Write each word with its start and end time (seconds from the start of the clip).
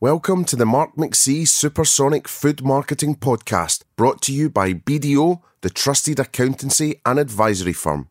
Welcome 0.00 0.44
to 0.46 0.56
the 0.56 0.66
Mark 0.66 0.96
McC 0.96 1.46
Supersonic 1.46 2.26
Food 2.26 2.64
Marketing 2.64 3.14
Podcast, 3.14 3.84
brought 3.94 4.20
to 4.22 4.32
you 4.32 4.50
by 4.50 4.74
BDO, 4.74 5.40
the 5.60 5.70
trusted 5.70 6.18
accountancy 6.18 7.00
and 7.06 7.16
advisory 7.16 7.72
firm. 7.72 8.08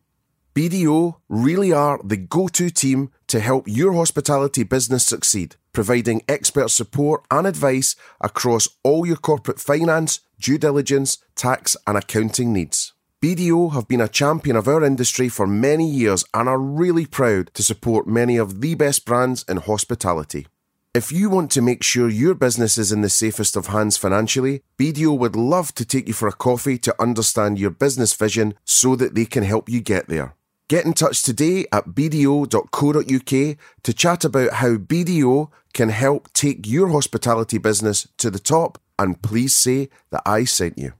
BDO 0.54 1.16
really 1.28 1.74
are 1.74 2.00
the 2.02 2.16
go 2.16 2.48
to 2.48 2.70
team 2.70 3.10
to 3.26 3.38
help 3.38 3.68
your 3.68 3.92
hospitality 3.92 4.62
business 4.62 5.04
succeed, 5.04 5.56
providing 5.74 6.22
expert 6.26 6.70
support 6.70 7.22
and 7.30 7.46
advice 7.46 7.96
across 8.18 8.66
all 8.82 9.04
your 9.04 9.16
corporate 9.16 9.60
finance, 9.60 10.20
due 10.40 10.56
diligence, 10.56 11.18
tax, 11.36 11.76
and 11.86 11.98
accounting 11.98 12.50
needs. 12.50 12.94
BDO 13.22 13.74
have 13.74 13.86
been 13.86 14.00
a 14.00 14.08
champion 14.08 14.56
of 14.56 14.66
our 14.66 14.82
industry 14.82 15.28
for 15.28 15.46
many 15.46 15.88
years 15.88 16.24
and 16.32 16.48
are 16.48 16.58
really 16.58 17.04
proud 17.04 17.50
to 17.52 17.62
support 17.62 18.06
many 18.06 18.38
of 18.38 18.62
the 18.62 18.74
best 18.74 19.04
brands 19.04 19.44
in 19.46 19.58
hospitality. 19.58 20.46
If 20.94 21.10
you 21.10 21.28
want 21.28 21.50
to 21.50 21.60
make 21.60 21.82
sure 21.82 22.08
your 22.08 22.34
business 22.34 22.78
is 22.78 22.92
in 22.92 23.00
the 23.00 23.08
safest 23.08 23.56
of 23.56 23.66
hands 23.66 23.96
financially, 23.96 24.62
BDO 24.78 25.18
would 25.18 25.34
love 25.34 25.74
to 25.74 25.84
take 25.84 26.06
you 26.06 26.14
for 26.14 26.28
a 26.28 26.32
coffee 26.32 26.78
to 26.78 26.94
understand 27.02 27.58
your 27.58 27.70
business 27.70 28.12
vision 28.12 28.54
so 28.64 28.94
that 28.94 29.16
they 29.16 29.24
can 29.24 29.42
help 29.42 29.68
you 29.68 29.80
get 29.80 30.06
there. 30.06 30.36
Get 30.68 30.84
in 30.84 30.92
touch 30.92 31.24
today 31.24 31.66
at 31.72 31.86
bdo.co.uk 31.88 33.56
to 33.82 33.92
chat 33.92 34.24
about 34.24 34.52
how 34.52 34.76
BDO 34.76 35.50
can 35.72 35.88
help 35.88 36.32
take 36.32 36.64
your 36.64 36.86
hospitality 36.90 37.58
business 37.58 38.06
to 38.18 38.30
the 38.30 38.38
top 38.38 38.78
and 38.96 39.20
please 39.20 39.52
say 39.52 39.88
that 40.12 40.22
I 40.24 40.44
sent 40.44 40.78
you. 40.78 40.92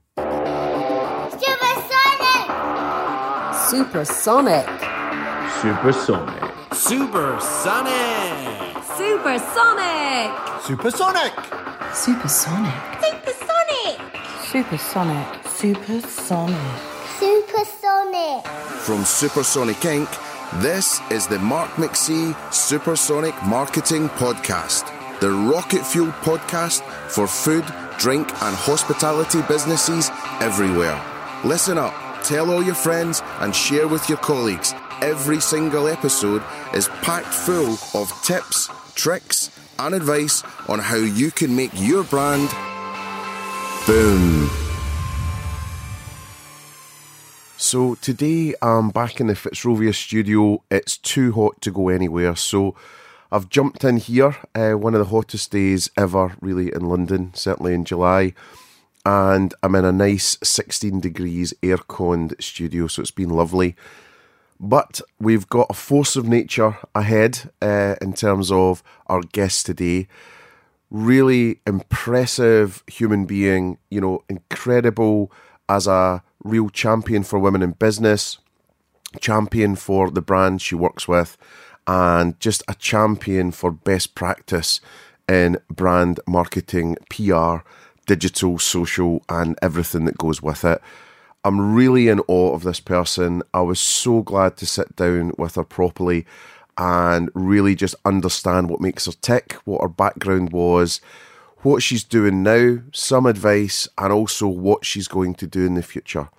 Supersonic. 3.69 4.67
Supersonic. 5.61 6.43
Supersonic. 6.73 6.73
Supersonic. 6.73 8.55
Supersonic. 8.97 9.84
Supersonic. 10.63 11.33
Supersonic. 11.93 12.73
Supersonic. 13.01 13.97
Supersonic. 14.43 15.27
Supersonic. 15.47 16.57
Supersonic 17.19 18.55
from 18.85 19.03
Supersonic 19.03 19.77
Inc., 19.77 20.61
this 20.61 21.01
is 21.09 21.25
the 21.25 21.39
Mark 21.39 21.71
McC 21.71 22.35
Supersonic 22.53 23.33
Marketing 23.43 24.09
Podcast, 24.09 24.85
the 25.21 25.31
rocket 25.31 25.83
fuel 25.83 26.11
podcast 26.21 26.83
for 27.09 27.25
food, 27.25 27.65
drink, 27.97 28.29
and 28.43 28.55
hospitality 28.55 29.41
businesses 29.47 30.11
everywhere. 30.39 31.01
Listen 31.43 31.79
up, 31.79 31.95
tell 32.23 32.51
all 32.51 32.61
your 32.61 32.75
friends, 32.75 33.23
and 33.39 33.55
share 33.55 33.87
with 33.87 34.07
your 34.07 34.19
colleagues. 34.19 34.75
Every 35.01 35.39
single 35.39 35.87
episode 35.87 36.43
is 36.75 36.87
packed 37.01 37.25
full 37.25 37.75
of 37.95 38.11
tips, 38.21 38.69
tricks, 38.93 39.49
and 39.79 39.95
advice 39.95 40.43
on 40.67 40.79
how 40.79 40.97
you 40.97 41.31
can 41.31 41.55
make 41.55 41.71
your 41.73 42.03
brand 42.03 42.49
boom. 43.85 44.49
So 47.57 47.95
today 47.95 48.53
I'm 48.61 48.89
back 48.89 49.19
in 49.19 49.27
the 49.27 49.33
Fitzrovia 49.33 49.93
studio. 49.93 50.61
It's 50.69 50.97
too 50.97 51.31
hot 51.31 51.61
to 51.61 51.71
go 51.71 51.89
anywhere, 51.89 52.35
so 52.35 52.75
I've 53.31 53.49
jumped 53.49 53.83
in 53.83 53.97
here. 53.97 54.35
Uh, 54.53 54.73
one 54.73 54.93
of 54.93 54.99
the 54.99 55.13
hottest 55.13 55.51
days 55.51 55.89
ever, 55.97 56.35
really, 56.41 56.71
in 56.73 56.87
London, 56.87 57.31
certainly 57.33 57.73
in 57.73 57.85
July. 57.85 58.33
And 59.05 59.53
I'm 59.61 59.75
in 59.75 59.85
a 59.85 59.91
nice 59.91 60.37
16 60.43 60.99
degrees 60.99 61.53
air 61.61 61.77
conned 61.77 62.35
studio, 62.39 62.87
so 62.87 63.01
it's 63.01 63.11
been 63.11 63.29
lovely. 63.29 63.75
But 64.59 65.01
we've 65.19 65.47
got 65.47 65.67
a 65.69 65.73
force 65.73 66.15
of 66.15 66.27
nature 66.27 66.77
ahead 66.93 67.51
uh, 67.61 67.95
in 68.01 68.13
terms 68.13 68.51
of 68.51 68.83
our 69.07 69.21
guest 69.21 69.65
today. 69.65 70.07
Really 70.89 71.59
impressive 71.67 72.83
human 72.87 73.25
being, 73.25 73.77
you 73.89 73.99
know, 73.99 74.23
incredible 74.29 75.31
as 75.67 75.87
a 75.87 76.23
real 76.43 76.69
champion 76.69 77.23
for 77.23 77.39
women 77.39 77.63
in 77.63 77.71
business, 77.71 78.37
champion 79.19 79.75
for 79.75 80.09
the 80.09 80.21
brand 80.21 80.61
she 80.61 80.75
works 80.75 81.07
with, 81.07 81.37
and 81.87 82.39
just 82.39 82.63
a 82.67 82.75
champion 82.75 83.51
for 83.51 83.71
best 83.71 84.15
practice 84.15 84.79
in 85.27 85.57
brand 85.69 86.19
marketing, 86.27 86.97
PR, 87.09 87.57
digital, 88.05 88.59
social, 88.59 89.23
and 89.27 89.57
everything 89.61 90.05
that 90.05 90.17
goes 90.17 90.41
with 90.41 90.63
it. 90.63 90.81
I'm 91.45 91.75
really 91.75 92.07
in 92.07 92.21
awe 92.21 92.55
of 92.55 92.63
this 92.63 92.79
person. 92.79 93.43
I 93.53 93.61
was 93.61 93.79
so 93.79 94.23
glad 94.23 94.57
to 94.57 94.65
sit 94.65 94.95
down 94.95 95.31
with 95.37 95.53
her 95.55 95.63
properly 95.63 96.25
and 96.75 97.29
really 97.35 97.75
just 97.75 97.93
understand 98.03 98.67
what 98.67 98.81
makes 98.81 99.05
her 99.05 99.11
tick, 99.11 99.53
what 99.63 99.83
her 99.83 99.87
background 99.87 100.51
was, 100.51 101.01
what 101.59 101.83
she's 101.83 102.03
doing 102.03 102.41
now, 102.41 102.79
some 102.91 103.27
advice, 103.27 103.87
and 103.99 104.11
also 104.11 104.47
what 104.47 104.85
she's 104.85 105.07
going 105.07 105.35
to 105.35 105.45
do 105.45 105.67
in 105.67 105.75
the 105.75 105.83
future. 105.83 106.29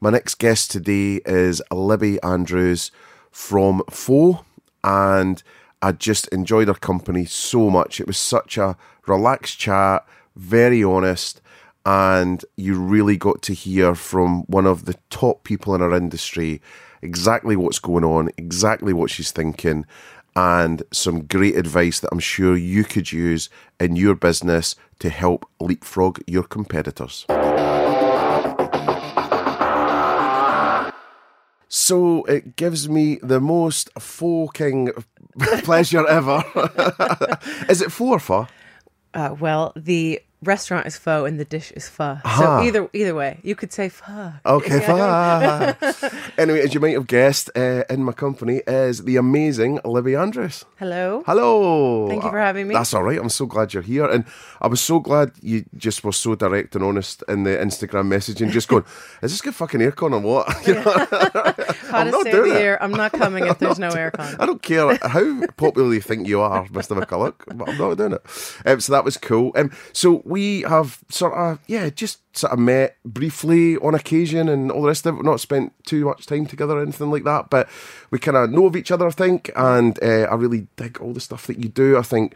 My 0.00 0.10
next 0.10 0.40
guest 0.40 0.72
today 0.72 1.20
is 1.24 1.62
Libby 1.72 2.20
Andrews 2.24 2.90
from 3.30 3.84
Pho, 3.88 4.44
and 4.82 5.44
I 5.80 5.92
just 5.92 6.26
enjoyed 6.28 6.66
her 6.66 6.74
company 6.74 7.24
so 7.24 7.70
much. 7.70 8.00
It 8.00 8.08
was 8.08 8.18
such 8.18 8.58
a 8.58 8.76
relaxed 9.06 9.60
chat, 9.60 10.04
very 10.34 10.82
honest, 10.82 11.40
and 11.86 12.44
you 12.56 12.80
really 12.80 13.16
got 13.16 13.42
to 13.42 13.54
hear 13.54 13.94
from 13.94 14.42
one 14.42 14.66
of 14.66 14.84
the 14.86 14.96
top 15.10 15.44
people 15.44 15.74
in 15.74 15.82
our 15.82 15.94
industry 15.94 16.60
exactly 17.02 17.56
what's 17.56 17.78
going 17.78 18.04
on, 18.04 18.30
exactly 18.38 18.92
what 18.92 19.10
she's 19.10 19.30
thinking, 19.30 19.84
and 20.36 20.82
some 20.92 21.26
great 21.26 21.56
advice 21.56 22.00
that 22.00 22.08
I'm 22.10 22.18
sure 22.18 22.56
you 22.56 22.84
could 22.84 23.12
use 23.12 23.50
in 23.78 23.96
your 23.96 24.14
business 24.14 24.74
to 25.00 25.10
help 25.10 25.48
leapfrog 25.60 26.20
your 26.26 26.42
competitors. 26.42 27.26
So 31.68 32.22
it 32.24 32.56
gives 32.56 32.88
me 32.88 33.18
the 33.22 33.40
most 33.40 33.90
fucking 33.98 34.92
pleasure 35.64 36.06
ever. 36.06 36.42
Is 37.68 37.82
it 37.82 37.92
four 37.92 38.18
for? 38.18 38.48
Uh, 39.12 39.34
well, 39.38 39.72
the 39.76 40.20
restaurant 40.44 40.86
is 40.86 40.96
pho 40.96 41.24
and 41.24 41.38
the 41.40 41.44
dish 41.44 41.72
is 41.72 41.88
pho. 41.88 42.18
Ah. 42.24 42.38
So 42.38 42.66
either 42.66 42.88
either 42.92 43.14
way, 43.14 43.38
you 43.42 43.54
could 43.54 43.72
say 43.72 43.88
pho. 43.88 44.32
Okay, 44.44 44.80
pho. 44.80 44.98
anyway, 46.38 46.60
as 46.60 46.74
you 46.74 46.80
might 46.80 46.94
have 46.94 47.06
guessed, 47.06 47.50
uh, 47.56 47.84
in 47.90 48.04
my 48.04 48.12
company 48.12 48.62
is 48.66 49.04
the 49.04 49.16
amazing 49.16 49.80
Libby 49.84 50.14
Andrews. 50.14 50.64
Hello. 50.78 51.22
Hello. 51.26 52.08
Thank 52.08 52.24
you 52.24 52.30
for 52.30 52.38
having 52.38 52.68
me. 52.68 52.74
That's 52.74 52.94
all 52.94 53.02
right. 53.02 53.18
I'm 53.18 53.28
so 53.28 53.46
glad 53.46 53.74
you're 53.74 53.82
here. 53.82 54.06
And 54.06 54.24
I 54.60 54.66
was 54.66 54.80
so 54.80 55.00
glad 55.00 55.32
you 55.42 55.64
just 55.76 56.04
were 56.04 56.12
so 56.12 56.34
direct 56.34 56.74
and 56.74 56.84
honest 56.84 57.22
in 57.28 57.44
the 57.44 57.50
Instagram 57.50 58.08
messaging, 58.08 58.50
just 58.50 58.68
going, 58.68 58.84
is 59.22 59.32
this 59.32 59.40
good 59.40 59.54
fucking 59.54 59.80
aircon 59.80 60.12
or 60.12 60.20
what? 60.20 60.44
You 60.66 60.74
know? 60.74 60.84
I'm 61.92 62.10
not 62.10 62.24
doing 62.24 62.54
the 62.54 62.58
year. 62.58 62.78
I'm 62.80 62.90
not 62.90 63.12
coming 63.12 63.46
if 63.46 63.58
there's 63.58 63.78
no 63.78 63.90
aircon. 63.90 64.36
I 64.40 64.46
don't 64.46 64.62
care 64.62 64.96
how 65.02 65.46
popular 65.56 65.92
you 65.92 66.00
think 66.00 66.26
you 66.26 66.40
are, 66.40 66.66
Mr. 66.68 66.98
McCulloch, 66.98 67.34
but 67.54 67.68
I'm 67.68 67.76
not 67.76 67.96
doing 67.96 68.12
it. 68.12 68.22
Um, 68.64 68.80
so 68.80 68.92
that 68.92 69.04
was 69.04 69.16
cool. 69.18 69.52
Um, 69.56 69.70
so 69.92 70.22
we 70.34 70.62
have 70.62 70.98
sort 71.08 71.32
of, 71.34 71.60
yeah, 71.68 71.88
just 71.90 72.18
sort 72.36 72.52
of 72.52 72.58
met 72.58 72.96
briefly 73.04 73.76
on 73.76 73.94
occasion 73.94 74.48
and 74.48 74.72
all 74.72 74.82
the 74.82 74.88
rest 74.88 75.06
of 75.06 75.14
it. 75.14 75.18
We've 75.18 75.24
not 75.24 75.38
spent 75.38 75.72
too 75.84 76.04
much 76.06 76.26
time 76.26 76.46
together 76.46 76.76
or 76.76 76.82
anything 76.82 77.08
like 77.12 77.22
that, 77.22 77.50
but 77.50 77.68
we 78.10 78.18
kind 78.18 78.36
of 78.36 78.50
know 78.50 78.66
of 78.66 78.74
each 78.74 78.90
other, 78.90 79.06
I 79.06 79.12
think. 79.12 79.52
And 79.54 79.96
uh, 80.02 80.26
I 80.28 80.34
really 80.34 80.66
dig 80.74 81.00
all 81.00 81.12
the 81.12 81.20
stuff 81.20 81.46
that 81.46 81.60
you 81.60 81.68
do. 81.68 81.96
I 81.96 82.02
think 82.02 82.34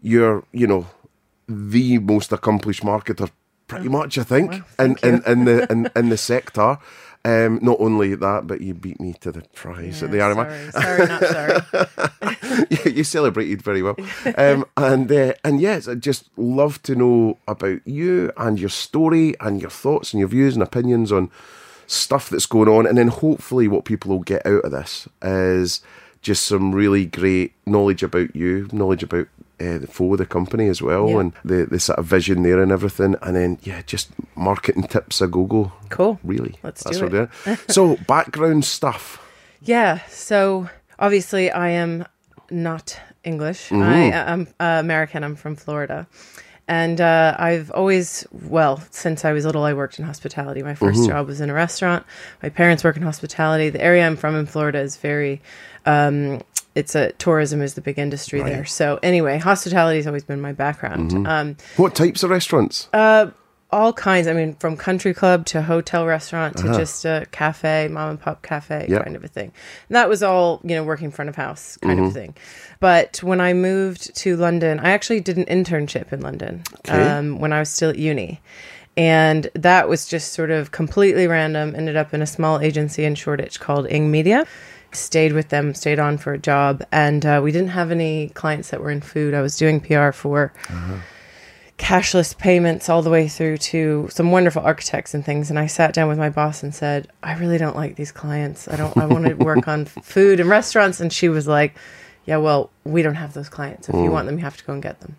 you're, 0.00 0.44
you 0.52 0.68
know, 0.68 0.86
the 1.48 1.98
most 1.98 2.30
accomplished 2.30 2.84
marketer, 2.84 3.28
pretty 3.66 3.88
much, 3.88 4.16
I 4.16 4.22
think, 4.22 4.62
in, 4.78 4.96
in, 5.02 5.20
in, 5.26 5.44
the, 5.44 5.66
in, 5.72 5.90
in 5.96 6.08
the 6.08 6.16
sector. 6.16 6.78
Um, 7.22 7.58
not 7.60 7.76
only 7.80 8.14
that, 8.14 8.46
but 8.46 8.62
you 8.62 8.72
beat 8.72 8.98
me 8.98 9.14
to 9.20 9.30
the 9.30 9.42
prize 9.54 10.02
at 10.02 10.10
the 10.10 10.16
Yeah, 10.16 10.32
RMI. 10.34 10.72
sorry, 10.72 11.06
sorry, 11.06 11.08
not 11.08 11.76
sorry. 12.42 12.66
you, 12.86 12.92
you 12.92 13.04
celebrated 13.04 13.60
very 13.60 13.82
well. 13.82 13.96
Um, 14.38 14.64
and 14.78 15.12
uh, 15.12 15.34
and 15.44 15.60
yes, 15.60 15.86
I'd 15.86 16.00
just 16.02 16.30
love 16.38 16.82
to 16.84 16.94
know 16.94 17.36
about 17.46 17.80
you 17.86 18.32
and 18.38 18.58
your 18.58 18.70
story 18.70 19.34
and 19.40 19.60
your 19.60 19.70
thoughts 19.70 20.12
and 20.14 20.20
your 20.20 20.28
views 20.30 20.54
and 20.54 20.62
opinions 20.62 21.12
on 21.12 21.30
stuff 21.86 22.30
that's 22.30 22.46
going 22.46 22.68
on. 22.68 22.86
And 22.86 22.96
then 22.96 23.08
hopefully, 23.08 23.68
what 23.68 23.84
people 23.84 24.10
will 24.10 24.20
get 24.20 24.46
out 24.46 24.64
of 24.64 24.70
this 24.72 25.06
is 25.20 25.82
just 26.22 26.46
some 26.46 26.72
really 26.74 27.04
great 27.04 27.52
knowledge 27.66 28.02
about 28.02 28.34
you, 28.34 28.66
knowledge 28.72 29.02
about 29.02 29.28
uh, 29.60 29.78
the 29.78 29.86
Pho, 29.86 30.16
the 30.16 30.26
company 30.26 30.68
as 30.68 30.80
well, 30.82 31.08
Yeah. 31.08 31.20
and 31.20 31.32
the, 31.44 31.66
the 31.66 31.80
sort 31.80 31.98
of 31.98 32.06
vision 32.06 32.42
there 32.42 32.62
and 32.62 32.72
everything. 32.72 33.14
And 33.22 33.36
then, 33.36 33.58
yeah, 33.62 33.82
just 33.82 34.10
marketing 34.34 34.84
tips 34.84 35.20
a 35.20 35.26
go 35.26 35.44
go. 35.44 35.72
Cool. 35.90 36.18
Really. 36.24 36.56
Let's 36.62 36.82
That's 36.82 36.98
do 36.98 37.06
it. 37.46 37.58
So, 37.68 37.96
background 38.06 38.64
stuff. 38.64 39.18
Yeah. 39.62 40.00
So 40.08 40.68
obviously, 40.98 41.50
I 41.50 41.70
am 41.70 42.06
not 42.50 42.98
English. 43.24 43.68
Mm-hmm. 43.68 43.82
I 43.82 43.98
am 44.32 44.48
uh, 44.58 44.78
American. 44.80 45.22
I'm 45.24 45.36
from 45.36 45.56
Florida. 45.56 46.06
And 46.68 47.00
uh, 47.00 47.34
I've 47.36 47.72
always, 47.72 48.24
well, 48.30 48.80
since 48.92 49.24
I 49.24 49.32
was 49.32 49.44
little, 49.44 49.64
I 49.64 49.72
worked 49.72 49.98
in 49.98 50.04
hospitality. 50.04 50.62
My 50.62 50.74
1st 50.74 51.08
job 51.08 51.26
was 51.26 51.40
in 51.40 51.50
a 51.50 51.52
restaurant. 51.52 52.06
My 52.44 52.48
parents 52.48 52.84
work 52.84 52.96
in 52.96 53.02
hospitality. 53.02 53.70
The 53.70 53.82
area 53.82 54.06
I'm 54.06 54.14
from 54.14 54.36
in 54.36 54.46
Florida 54.46 54.78
is 54.78 54.96
very 54.96 55.42
um, 55.84 56.40
it's 56.74 56.94
a 56.94 57.12
tourism 57.12 57.60
is 57.62 57.74
the 57.74 57.80
big 57.80 57.98
industry 57.98 58.42
there. 58.42 58.64
So 58.64 58.98
anyway, 59.02 59.38
hospitality 59.38 59.96
has 59.98 60.06
always 60.06 60.24
been 60.24 60.40
my 60.40 60.52
background. 60.52 61.10
Mm-hmm. 61.10 61.26
Um, 61.26 61.56
What 61.76 61.94
types 61.94 62.22
of 62.22 62.30
restaurants? 62.30 62.88
all 63.72 63.92
kinds. 63.92 64.26
I 64.26 64.32
mean, 64.32 64.54
from 64.56 64.76
country 64.76 65.14
club 65.14 65.46
to 65.46 65.62
hotel 65.62 66.04
restaurant 66.04 66.56
to 66.56 66.64
just 66.76 67.04
a 67.04 67.24
cafe, 67.30 67.86
mom 67.88 68.10
and 68.10 68.20
pop 68.20 68.42
cafe 68.42 68.86
Uh-huh. 68.88 69.04
Kind 69.04 69.14
of 69.14 69.22
a 69.22 69.28
thing. 69.28 69.52
And 69.88 69.94
that 69.94 70.08
was 70.08 70.24
all, 70.24 70.60
you 70.64 70.74
know, 70.74 70.82
working 70.82 71.12
front 71.12 71.28
of 71.28 71.36
house 71.36 71.76
kind 71.80 71.98
Mm-hmm. 71.98 72.08
of 72.08 72.12
thing. 72.12 72.34
But 72.80 73.22
when 73.22 73.40
I 73.40 73.52
moved 73.52 74.12
to 74.16 74.36
London, 74.36 74.80
I 74.80 74.90
actually 74.90 75.20
did 75.20 75.36
an 75.36 75.44
internship 75.44 76.12
in 76.12 76.20
London 76.20 76.62
Okay. 76.80 77.00
um, 77.00 77.38
when 77.38 77.52
I 77.52 77.60
was 77.60 77.68
still 77.68 77.90
at 77.90 77.98
uni. 77.98 78.40
And 78.96 79.48
that 79.54 79.88
was 79.88 80.04
just 80.06 80.32
sort 80.32 80.50
of 80.50 80.72
completely 80.72 81.28
random. 81.28 81.74
Ended 81.76 81.96
up 81.96 82.12
in 82.12 82.22
a 82.22 82.26
small 82.26 82.58
agency 82.58 83.04
in 83.04 83.14
Shoreditch 83.14 83.60
called 83.60 83.86
Ing 83.88 84.10
Media. 84.10 84.46
Stayed 84.92 85.32
with 85.32 85.48
them, 85.48 85.74
stayed 85.74 85.98
on 85.98 86.18
for 86.18 86.32
a 86.32 86.38
job. 86.38 86.82
And 86.90 87.24
uh, 87.24 87.40
we 87.42 87.52
didn't 87.52 87.68
have 87.70 87.90
any 87.90 88.30
clients 88.30 88.70
that 88.70 88.80
were 88.80 88.90
in 88.90 89.00
food. 89.00 89.34
I 89.34 89.42
was 89.42 89.56
doing 89.56 89.80
PR 89.80 90.10
for 90.10 90.52
cashless 91.80 92.36
payments 92.36 92.90
all 92.90 93.00
the 93.00 93.08
way 93.08 93.26
through 93.26 93.56
to 93.56 94.06
some 94.10 94.30
wonderful 94.30 94.60
architects 94.60 95.14
and 95.14 95.24
things 95.24 95.48
and 95.48 95.58
I 95.58 95.66
sat 95.66 95.94
down 95.94 96.08
with 96.08 96.18
my 96.18 96.28
boss 96.28 96.62
and 96.62 96.74
said 96.74 97.08
I 97.22 97.32
really 97.38 97.56
don't 97.56 97.74
like 97.74 97.96
these 97.96 98.12
clients 98.12 98.68
I 98.68 98.76
don't 98.76 98.94
I 98.98 99.06
want 99.06 99.24
to 99.24 99.32
work 99.50 99.66
on 99.66 99.86
food 99.86 100.40
and 100.40 100.50
restaurants 100.50 101.00
and 101.00 101.10
she 101.10 101.30
was 101.30 101.48
like 101.48 101.74
yeah 102.26 102.36
well 102.36 102.68
we 102.84 103.00
don't 103.00 103.14
have 103.14 103.32
those 103.32 103.48
clients 103.48 103.88
if 103.88 103.94
you 103.94 104.10
want 104.10 104.26
them 104.26 104.36
you 104.36 104.44
have 104.44 104.58
to 104.58 104.64
go 104.64 104.74
and 104.74 104.82
get 104.82 105.00
them 105.00 105.16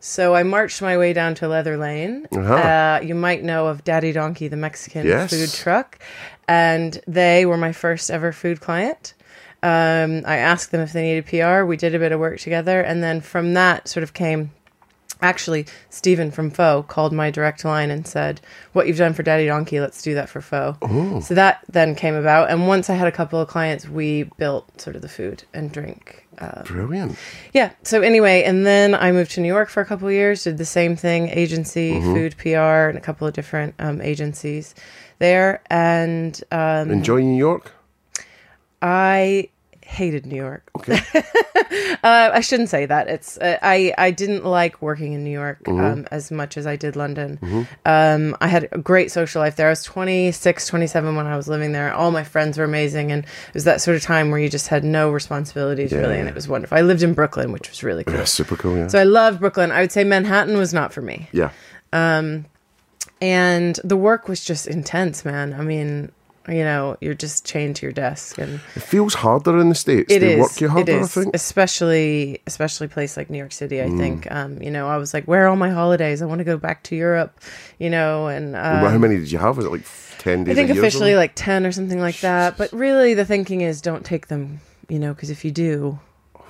so 0.00 0.34
I 0.34 0.42
marched 0.42 0.80
my 0.82 0.96
way 0.96 1.12
down 1.12 1.34
to 1.36 1.48
Leather 1.48 1.76
Lane. 1.76 2.26
Uh-huh. 2.32 2.54
uh, 2.54 3.00
you 3.02 3.14
might 3.14 3.42
know 3.42 3.66
of 3.66 3.84
Daddy 3.84 4.12
Donkey 4.12 4.48
the 4.48 4.56
Mexican 4.56 5.06
Yes. 5.06 5.30
food 5.30 5.50
truck. 5.52 5.98
And 6.46 7.00
they 7.06 7.44
were 7.46 7.56
my 7.56 7.72
first 7.72 8.10
ever 8.10 8.32
food 8.32 8.60
client. 8.60 9.14
Um, 9.62 10.22
I 10.24 10.36
asked 10.36 10.70
them 10.70 10.80
if 10.80 10.92
they 10.92 11.02
needed 11.02 11.26
PR 11.26 11.64
we 11.64 11.76
did 11.76 11.94
a 11.94 11.98
bit 11.98 12.12
of 12.12 12.20
work 12.20 12.38
together. 12.38 12.80
And 12.80 13.02
then 13.02 13.20
from 13.20 13.54
that 13.54 13.88
sort 13.88 14.02
of 14.04 14.14
came 14.14 14.50
actually 15.20 15.66
Stephen 15.90 16.30
from 16.30 16.50
Pho 16.50 16.82
called 16.82 17.12
my 17.12 17.30
direct 17.30 17.64
line 17.64 17.90
and 17.90 18.06
said, 18.06 18.40
"What 18.72 18.86
you've 18.86 18.98
done 18.98 19.14
for 19.14 19.22
Daddy 19.22 19.46
Donkey, 19.46 19.80
let's 19.80 20.02
do 20.02 20.14
that 20.14 20.28
for 20.28 20.40
Pho." 20.40 20.76
So 21.20 21.34
that 21.34 21.60
then 21.68 21.94
came 21.94 22.14
about, 22.14 22.50
and 22.50 22.66
once 22.68 22.88
I 22.90 22.94
had 22.94 23.08
a 23.08 23.12
couple 23.12 23.40
of 23.40 23.48
clients, 23.48 23.88
we 23.88 24.24
built 24.36 24.80
sort 24.80 24.96
of 24.96 25.02
the 25.02 25.08
food 25.08 25.44
and 25.52 25.72
drink. 25.72 26.24
Uh, 26.38 26.62
Brilliant. 26.62 27.16
yeah. 27.52 27.70
So 27.82 28.00
anyway, 28.00 28.44
and 28.44 28.64
then 28.64 28.94
I 28.94 29.10
moved 29.10 29.32
to 29.32 29.40
New 29.40 29.48
York 29.48 29.70
for 29.70 29.80
a 29.80 29.84
couple 29.84 30.06
of 30.06 30.14
years, 30.14 30.44
did 30.44 30.56
the 30.56 30.64
same 30.64 30.94
thing, 30.94 31.28
agency, 31.30 32.00
food 32.00 32.36
PR, 32.38 32.88
and 32.88 32.96
a 32.96 33.00
couple 33.00 33.26
of 33.26 33.34
different 33.34 33.74
um, 33.80 34.00
agencies 34.00 34.74
there, 35.18 35.60
and 35.68 36.40
um, 36.52 36.92
Enjoy 36.92 37.20
New 37.22 37.36
York? 37.36 37.72
I 38.80 39.48
hated 39.88 40.26
New 40.26 40.36
York. 40.36 40.70
Okay. 40.76 41.00
Uh, 42.02 42.30
I 42.32 42.40
shouldn't 42.40 42.68
say 42.68 42.86
that. 42.86 43.08
It's 43.08 43.36
uh, 43.38 43.58
I 43.60 43.92
I 43.98 44.10
didn't 44.12 44.44
like 44.44 44.80
working 44.80 45.14
in 45.14 45.24
New 45.24 45.32
York 45.32 45.66
um, 45.66 46.06
as 46.10 46.30
much 46.30 46.56
as 46.56 46.66
I 46.66 46.76
did 46.76 46.94
London. 46.96 47.66
Um, 47.84 48.36
I 48.40 48.46
had 48.46 48.68
a 48.70 48.78
great 48.78 49.10
social 49.10 49.42
life 49.42 49.56
there. 49.56 49.66
I 49.66 49.70
was 49.70 49.82
26, 49.82 50.66
27 50.66 51.16
when 51.16 51.26
I 51.26 51.36
was 51.36 51.48
living 51.48 51.72
there. 51.72 51.92
All 51.92 52.10
my 52.10 52.22
friends 52.24 52.56
were 52.56 52.64
amazing, 52.64 53.10
and 53.10 53.24
it 53.24 53.54
was 53.54 53.64
that 53.64 53.80
sort 53.80 53.96
of 53.96 54.02
time 54.02 54.30
where 54.30 54.38
you 54.38 54.48
just 54.48 54.68
had 54.68 54.84
no 54.84 55.10
responsibilities 55.10 55.92
really, 55.92 56.18
and 56.18 56.28
it 56.28 56.34
was 56.34 56.46
wonderful. 56.46 56.78
I 56.78 56.82
lived 56.82 57.02
in 57.02 57.14
Brooklyn, 57.14 57.50
which 57.52 57.68
was 57.68 57.82
really 57.82 58.04
cool. 58.04 58.14
Yeah, 58.14 58.24
super 58.24 58.56
cool, 58.56 58.76
yeah. 58.76 58.86
So 58.86 58.98
I 58.98 59.04
loved 59.04 59.40
Brooklyn. 59.40 59.72
I 59.72 59.80
would 59.80 59.92
say 59.92 60.04
Manhattan 60.04 60.56
was 60.56 60.72
not 60.72 60.92
for 60.92 61.02
me, 61.02 61.28
yeah. 61.32 61.50
Um, 61.92 62.46
and 63.20 63.78
the 63.82 63.96
work 63.96 64.28
was 64.28 64.44
just 64.44 64.66
intense, 64.68 65.24
man. 65.24 65.52
I 65.52 65.62
mean. 65.62 66.12
You 66.48 66.64
know, 66.64 66.96
you're 67.00 67.14
just 67.14 67.44
chained 67.44 67.76
to 67.76 67.86
your 67.86 67.92
desk, 67.92 68.38
and 68.38 68.60
It 68.74 68.82
feels 68.82 69.14
harder 69.14 69.58
in 69.58 69.68
the 69.68 69.74
States. 69.74 70.12
It 70.12 70.20
they 70.20 70.34
is. 70.34 70.40
work 70.40 70.60
you 70.60 70.68
harder, 70.68 70.92
it 70.92 71.02
I 71.02 71.06
think. 71.06 71.26
Mm. 71.28 71.34
Especially, 71.34 72.40
especially 72.46 72.86
a 72.86 72.90
place 72.90 73.16
like 73.16 73.28
New 73.30 73.38
York 73.38 73.52
City. 73.52 73.82
I 73.82 73.88
think. 73.90 74.30
Um, 74.30 74.62
you 74.62 74.70
know, 74.70 74.88
I 74.88 74.96
was 74.96 75.12
like, 75.12 75.24
where 75.24 75.44
are 75.44 75.48
all 75.48 75.56
my 75.56 75.70
holidays? 75.70 76.22
I 76.22 76.26
want 76.26 76.38
to 76.38 76.44
go 76.44 76.56
back 76.56 76.82
to 76.84 76.96
Europe. 76.96 77.38
You 77.78 77.90
know, 77.90 78.28
and 78.28 78.56
um, 78.56 78.82
Well, 78.82 78.90
How 78.90 78.98
many 78.98 79.16
did 79.18 79.30
you 79.30 79.38
have? 79.38 79.56
Was 79.56 79.66
it 79.66 79.72
like 79.72 79.84
10 80.18 80.44
days 80.44 80.52
I 80.52 80.66
think 80.66 80.76
officially 80.76 81.14
like 81.14 81.32
ten 81.34 81.64
or 81.64 81.72
something 81.72 82.00
like 82.00 82.20
that. 82.20 82.58
But 82.58 82.72
really, 82.72 83.14
the 83.14 83.24
thinking 83.24 83.60
is, 83.60 83.80
don't 83.80 84.04
take 84.04 84.28
them. 84.28 84.60
You 84.88 84.98
know, 84.98 85.12
because 85.12 85.30
if 85.30 85.44
you 85.44 85.50
do, 85.50 85.98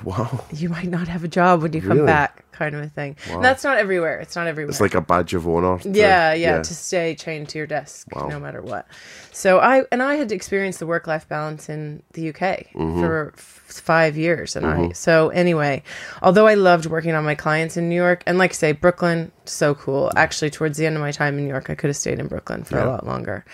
Wow. 0.05 0.45
you 0.53 0.69
might 0.69 0.89
not 0.89 1.09
have 1.09 1.25
a 1.25 1.29
job 1.29 1.63
when 1.63 1.73
you 1.73 1.81
come 1.81 1.93
Really? 1.93 2.07
back, 2.07 2.45
kind 2.53 2.75
of 2.75 2.83
a 2.83 2.89
thing. 2.89 3.17
And 3.31 3.43
that's 3.45 3.65
not 3.65 3.79
everywhere. 3.79 4.21
It's 4.21 4.37
not 4.37 4.47
everywhere. 4.47 4.71
It's 4.71 4.81
like 4.81 4.95
a 4.95 5.01
badge 5.01 5.35
of 5.35 5.47
honor. 5.49 5.79
to- 5.81 5.89
yeah, 5.91 6.33
yeah, 6.35 6.63
to 6.63 6.75
stay 6.75 7.15
chained 7.15 7.49
to 7.51 7.59
your 7.59 7.67
desk 7.67 8.07
no 8.15 8.39
matter 8.39 8.63
what. 8.63 8.87
So 9.33 9.59
I 9.59 9.85
and 9.93 10.03
I 10.03 10.15
had 10.17 10.31
experienced 10.33 10.79
the 10.81 10.87
work 10.87 11.07
life 11.07 11.29
balance 11.29 11.69
in 11.69 12.03
the 12.13 12.29
UK 12.31 12.67
Mm-hmm. 12.75 13.01
for 13.01 13.33
f- 13.37 13.43
five 13.69 14.17
years, 14.17 14.57
and 14.57 14.67
I 14.67 14.93
so 14.93 15.29
anyway, 15.31 15.83
although 16.23 16.47
I 16.47 16.55
loved 16.55 16.87
working 16.87 17.15
on 17.15 17.25
my 17.25 17.35
clients 17.35 17.77
in 17.77 17.89
New 17.89 17.95
York, 17.97 18.23
and 18.27 18.39
like 18.39 18.51
I 18.51 18.55
say, 18.55 18.73
Brooklyn, 18.73 19.31
so 19.45 19.75
cool. 19.75 20.11
Actually, 20.17 20.51
towards 20.51 20.79
the 20.79 20.87
end 20.87 20.97
of 20.97 21.03
my 21.03 21.13
time 21.13 21.39
in 21.39 21.45
New 21.45 21.51
York, 21.51 21.71
I 21.71 21.75
could 21.75 21.89
have 21.89 21.97
stayed 21.97 22.19
in 22.19 22.27
Brooklyn 22.29 22.65
for 22.65 22.79
a 22.79 22.87
lot 22.89 23.07
longer. 23.07 23.45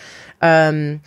Um, 0.42 1.00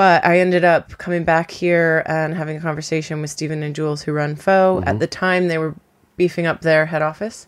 but 0.00 0.24
I 0.24 0.38
ended 0.38 0.64
up 0.64 0.96
coming 0.96 1.24
back 1.24 1.50
here 1.50 2.02
and 2.06 2.34
having 2.34 2.56
a 2.56 2.60
conversation 2.62 3.20
with 3.20 3.28
Stephen 3.28 3.62
and 3.62 3.74
Jules, 3.74 4.00
who 4.00 4.12
run 4.12 4.34
Pho. 4.34 4.82
At 4.86 4.98
the 4.98 5.06
time, 5.06 5.48
they 5.48 5.58
were 5.58 5.74
beefing 6.16 6.46
up 6.46 6.62
their 6.62 6.86
head 6.86 7.02
office, 7.02 7.46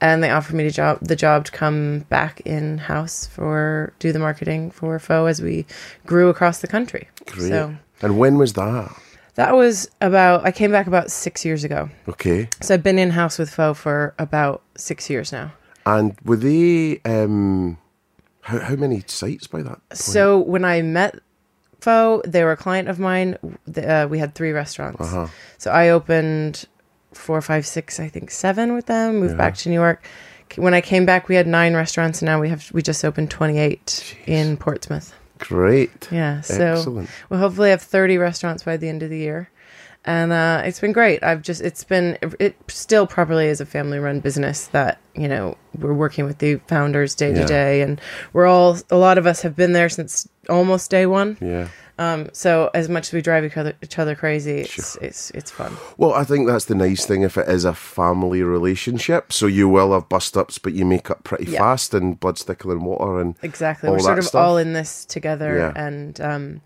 and 0.00 0.24
they 0.24 0.30
offered 0.30 0.56
me 0.56 0.64
the 0.64 0.70
job 0.70 0.98
the 1.02 1.14
job 1.14 1.44
to 1.44 1.52
come 1.52 2.06
back 2.08 2.40
in 2.46 2.78
house 2.78 3.26
for 3.26 3.92
do 3.98 4.12
the 4.12 4.18
marketing 4.18 4.70
for 4.70 4.98
Pho 4.98 5.26
as 5.26 5.42
we 5.42 5.66
grew 6.06 6.30
across 6.30 6.62
the 6.62 6.66
country. 6.66 7.06
Great. 7.26 7.50
So 7.50 7.76
And 8.00 8.16
when 8.16 8.38
was 8.38 8.54
that? 8.54 8.96
that 9.34 9.54
was 9.54 9.90
about 10.00 10.46
I 10.46 10.52
came 10.52 10.72
back 10.72 10.86
about 10.86 11.10
six 11.10 11.44
years 11.44 11.64
ago. 11.64 11.90
Okay. 12.08 12.48
So 12.62 12.72
I've 12.72 12.82
been 12.82 12.98
in 12.98 13.10
house 13.10 13.38
with 13.38 13.50
Pho 13.50 13.74
for 13.74 14.14
about 14.18 14.62
six 14.74 15.10
years 15.10 15.32
now. 15.32 15.52
And 15.84 16.16
were 16.24 16.36
they, 16.36 17.02
um, 17.04 17.76
how, 18.40 18.58
how 18.60 18.76
many 18.76 19.02
sites 19.06 19.46
by 19.46 19.60
that 19.60 19.86
point? 19.90 19.98
So 19.98 20.38
when 20.38 20.64
I 20.64 20.80
met 20.80 21.20
Pho, 21.80 22.22
they 22.26 22.44
were 22.44 22.52
a 22.52 22.56
client 22.56 22.88
of 22.88 22.98
mine. 22.98 23.38
Uh, 23.76 24.06
we 24.10 24.18
had 24.18 24.34
three 24.34 24.52
restaurants. 24.52 25.00
Uh-huh. 25.00 25.26
So 25.58 25.70
I 25.70 25.90
opened 25.90 26.66
four, 27.12 27.40
five, 27.42 27.66
six, 27.66 27.98
I 28.00 28.08
think 28.08 28.30
seven 28.30 28.74
with 28.74 28.86
them. 28.86 29.18
Moved 29.20 29.36
back 29.36 29.56
to 29.56 29.68
New 29.68 29.74
York. 29.74 30.06
When 30.56 30.74
I 30.74 30.80
came 30.80 31.06
back, 31.06 31.28
we 31.28 31.36
had 31.36 31.46
nine 31.46 31.74
restaurants, 31.74 32.22
and 32.22 32.26
now 32.26 32.40
we 32.40 32.48
have 32.48 32.70
we 32.72 32.82
just 32.82 33.04
opened 33.04 33.30
twenty 33.30 33.58
eight 33.58 34.16
in 34.26 34.56
Portsmouth. 34.56 35.14
Great. 35.38 36.08
Yeah, 36.10 36.40
so 36.40 36.72
Excellent. 36.72 37.08
we'll 37.28 37.38
hopefully 37.40 37.70
have 37.70 37.80
thirty 37.82 38.18
restaurants 38.18 38.64
by 38.64 38.76
the 38.76 38.88
end 38.88 39.02
of 39.02 39.10
the 39.10 39.18
year, 39.18 39.48
and 40.04 40.32
uh, 40.32 40.62
it's 40.64 40.80
been 40.80 40.92
great. 40.92 41.22
I've 41.22 41.42
just 41.42 41.60
it's 41.60 41.84
been 41.84 42.16
it 42.38 42.56
still 42.68 43.06
properly 43.06 43.46
is 43.46 43.60
a 43.60 43.66
family 43.66 43.98
run 43.98 44.20
business 44.20 44.66
that 44.68 44.98
you 45.14 45.28
know 45.28 45.56
we're 45.78 45.92
working 45.94 46.24
with 46.24 46.38
the 46.38 46.56
founders 46.68 47.14
day 47.14 47.32
to 47.32 47.40
Yeah. 47.40 47.46
day, 47.46 47.82
and 47.82 48.00
we're 48.32 48.46
all 48.46 48.78
a 48.90 48.96
lot 48.96 49.18
of 49.18 49.26
us 49.26 49.42
have 49.42 49.54
been 49.56 49.72
there 49.72 49.88
since 49.88 50.28
almost 50.48 50.90
day 50.90 51.06
one. 51.06 51.36
Yeah. 51.40 51.68
Um, 51.98 52.30
so 52.32 52.70
as 52.72 52.88
much 52.88 53.08
as 53.08 53.12
we 53.12 53.20
drive 53.20 53.44
each 53.44 53.58
other, 53.58 53.74
each 53.82 53.98
other 53.98 54.14
crazy, 54.14 54.60
it's, 54.60 54.96
it's 55.02 55.30
it's 55.32 55.50
fun. 55.50 55.76
Well, 55.98 56.14
I 56.14 56.24
think 56.24 56.46
that's 56.46 56.64
the 56.64 56.74
nice 56.74 57.04
thing 57.04 57.20
if 57.20 57.36
it 57.36 57.46
is 57.46 57.66
a 57.66 57.74
family 57.74 58.42
relationship. 58.42 59.34
So 59.34 59.46
you 59.46 59.68
will 59.68 59.92
have 59.92 60.08
bust 60.08 60.34
ups, 60.34 60.56
but 60.56 60.72
you 60.72 60.86
make 60.86 61.10
up 61.10 61.24
pretty 61.24 61.50
Yeah. 61.52 61.58
fast 61.58 61.92
and 61.92 62.18
blood 62.18 62.38
stickle 62.38 62.70
and 62.72 62.86
water 62.86 63.20
and 63.20 63.34
Exactly. 63.42 63.88
all 63.90 63.96
We're 63.96 64.00
sort 64.00 64.18
of 64.18 64.24
stuff. 64.24 64.40
all 64.40 64.56
in 64.56 64.72
this 64.72 65.04
together 65.04 65.58
Yeah. 65.58 65.72
and 65.76 66.18
um 66.22 66.60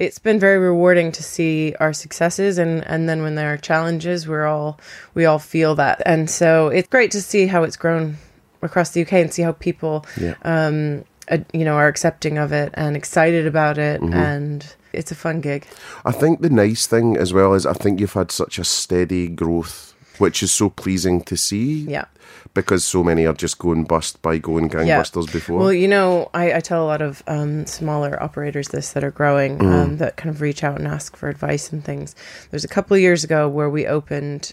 it's 0.00 0.18
been 0.18 0.40
very 0.40 0.58
rewarding 0.58 1.12
to 1.12 1.22
see 1.22 1.74
our 1.78 1.92
successes 1.92 2.58
and 2.58 2.82
and 2.92 3.08
then 3.08 3.22
when 3.22 3.34
there 3.36 3.52
are 3.52 3.58
challenges 3.58 4.26
we're 4.26 4.46
all 4.46 4.78
we 5.14 5.24
all 5.26 5.38
feel 5.38 5.74
that. 5.76 6.02
And 6.06 6.28
so 6.28 6.68
it's 6.68 6.88
great 6.88 7.10
to 7.12 7.20
see 7.22 7.46
how 7.46 7.62
it's 7.64 7.76
grown 7.76 8.16
across 8.62 8.90
the 8.90 9.02
UK 9.02 9.12
and 9.24 9.32
see 9.32 9.42
how 9.42 9.52
people 9.52 10.04
Yeah. 10.16 10.34
um 10.42 11.04
uh, 11.30 11.38
you 11.52 11.64
know 11.64 11.76
are 11.76 11.86
accepting 11.88 12.38
of 12.38 12.50
it 12.52 12.70
and 12.74 12.96
excited 12.96 13.46
about 13.46 13.78
it 13.78 14.00
Mm-hmm. 14.00 14.14
and 14.14 14.74
it's 14.92 15.12
a 15.12 15.14
fun 15.14 15.40
gig. 15.40 15.66
I 16.04 16.12
think 16.12 16.40
the 16.40 16.50
nice 16.50 16.86
thing 16.88 17.16
as 17.16 17.32
well 17.32 17.54
is 17.54 17.64
I 17.64 17.74
think 17.74 18.00
you've 18.00 18.14
had 18.14 18.32
such 18.32 18.58
a 18.58 18.64
steady 18.64 19.28
growth, 19.28 19.94
which 20.18 20.42
is 20.42 20.50
so 20.52 20.68
pleasing 20.70 21.22
to 21.30 21.36
see. 21.36 21.84
Yeah. 21.86 22.06
Because 22.52 22.84
so 22.84 23.04
many 23.04 23.26
are 23.26 23.32
just 23.32 23.58
going 23.58 23.84
bust 23.84 24.20
by 24.22 24.38
going 24.38 24.68
gangbusters 24.68 25.32
before. 25.32 25.58
Well, 25.60 25.72
you 25.72 25.86
know, 25.86 26.30
I, 26.34 26.54
I 26.54 26.60
tell 26.60 26.84
a 26.84 26.88
lot 26.88 27.00
of 27.00 27.22
um, 27.28 27.64
smaller 27.66 28.20
operators 28.20 28.68
this 28.68 28.92
that 28.92 29.04
are 29.04 29.12
growing 29.12 29.58
Mm. 29.58 29.72
um, 29.72 29.96
that 29.98 30.16
kind 30.16 30.34
of 30.34 30.40
reach 30.40 30.64
out 30.64 30.76
and 30.78 30.88
ask 30.88 31.16
for 31.16 31.28
advice 31.28 31.70
and 31.72 31.84
things. 31.84 32.16
There's 32.50 32.64
a 32.64 32.68
couple 32.68 32.96
of 32.96 33.00
years 33.00 33.22
ago 33.22 33.48
where 33.48 33.70
we 33.70 33.86
opened 33.86 34.52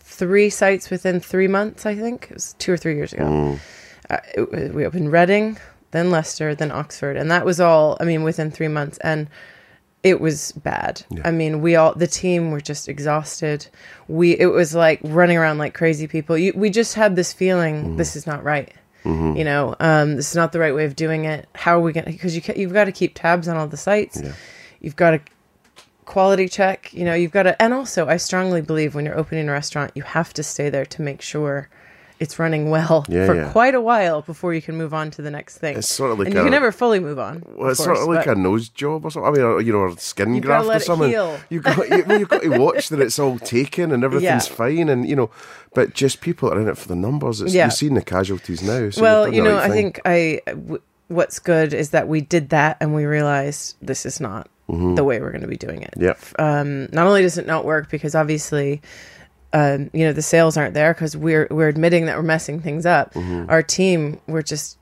three 0.00 0.48
sites 0.48 0.88
within 0.90 1.18
three 1.20 1.48
months. 1.48 1.84
I 1.86 1.94
think 1.96 2.28
it 2.30 2.34
was 2.34 2.54
two 2.58 2.72
or 2.72 2.76
three 2.76 2.94
years 2.94 3.12
ago. 3.12 3.24
Mm. 3.24 3.58
Uh, 4.08 4.18
it, 4.36 4.72
we 4.74 4.86
opened 4.86 5.10
Reading, 5.10 5.58
then 5.90 6.10
Leicester, 6.12 6.54
then 6.54 6.70
Oxford, 6.70 7.16
and 7.16 7.30
that 7.32 7.44
was 7.44 7.58
all. 7.60 7.96
I 8.00 8.04
mean, 8.04 8.22
within 8.22 8.52
three 8.52 8.68
months, 8.68 8.98
and 8.98 9.28
it 10.06 10.20
was 10.20 10.52
bad. 10.52 11.02
I 11.24 11.32
mean, 11.32 11.60
we 11.60 11.74
all 11.74 11.92
the 11.94 12.06
team 12.06 12.52
were 12.52 12.60
just 12.60 12.88
exhausted. 12.88 13.66
We 14.06 14.38
it 14.38 14.46
was 14.46 14.72
like 14.72 15.00
running 15.02 15.36
around 15.36 15.58
like 15.58 15.74
crazy 15.74 16.06
people. 16.06 16.38
You, 16.38 16.52
we 16.54 16.70
just 16.70 16.94
had 16.94 17.16
this 17.16 17.32
feeling 17.32 17.96
this 17.96 18.14
is 18.14 18.24
not 18.26 18.44
right. 18.44 18.72
You 19.36 19.44
know, 19.44 19.74
um, 19.78 20.16
this 20.16 20.30
is 20.30 20.36
not 20.36 20.50
the 20.52 20.58
right 20.58 20.74
way 20.74 20.84
of 20.84 20.96
doing 20.96 21.26
it. 21.26 21.48
How 21.54 21.76
are 21.78 21.80
we 21.80 21.92
going? 21.92 22.06
to 22.06 22.12
Because 22.12 22.34
you 22.34 22.42
ca- 22.42 22.54
you've 22.56 22.72
got 22.72 22.84
to 22.86 22.92
keep 22.92 23.12
tabs 23.14 23.46
on 23.48 23.56
all 23.56 23.68
the 23.68 23.76
sites. 23.76 24.20
You've 24.80 24.96
got 24.96 25.10
to 25.12 25.20
quality 26.06 26.48
check. 26.48 26.92
You 26.92 27.04
know, 27.04 27.14
you've 27.14 27.30
got 27.32 27.44
to, 27.44 27.60
and 27.62 27.72
also, 27.72 28.08
I 28.08 28.16
strongly 28.16 28.62
believe 28.62 28.94
when 28.94 29.04
you're 29.04 29.18
opening 29.18 29.48
a 29.48 29.52
restaurant, 29.52 29.92
you 29.94 30.02
have 30.02 30.32
to 30.34 30.42
stay 30.42 30.70
there 30.70 30.86
to 30.86 31.02
make 31.02 31.22
sure 31.22 31.68
it's 32.18 32.38
running 32.38 32.70
well 32.70 33.04
Yeah, 33.08 33.26
for 33.26 33.34
yeah. 33.34 33.52
quite 33.52 33.74
a 33.74 33.80
while 33.80 34.22
before 34.22 34.54
you 34.54 34.62
can 34.62 34.76
move 34.76 34.94
on 34.94 35.10
to 35.12 35.22
the 35.22 35.30
next 35.30 35.58
thing. 35.58 35.76
It's 35.76 35.88
sort 35.88 36.12
of 36.12 36.18
like 36.18 36.26
and 36.28 36.34
you 36.34 36.42
can 36.42 36.50
never 36.50 36.72
fully 36.72 36.98
move 37.00 37.18
on. 37.18 37.42
Well, 37.46 37.70
it's 37.70 37.84
course, 37.84 37.98
sort 37.98 38.08
of 38.08 38.14
like 38.14 38.26
a 38.26 38.34
nose 38.34 38.68
job 38.68 39.04
or 39.04 39.10
something. 39.10 39.28
I 39.32 39.36
mean, 39.36 39.42
or, 39.42 39.60
you 39.60 39.72
know, 39.72 39.78
or 39.80 39.96
skin 39.98 40.34
You've 40.34 40.44
graft 40.44 40.66
or 40.68 40.78
something. 40.80 41.10
You've 41.50 41.62
got, 41.62 41.88
you, 41.88 42.04
well, 42.06 42.18
you've 42.18 42.28
got 42.28 42.42
to 42.42 42.58
watch 42.58 42.88
that 42.88 43.00
it's 43.00 43.18
all 43.18 43.38
taken 43.38 43.92
and 43.92 44.02
everything's 44.08 44.48
Yeah. 44.48 44.54
fine, 44.54 44.88
and 44.88 45.08
you 45.08 45.16
know, 45.16 45.30
but 45.74 45.92
just 45.94 46.20
people 46.20 46.50
are 46.52 46.60
in 46.60 46.68
it 46.68 46.78
for 46.78 46.88
the 46.88 46.96
numbers. 46.96 47.40
It's, 47.40 47.52
Yeah. 47.54 47.64
You've 47.66 47.74
seen 47.74 47.94
the 47.94 48.02
casualties 48.02 48.62
now. 48.62 48.90
So 48.90 49.02
well, 49.02 49.32
you 49.32 49.42
know, 49.42 49.54
right 49.56 49.64
I 49.64 49.68
thing. 49.68 49.92
think 49.92 50.00
I. 50.04 50.40
W- 50.46 50.82
what's 51.08 51.38
good 51.38 51.72
is 51.72 51.90
that 51.90 52.08
we 52.08 52.20
did 52.20 52.48
that 52.48 52.76
and 52.80 52.92
we 52.92 53.04
realized 53.04 53.76
this 53.80 54.04
is 54.04 54.20
not 54.20 54.48
the 54.68 55.04
way 55.04 55.20
we're 55.20 55.30
going 55.30 55.40
to 55.42 55.46
be 55.46 55.56
doing 55.56 55.80
it. 55.82 55.94
Mm-hmm. 55.96 56.02
Yep. 56.02 56.18
Um, 56.40 56.88
not 56.92 57.06
only 57.06 57.22
does 57.22 57.38
it 57.38 57.46
not 57.46 57.64
work 57.64 57.88
because 57.90 58.16
obviously, 58.16 58.82
um, 59.58 59.90
you 59.92 60.04
know, 60.06 60.12
the 60.12 60.22
sales 60.22 60.56
aren't 60.56 60.74
there 60.74 60.92
because 60.94 61.16
we're 61.16 61.46
we're 61.50 61.68
admitting 61.68 62.06
that 62.06 62.16
we're 62.16 62.22
messing 62.34 62.60
things 62.60 62.84
up. 62.86 63.14
Mm-hmm. 63.14 63.50
Our 63.50 63.62
team, 63.62 64.20
we're 64.26 64.42
just 64.54 64.78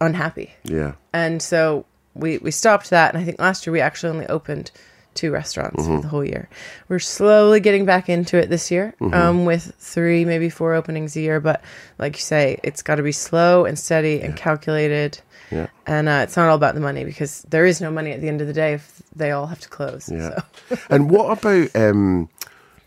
unhappy, 0.00 0.50
Yeah. 0.64 0.92
and 1.12 1.40
so 1.42 1.84
we 2.14 2.38
we 2.38 2.50
stopped 2.50 2.90
that. 2.90 3.14
And 3.14 3.22
I 3.22 3.24
think 3.26 3.38
last 3.40 3.66
year 3.66 3.72
we 3.72 3.80
actually 3.80 4.10
only 4.10 4.26
opened 4.26 4.70
two 5.14 5.30
restaurants 5.30 5.82
Mm-hmm. 5.82 5.96
for 5.96 6.02
the 6.02 6.08
whole 6.08 6.24
year. 6.24 6.48
We're 6.88 6.98
slowly 6.98 7.60
getting 7.60 7.84
back 7.84 8.08
into 8.08 8.36
it 8.36 8.48
this 8.50 8.70
year 8.70 8.94
Mm-hmm. 9.00 9.14
um, 9.14 9.44
with 9.44 9.72
three, 9.78 10.24
maybe 10.24 10.48
four 10.50 10.74
openings 10.74 11.14
a 11.16 11.20
year. 11.20 11.38
But 11.40 11.62
like 11.98 12.16
you 12.16 12.22
say, 12.22 12.58
it's 12.64 12.82
got 12.82 12.96
to 12.96 13.02
be 13.02 13.12
slow 13.12 13.64
and 13.64 13.78
steady 13.78 14.20
and 14.22 14.36
calculated. 14.36 15.20
Yeah. 15.52 15.68
And 15.86 16.08
uh, 16.08 16.20
it's 16.24 16.36
not 16.36 16.48
all 16.48 16.56
about 16.56 16.74
the 16.74 16.80
money 16.80 17.04
because 17.04 17.42
there 17.50 17.64
is 17.66 17.80
no 17.80 17.90
money 17.92 18.10
at 18.12 18.20
the 18.20 18.28
end 18.28 18.40
of 18.40 18.46
the 18.48 18.52
day 18.52 18.72
if 18.72 19.02
they 19.14 19.30
all 19.30 19.46
have 19.46 19.60
to 19.60 19.68
close. 19.68 20.10
Yeah. 20.10 20.40
So. 20.68 20.76
and 20.90 21.10
what 21.10 21.38
about 21.38 21.68
um, 21.76 22.28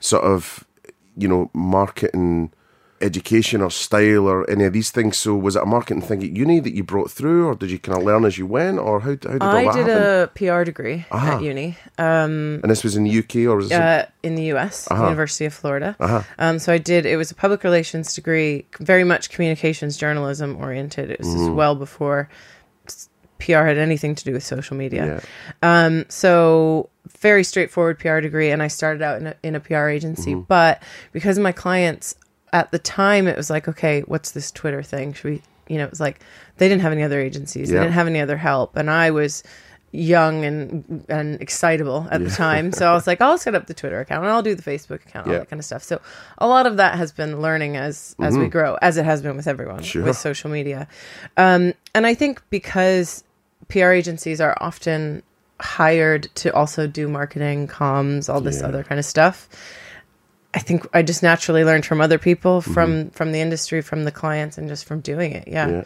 sort 0.01 0.23
of, 0.25 0.65
you 1.17 1.27
know, 1.27 1.49
marketing, 1.53 2.51
education, 2.99 3.61
or 3.61 3.69
style, 3.69 4.27
or 4.27 4.49
any 4.49 4.63
of 4.65 4.73
these 4.73 4.89
things? 4.91 5.17
So, 5.17 5.35
was 5.35 5.55
it 5.55 5.61
a 5.63 5.65
marketing 5.65 6.01
thing 6.01 6.23
at 6.23 6.31
uni 6.31 6.59
that 6.59 6.73
you 6.73 6.83
brought 6.83 7.11
through, 7.11 7.47
or 7.47 7.55
did 7.55 7.69
you 7.71 7.79
kind 7.79 7.97
of 7.97 8.03
learn 8.03 8.25
as 8.25 8.37
you 8.37 8.45
went, 8.47 8.79
or 8.79 8.99
how, 9.01 9.09
how 9.11 9.15
did 9.15 9.41
all 9.41 9.55
I 9.55 9.63
that 9.65 9.73
did 9.73 9.87
happen? 9.87 10.03
a 10.23 10.27
PR 10.57 10.63
degree 10.63 11.05
Ah. 11.11 11.35
at 11.37 11.43
uni 11.43 11.77
um, 11.99 12.59
and 12.63 12.69
this 12.71 12.83
was 12.83 12.95
in 12.95 13.03
the 13.03 13.19
UK, 13.19 13.35
or 13.51 13.57
was 13.57 13.71
it? 13.71 13.79
uh, 13.79 14.05
in 14.23 14.35
the 14.35 14.45
US, 14.53 14.87
Uh-huh. 14.89 15.03
University 15.03 15.45
of 15.45 15.53
Florida. 15.53 15.95
Um, 16.39 16.59
so 16.59 16.73
I 16.73 16.77
did, 16.79 17.05
it 17.05 17.17
was 17.17 17.29
a 17.31 17.35
public 17.35 17.63
relations 17.63 18.13
degree, 18.15 18.65
very 18.79 19.03
much 19.03 19.29
communications 19.29 19.95
journalism 19.97 20.57
oriented. 20.57 21.11
It 21.11 21.19
was 21.19 21.27
Mm-hmm. 21.29 21.55
well 21.55 21.75
before 21.75 22.29
PR 23.39 23.65
had 23.65 23.77
anything 23.77 24.15
to 24.15 24.23
do 24.25 24.33
with 24.33 24.43
social 24.43 24.75
media. 24.77 25.21
yeah. 25.63 25.85
Um, 25.85 26.05
so 26.09 26.89
very 27.19 27.43
straightforward 27.43 27.99
PR 27.99 28.19
degree, 28.19 28.49
and 28.51 28.61
I 28.61 28.67
started 28.67 29.01
out 29.01 29.19
in 29.21 29.27
a, 29.27 29.35
in 29.43 29.55
a 29.55 29.59
PR 29.59 29.87
agency. 29.89 30.31
Mm-hmm. 30.33 30.41
But 30.41 30.81
because 31.13 31.37
of 31.37 31.43
my 31.43 31.51
clients 31.51 32.15
at 32.53 32.71
the 32.71 32.79
time, 32.79 33.27
it 33.27 33.37
was 33.37 33.49
like, 33.49 33.67
okay, 33.67 34.01
what's 34.01 34.31
this 34.31 34.51
Twitter 34.51 34.83
thing? 34.83 35.13
Should 35.13 35.23
we, 35.31 35.41
you 35.67 35.77
know, 35.77 35.83
it 35.85 35.89
was 35.89 35.99
like 35.99 36.19
they 36.57 36.67
didn't 36.67 36.81
have 36.81 36.91
any 36.91 37.03
other 37.03 37.19
agencies, 37.19 37.69
Yeah. 37.69 37.77
they 37.79 37.83
didn't 37.85 37.93
have 37.95 38.07
any 38.07 38.19
other 38.19 38.37
help, 38.37 38.75
and 38.77 38.89
I 38.89 39.11
was 39.11 39.43
young 39.93 40.43
and 40.43 41.05
and 41.07 41.41
excitable 41.41 42.07
at 42.11 42.21
the 42.21 42.29
time. 42.29 42.73
So 42.73 42.89
I 42.91 42.93
was 42.93 43.07
like, 43.07 43.21
I'll 43.21 43.37
set 43.37 43.55
up 43.55 43.67
the 43.67 43.73
Twitter 43.73 43.99
account 44.01 44.23
and 44.25 44.31
I'll 44.31 44.43
do 44.43 44.53
the 44.53 44.61
Facebook 44.61 45.05
account, 45.07 45.27
all 45.27 45.33
Yeah. 45.33 45.39
that 45.39 45.49
kind 45.49 45.59
of 45.61 45.65
stuff. 45.65 45.81
So 45.81 46.01
a 46.39 46.47
lot 46.47 46.65
of 46.65 46.75
that 46.77 46.95
has 46.97 47.13
been 47.13 47.41
learning 47.41 47.77
as 47.77 48.13
as 48.19 48.37
we 48.37 48.47
grow, 48.47 48.77
as 48.81 48.97
it 48.97 49.05
has 49.05 49.21
been 49.21 49.37
with 49.37 49.47
everyone 49.47 49.77
Mm-hmm. 49.77 49.83
Sure. 49.85 50.03
with 50.03 50.17
social 50.17 50.49
media. 50.49 50.89
Um, 51.37 51.73
and 51.95 52.05
I 52.05 52.13
think 52.15 52.41
because 52.49 53.23
PR 53.69 53.91
agencies 53.91 54.39
are 54.41 54.57
often 54.61 55.23
hired 55.59 56.29
to 56.35 56.53
also 56.53 56.87
do 56.87 57.07
marketing, 57.07 57.67
comms, 57.67 58.31
all 58.31 58.41
this 58.41 58.59
Yeah. 58.61 58.67
other 58.67 58.83
kind 58.83 58.99
of 58.99 59.05
stuff. 59.05 59.47
I 60.53 60.59
think 60.59 60.87
I 60.93 61.01
just 61.01 61.21
naturally 61.23 61.63
learned 61.63 61.85
from 61.85 61.99
other 62.01 62.17
people, 62.17 62.61
Mm-hmm. 62.61 62.73
from 62.73 63.09
from 63.11 63.31
the 63.31 63.41
industry, 63.41 63.81
from 63.81 64.05
the 64.05 64.11
clients, 64.11 64.57
and 64.57 64.67
just 64.69 64.85
from 64.85 65.01
doing 65.01 65.31
it. 65.33 65.47
Yeah. 65.47 65.67
Yeah. 65.69 65.83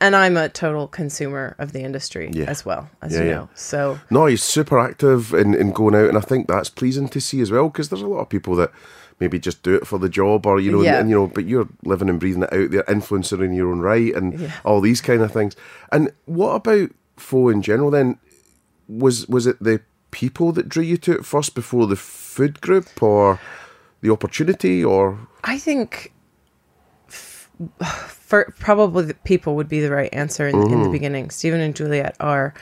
And 0.00 0.16
I'm 0.16 0.36
a 0.36 0.48
total 0.48 0.88
consumer 0.88 1.54
of 1.58 1.72
the 1.72 1.80
industry 1.82 2.28
Yeah. 2.32 2.46
as 2.46 2.64
well, 2.66 2.90
as 3.00 3.14
you 3.14 3.24
know. 3.24 3.48
So 3.54 3.98
No, 4.10 4.26
he's 4.26 4.42
super 4.42 4.78
active 4.78 5.32
in, 5.32 5.54
in 5.54 5.72
going 5.72 5.94
out, 5.94 6.08
and 6.08 6.18
I 6.18 6.20
think 6.20 6.48
that's 6.48 6.68
pleasing 6.68 7.08
to 7.08 7.20
see 7.20 7.40
as 7.40 7.50
well 7.50 7.68
because 7.68 7.88
there's 7.88 8.02
a 8.02 8.06
lot 8.06 8.20
of 8.20 8.28
people 8.28 8.54
that 8.56 8.70
maybe 9.20 9.38
just 9.38 9.62
do 9.62 9.74
it 9.76 9.86
for 9.86 9.98
the 9.98 10.08
job 10.08 10.46
or 10.46 10.58
you 10.58 10.72
know, 10.72 10.82
Yeah. 10.82 10.98
and, 10.98 11.08
you 11.08 11.14
know, 11.14 11.28
but 11.28 11.44
you're 11.44 11.68
living 11.84 12.08
and 12.10 12.18
breathing 12.18 12.42
it 12.42 12.52
out. 12.52 12.70
They're 12.72 12.82
influencer 12.84 13.42
in 13.44 13.54
your 13.54 13.70
own 13.70 13.80
right, 13.80 14.12
and 14.14 14.38
Yeah. 14.38 14.50
all 14.64 14.80
these 14.80 15.00
kind 15.00 15.22
of 15.22 15.30
things. 15.32 15.54
And 15.92 16.10
what 16.26 16.54
about 16.56 16.90
Pho 17.16 17.48
in 17.48 17.62
general? 17.62 17.90
Then 17.90 18.18
was 18.88 19.26
was 19.28 19.46
it 19.46 19.62
the 19.62 19.80
people 20.10 20.52
that 20.52 20.68
drew 20.68 20.82
you 20.84 20.96
to 20.98 21.12
it 21.12 21.24
first 21.24 21.54
before 21.54 21.86
the 21.86 21.96
food 21.96 22.60
group, 22.60 23.02
or 23.02 23.40
the 24.00 24.10
opportunity, 24.10 24.84
or 24.84 25.18
I 25.44 25.58
think 25.58 26.12
f- 27.08 27.50
for 27.80 28.52
probably 28.58 29.04
the 29.04 29.14
people 29.14 29.56
would 29.56 29.68
be 29.68 29.80
the 29.80 29.90
right 29.90 30.12
answer 30.12 30.46
in, 30.48 30.54
Mm-hmm. 30.56 30.72
in 30.72 30.82
the 30.82 30.88
beginning. 30.90 31.30
Stephen 31.30 31.60
and 31.60 31.74
Juliet 31.74 32.16
are 32.20 32.54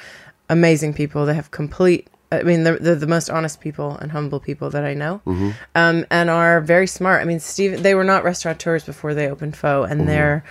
amazing 0.49 0.95
people. 0.95 1.27
They 1.27 1.35
have 1.35 1.51
complete. 1.51 2.09
I 2.31 2.43
mean, 2.45 2.65
they're, 2.65 2.79
they're 2.79 2.95
the 2.95 3.07
most 3.07 3.29
honest 3.29 3.61
people 3.61 3.97
and 3.99 4.11
humble 4.11 4.41
people 4.41 4.71
that 4.71 4.85
I 4.85 4.95
know, 4.95 5.21
Mm-hmm. 5.27 5.51
um, 5.75 6.07
and 6.11 6.31
are 6.31 6.61
very 6.63 6.87
smart. 6.87 7.21
I 7.21 7.25
mean, 7.25 7.41
Stephen. 7.41 7.83
They 7.83 7.95
were 7.95 8.05
not 8.05 8.25
restaurateurs 8.25 8.85
before 8.85 9.13
they 9.15 9.29
opened 9.29 9.57
Pho, 9.57 9.83
Mm-hmm. 9.83 9.93
and 9.93 10.09
they're 10.09 10.45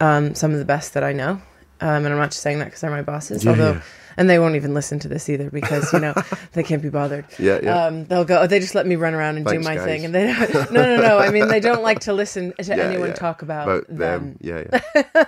um, 0.00 0.34
some 0.34 0.52
of 0.52 0.58
the 0.58 0.64
best 0.64 0.94
that 0.94 1.04
I 1.04 1.12
know. 1.12 1.40
Um, 1.80 2.04
and 2.04 2.08
I'm 2.08 2.18
not 2.18 2.30
just 2.30 2.42
saying 2.42 2.58
that 2.60 2.66
because 2.66 2.80
they're 2.80 2.90
my 2.90 3.02
bosses, 3.02 3.44
Yeah, 3.44 3.50
although. 3.50 3.72
yeah. 3.72 3.82
And 4.18 4.30
they 4.30 4.38
won't 4.38 4.56
even 4.56 4.72
listen 4.72 4.98
to 5.00 5.08
this 5.08 5.28
either 5.28 5.50
because 5.50 5.92
you 5.92 5.98
know 6.00 6.14
they 6.52 6.62
can't 6.62 6.80
be 6.80 6.88
bothered. 6.88 7.26
Yeah, 7.38 7.60
yeah. 7.62 7.84
Um, 7.84 8.06
they'll 8.06 8.24
go. 8.24 8.46
They 8.46 8.60
just 8.60 8.74
let 8.74 8.86
me 8.86 8.96
run 8.96 9.12
around 9.12 9.36
and 9.36 9.44
Thanks, 9.46 9.62
do 9.62 9.68
my 9.68 9.76
guys. 9.76 9.84
thing, 9.84 10.04
and 10.06 10.14
they 10.14 10.32
don't, 10.32 10.72
no, 10.72 10.96
no, 10.96 11.02
no. 11.02 11.18
I 11.18 11.30
mean, 11.30 11.48
they 11.48 11.60
don't 11.60 11.82
like 11.82 12.00
to 12.00 12.14
listen 12.14 12.54
to 12.58 12.64
Yeah, 12.64 12.76
anyone 12.84 13.12
talk 13.12 13.42
about, 13.42 13.68
about 13.68 13.86
them. 13.88 13.98
them? 13.98 14.38
Yeah, 14.40 14.64
yeah. 14.72 15.24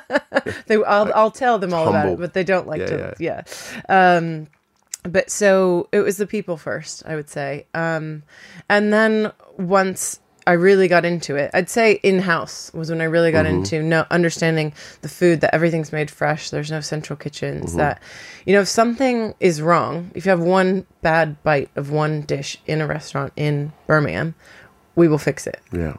They, 0.68 0.76
I'll, 0.82 1.12
I'll 1.14 1.30
tell 1.30 1.58
them 1.58 1.74
all 1.74 1.88
about 1.88 2.08
it, 2.08 2.18
but 2.18 2.32
they 2.32 2.44
don't 2.44 2.66
like 2.66 2.86
to. 2.86 3.14
Yeah. 3.18 3.42
Um, 3.90 4.46
but 5.02 5.30
so 5.30 5.88
it 5.92 6.00
was 6.00 6.16
the 6.16 6.26
people 6.26 6.56
first, 6.56 7.02
I 7.06 7.14
would 7.14 7.28
say, 7.28 7.66
um, 7.74 8.22
and 8.70 8.90
then 8.90 9.32
once 9.58 10.20
I 10.48 10.52
really 10.54 10.88
got 10.88 11.04
into 11.04 11.36
it, 11.36 11.50
I'd 11.52 11.68
say 11.68 12.00
in 12.02 12.20
house 12.20 12.72
was 12.72 12.88
when 12.90 13.00
I 13.00 13.04
really 13.04 13.30
got 13.30 13.44
into 13.46 13.82
no 13.82 14.06
understanding 14.10 14.72
the 15.02 15.08
food 15.08 15.42
that 15.42 15.54
everything's 15.54 15.92
made 15.92 16.10
fresh. 16.10 16.48
There's 16.50 16.70
no 16.70 16.80
central 16.80 17.16
kitchens. 17.18 17.76
That 17.76 18.00
you 18.46 18.54
know 18.54 18.62
if 18.62 18.68
something 18.68 19.34
is 19.40 19.60
wrong, 19.60 20.10
if 20.14 20.24
you 20.24 20.30
have 20.30 20.40
one 20.40 20.86
bad 21.02 21.40
bite 21.42 21.70
of 21.76 21.90
one 21.90 22.22
dish 22.22 22.56
in 22.66 22.80
a 22.80 22.86
restaurant 22.86 23.32
in 23.36 23.72
Birmingham, 23.86 24.34
we 24.96 25.06
will 25.06 25.18
fix 25.18 25.46
it. 25.46 25.60
yeah. 25.72 25.96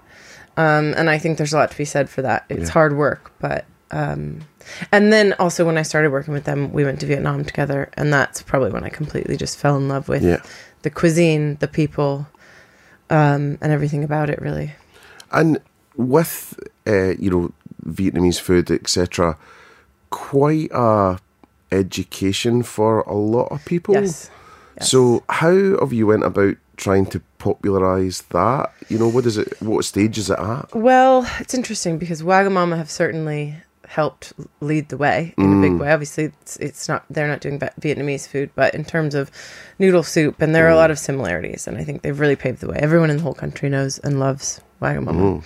Um, 0.57 0.93
and 0.97 1.09
I 1.09 1.17
think 1.19 1.37
there's 1.37 1.53
a 1.53 1.57
lot 1.57 1.71
to 1.71 1.77
be 1.77 1.85
said 1.85 2.09
for 2.09 2.21
that. 2.23 2.43
It's 2.49 2.67
Yeah. 2.69 2.73
hard 2.73 2.97
work, 2.97 3.31
but 3.39 3.65
um, 3.91 4.41
and 4.91 5.11
then 5.13 5.33
also 5.39 5.65
when 5.65 5.77
I 5.77 5.83
started 5.83 6.11
working 6.11 6.33
with 6.33 6.43
them, 6.43 6.71
we 6.73 6.83
went 6.83 6.99
to 6.99 7.05
Vietnam 7.05 7.45
together, 7.45 7.89
and 7.93 8.11
that's 8.11 8.41
probably 8.41 8.71
when 8.71 8.83
I 8.83 8.89
completely 8.89 9.37
just 9.37 9.57
fell 9.57 9.77
in 9.77 9.87
love 9.87 10.09
with 10.09 10.23
Yeah. 10.23 10.41
the 10.81 10.89
cuisine, 10.89 11.55
the 11.59 11.67
people, 11.67 12.27
um, 13.09 13.57
and 13.61 13.71
everything 13.71 14.03
about 14.03 14.29
it. 14.29 14.41
Really, 14.41 14.73
And 15.31 15.59
with 15.95 16.59
uh, 16.87 17.13
you 17.19 17.29
know 17.29 17.51
Vietnamese 17.85 18.39
food, 18.39 18.71
etc., 18.71 19.37
quite 20.09 20.69
a 20.73 21.19
education 21.71 22.63
for 22.63 23.01
a 23.01 23.13
lot 23.13 23.47
of 23.51 23.63
people. 23.65 23.93
yes. 23.95 24.29
Yes. 24.77 24.89
So 24.91 25.23
how 25.29 25.77
have 25.79 25.91
you 25.91 26.07
went 26.07 26.23
about 26.23 26.55
trying 26.77 27.05
to 27.07 27.19
popularize 27.37 28.21
that? 28.29 28.71
You 28.87 28.97
know, 28.97 29.09
what 29.09 29.25
is 29.25 29.37
it? 29.37 29.61
What 29.61 29.83
stage 29.85 30.17
is 30.17 30.29
it 30.29 30.39
at? 30.39 30.73
Well, 30.73 31.29
it's 31.39 31.53
interesting 31.53 31.97
because 31.97 32.21
Wagamama 32.23 32.77
have 32.77 32.89
certainly 32.89 33.55
helped 33.89 34.34
lead 34.62 34.88
the 34.89 34.98
way 34.98 35.34
in 35.36 35.58
a 35.58 35.62
big 35.67 35.79
way. 35.79 35.91
Obviously, 35.91 36.25
it's, 36.25 36.58
it's 36.58 36.88
not 36.88 37.03
they're 37.10 37.27
not 37.27 37.41
doing 37.41 37.58
Vietnamese 37.60 38.27
food, 38.27 38.51
but 38.53 38.75
in 38.75 38.86
terms 38.86 39.15
of 39.15 39.31
noodle 39.79 40.03
soup, 40.03 40.41
and 40.43 40.53
there 40.53 40.67
are 40.67 40.69
a 40.69 40.75
lot 40.75 40.91
of 40.91 41.00
similarities, 41.00 41.67
and 41.67 41.75
I 41.75 41.84
think 41.84 42.03
they've 42.03 42.19
really 42.19 42.36
paved 42.36 42.62
the 42.62 42.67
way. 42.69 42.77
Everyone 42.79 43.10
in 43.10 43.17
the 43.17 43.24
whole 43.24 43.34
country 43.34 43.67
knows 43.67 43.98
and 44.00 44.19
loves 44.19 44.62
Wagamama. 44.79 45.43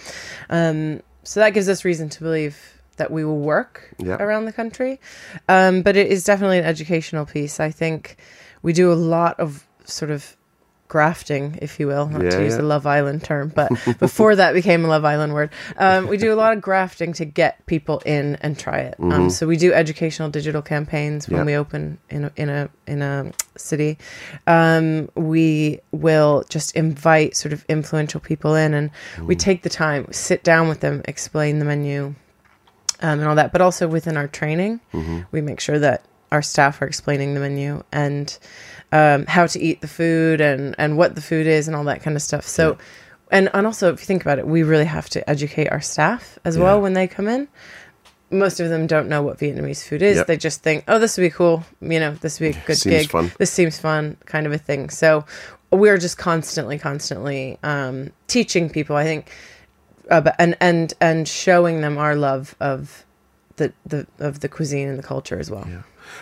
Um, 0.50 1.02
so 1.24 1.40
that 1.40 1.52
gives 1.52 1.70
us 1.70 1.86
reason 1.86 2.10
to 2.10 2.20
believe 2.22 2.58
that 2.98 3.12
we 3.12 3.24
will 3.24 3.40
work 3.40 3.90
Yeah. 3.98 4.22
around 4.22 4.44
the 4.46 4.54
country. 4.54 5.00
Um, 5.48 5.82
but 5.82 5.96
it 5.96 6.08
is 6.12 6.26
definitely 6.26 6.60
an 6.60 6.66
educational 6.66 7.26
piece. 7.26 7.60
I 7.62 7.72
think 7.72 8.18
we 8.62 8.74
do 8.74 8.92
a 8.92 8.94
lot 8.94 9.40
of 9.40 9.66
sort 9.86 10.12
of 10.12 10.36
grafting, 10.88 11.58
if 11.62 11.80
you 11.80 11.88
will, 11.88 12.08
not 12.08 12.22
Yeah, 12.24 12.30
to 12.32 12.44
use 12.44 12.54
yeah. 12.54 12.58
the 12.58 12.64
Love 12.64 12.86
Island 12.86 13.24
term, 13.24 13.50
but 13.56 13.70
before 14.00 14.36
that 14.36 14.54
became 14.54 14.86
a 14.86 14.88
Love 14.88 15.06
Island 15.06 15.34
word. 15.34 15.50
Um, 15.78 16.08
we 16.08 16.18
do 16.18 16.32
a 16.32 16.36
lot 16.36 16.54
of 16.56 16.62
grafting 16.62 17.14
to 17.14 17.26
get 17.26 17.66
people 17.66 18.02
in 18.06 18.36
and 18.42 18.58
try 18.60 18.80
it. 18.80 18.96
Um, 19.00 19.30
so 19.30 19.48
we 19.48 19.58
do 19.58 19.74
educational 19.74 20.30
digital 20.30 20.62
campaigns 20.62 21.28
when 21.28 21.40
Mm-hmm. 21.40 21.46
We 21.48 21.56
open 21.56 21.98
in 22.10 22.26
a, 22.26 22.32
in 22.36 22.50
a 22.50 22.70
in 22.88 23.02
a 23.02 23.32
city. 23.58 23.98
Um, 24.48 25.10
we 25.16 25.80
will 25.92 26.44
just 26.50 26.76
invite 26.76 27.36
sort 27.36 27.54
of 27.54 27.66
influential 27.68 28.20
people 28.20 28.56
in, 28.56 28.74
and 28.74 28.92
we 29.22 29.36
take 29.36 29.64
the 29.64 29.70
time, 29.70 30.08
sit 30.12 30.44
down 30.44 30.68
with 30.70 30.80
them, 30.82 31.02
explain 31.06 31.60
the 31.60 31.66
menu, 31.66 32.14
um, 33.02 33.20
and 33.20 33.24
all 33.28 33.36
that. 33.36 33.52
But 33.52 33.62
also 33.62 33.88
within 33.88 34.16
our 34.16 34.28
training, 34.28 34.80
we 35.32 35.42
make 35.42 35.60
sure 35.60 35.80
that 35.80 36.06
our 36.32 36.42
staff 36.42 36.82
are 36.82 36.86
explaining 36.88 37.34
the 37.36 37.40
menu 37.40 37.84
and 37.92 38.38
um, 38.94 39.26
how 39.26 39.46
to 39.48 39.60
eat 39.60 39.82
the 39.82 39.88
food 39.88 40.40
and 40.40 40.76
and 40.78 40.98
what 40.98 41.16
the 41.16 41.22
food 41.22 41.48
is 41.48 41.68
and 41.68 41.76
all 41.76 41.84
that 41.86 42.02
kind 42.04 42.16
of 42.16 42.22
stuff. 42.22 42.48
So. 42.48 42.78
And, 43.32 43.50
and 43.56 43.66
also, 43.66 43.92
if 43.92 44.00
you 44.00 44.06
think 44.06 44.22
about 44.22 44.38
it, 44.38 44.46
we 44.46 44.62
really 44.62 44.86
have 44.86 45.10
to 45.10 45.28
educate 45.28 45.68
our 45.70 45.82
staff 45.82 46.38
as 46.46 46.56
well 46.56 46.80
when 46.80 46.94
they 46.94 47.08
come 47.08 47.28
in. 47.28 47.48
Most 48.30 48.60
of 48.60 48.70
them 48.70 48.86
don't 48.86 49.10
know 49.10 49.24
what 49.24 49.40
Vietnamese 49.40 49.84
food 49.84 50.04
is. 50.04 50.18
Yep. 50.18 50.28
They 50.28 50.38
just 50.38 50.62
think, 50.62 50.84
"Oh, 50.88 51.00
this 51.00 51.18
would 51.18 51.24
be 51.24 51.32
cool. 51.32 51.64
You 51.82 52.00
know, 52.00 52.12
this 52.14 52.40
would 52.40 52.54
be 52.54 52.60
a 52.60 52.62
good 52.68 52.78
Seems 52.78 52.96
gig. 52.96 53.10
fun. 53.10 53.32
This 53.40 53.50
seems 53.50 53.80
fun," 53.80 54.18
kind 54.26 54.46
of 54.46 54.54
a 54.54 54.60
thing. 54.60 54.92
So 54.92 55.26
we're 55.72 55.98
just 55.98 56.20
constantly, 56.20 56.78
constantly 56.78 57.58
um, 57.64 58.12
teaching 58.28 58.70
people. 58.70 58.96
I 58.96 59.04
think, 59.04 59.32
about, 60.12 60.36
and 60.38 60.56
and 60.60 60.94
and 61.02 61.28
showing 61.28 61.82
them 61.82 61.98
our 61.98 62.16
love 62.16 62.54
of 62.60 63.04
the 63.56 63.74
the 63.88 64.06
of 64.20 64.42
the 64.42 64.50
cuisine 64.50 64.90
and 64.90 65.00
the 65.00 65.04
culture 65.04 65.40
as 65.40 65.50
well. 65.50 65.68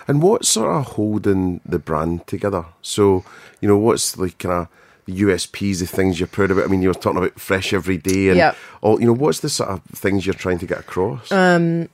And 0.08 0.22
what's 0.22 0.50
sort 0.50 0.76
of 0.76 0.86
holding 0.94 1.62
the 1.66 1.80
brand 1.80 2.28
together? 2.28 2.66
So, 2.82 3.24
you 3.62 3.68
know, 3.68 3.78
what's 3.78 4.18
like 4.18 4.38
kind 4.40 4.54
of 4.54 4.68
the 5.06 5.22
USPs, 5.22 5.80
the 5.80 5.86
things 5.88 6.20
you're 6.20 6.28
proud 6.28 6.52
about? 6.52 6.66
I 6.66 6.68
mean, 6.68 6.82
you 6.82 6.90
were 6.90 6.94
talking 6.94 7.18
about 7.18 7.40
fresh 7.40 7.74
every 7.74 7.98
day 7.98 8.30
and 8.30 8.38
Yep. 8.38 8.56
all, 8.82 9.00
you 9.00 9.08
know, 9.08 9.14
what's 9.14 9.40
the 9.40 9.50
sort 9.50 9.70
of 9.70 9.82
things 9.94 10.26
you're 10.26 10.34
trying 10.34 10.60
to 10.60 10.66
get 10.66 10.80
across? 10.80 11.32
Um, 11.32 11.90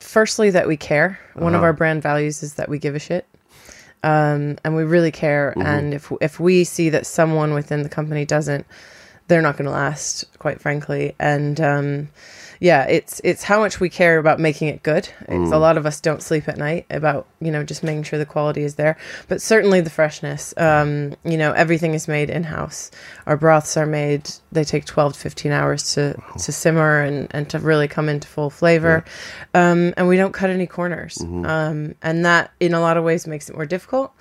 firstly 0.00 0.50
that 0.50 0.66
we 0.68 0.76
care 0.76 1.18
one 1.34 1.54
Uh-huh. 1.54 1.58
of 1.58 1.62
our 1.64 1.72
brand 1.72 2.02
values 2.02 2.42
is 2.42 2.54
that 2.54 2.68
we 2.68 2.78
give 2.78 2.94
a 2.94 3.00
shit 3.00 3.26
um, 4.04 4.56
and 4.64 4.76
we 4.76 4.84
really 4.84 5.10
care 5.10 5.52
Mm-hmm. 5.56 5.66
and 5.66 5.94
if 5.94 6.12
if 6.20 6.38
we 6.38 6.62
see 6.64 6.88
that 6.90 7.04
someone 7.06 7.52
within 7.52 7.82
the 7.82 7.88
company 7.88 8.24
doesn't 8.24 8.64
they're 9.28 9.42
not 9.42 9.56
going 9.56 9.66
to 9.66 9.70
last 9.70 10.24
quite 10.38 10.60
frankly. 10.60 11.14
And 11.20 11.60
um, 11.60 12.08
yeah 12.60 12.86
it's 12.86 13.20
it's 13.22 13.44
how 13.44 13.60
much 13.60 13.78
we 13.78 13.88
care 13.88 14.18
about 14.18 14.40
making 14.40 14.66
it 14.68 14.82
good. 14.82 15.08
It's, 15.20 15.28
Mm. 15.50 15.52
a 15.52 15.58
lot 15.58 15.76
of 15.76 15.86
us 15.86 16.00
don't 16.00 16.20
sleep 16.22 16.48
at 16.48 16.56
night 16.58 16.86
about 16.90 17.26
you 17.40 17.52
know 17.52 17.62
just 17.62 17.84
making 17.84 18.02
sure 18.02 18.18
the 18.18 18.26
quality 18.26 18.62
is 18.64 18.74
there. 18.74 18.96
But 19.28 19.40
certainly 19.40 19.80
the 19.80 19.90
freshness 19.90 20.52
um, 20.56 21.14
you 21.24 21.36
know 21.36 21.52
everything 21.52 21.94
is 21.94 22.08
made 22.08 22.30
in 22.30 22.42
house 22.44 22.90
our 23.26 23.36
broths 23.36 23.76
are 23.76 23.86
made 23.86 24.28
they 24.50 24.64
take 24.64 24.86
12 24.86 25.12
to 25.12 25.18
15 25.20 25.52
hours 25.52 25.94
to 25.94 26.20
to 26.38 26.50
simmer 26.50 27.00
and 27.02 27.28
and 27.30 27.48
to 27.50 27.58
really 27.60 27.86
come 27.86 28.08
into 28.08 28.26
full 28.26 28.50
flavor. 28.50 29.04
Um, 29.54 29.94
and 29.96 30.08
we 30.08 30.16
don't 30.16 30.32
cut 30.32 30.50
any 30.50 30.66
corners. 30.66 31.20
Um, 31.22 31.94
and 32.02 32.24
that 32.24 32.50
in 32.58 32.74
a 32.74 32.80
lot 32.80 32.96
of 32.96 33.04
ways 33.04 33.26
makes 33.26 33.48
it 33.48 33.54
more 33.54 33.66
difficult 33.66 34.12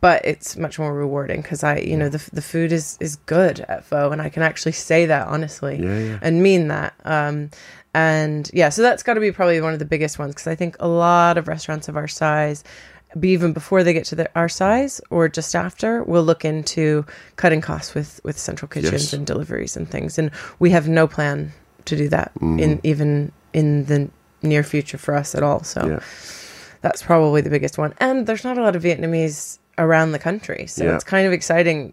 but 0.00 0.24
it's 0.24 0.56
much 0.56 0.78
more 0.78 0.94
rewarding 0.94 1.42
because 1.42 1.62
I, 1.62 1.78
you 1.78 1.96
know, 1.96 2.08
the 2.08 2.22
the 2.32 2.42
food 2.42 2.72
is 2.72 2.96
is 3.00 3.16
good 3.26 3.60
at 3.68 3.84
Pho, 3.84 4.10
and 4.12 4.20
I 4.22 4.28
can 4.28 4.42
actually 4.42 4.72
say 4.72 5.06
that 5.06 5.28
honestly 5.28 5.78
Yeah, 5.82 5.98
yeah. 5.98 6.18
and 6.22 6.42
mean 6.42 6.68
that. 6.68 6.94
Um, 7.04 7.50
and 7.92 8.48
yeah, 8.54 8.68
so 8.68 8.82
that's 8.82 9.02
got 9.02 9.14
to 9.14 9.20
be 9.20 9.32
probably 9.32 9.60
one 9.60 9.72
of 9.72 9.78
the 9.78 9.84
biggest 9.84 10.18
ones 10.18 10.34
because 10.34 10.46
I 10.46 10.54
think 10.54 10.76
a 10.80 10.88
lot 10.88 11.36
of 11.38 11.48
restaurants 11.48 11.88
of 11.88 11.96
our 11.96 12.06
size, 12.08 12.62
be 13.18 13.30
even 13.30 13.52
before 13.52 13.82
they 13.82 13.92
get 13.92 14.04
to 14.06 14.14
the, 14.14 14.30
our 14.36 14.48
size 14.48 15.00
or 15.10 15.28
just 15.28 15.56
after, 15.56 16.04
will 16.04 16.22
look 16.22 16.44
into 16.44 17.04
cutting 17.36 17.60
costs 17.60 17.94
with 17.94 18.20
with 18.24 18.38
central 18.38 18.68
kitchens 18.68 18.92
Yes. 18.92 19.12
and 19.12 19.26
deliveries 19.26 19.76
and 19.76 19.90
things. 19.90 20.18
And 20.18 20.30
we 20.60 20.70
have 20.70 20.88
no 20.88 21.06
plan 21.08 21.52
to 21.86 21.96
do 21.96 22.08
that 22.10 22.30
Mm. 22.40 22.60
in 22.60 22.80
even 22.84 23.32
in 23.52 23.84
the 23.86 24.08
near 24.42 24.62
future 24.62 24.96
for 24.98 25.14
us 25.14 25.34
at 25.34 25.42
all. 25.42 25.62
So 25.64 25.86
yeah. 25.86 26.00
that's 26.82 27.02
probably 27.02 27.40
the 27.42 27.50
biggest 27.50 27.76
one. 27.76 27.92
And 27.98 28.26
there's 28.26 28.44
not 28.44 28.56
a 28.56 28.62
lot 28.62 28.76
of 28.76 28.82
Vietnamese 28.82 29.58
around 29.80 30.12
the 30.12 30.18
country, 30.20 30.66
so 30.68 30.84
Yeah. 30.84 30.94
it's 30.94 31.04
kind 31.04 31.26
of 31.26 31.32
exciting 31.32 31.92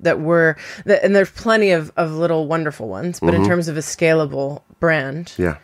that 0.00 0.20
we're 0.20 0.56
that, 0.84 1.02
and 1.04 1.14
there's 1.16 1.30
plenty 1.30 1.70
of 1.70 1.90
of 1.96 2.12
little 2.12 2.46
wonderful 2.46 2.88
ones, 2.88 3.20
but 3.20 3.32
in 3.34 3.46
terms 3.46 3.68
of 3.68 3.76
a 3.76 3.80
scalable 3.80 4.62
brand, 4.80 5.26
Mm-hmm. 5.26 5.42
Yeah. 5.42 5.56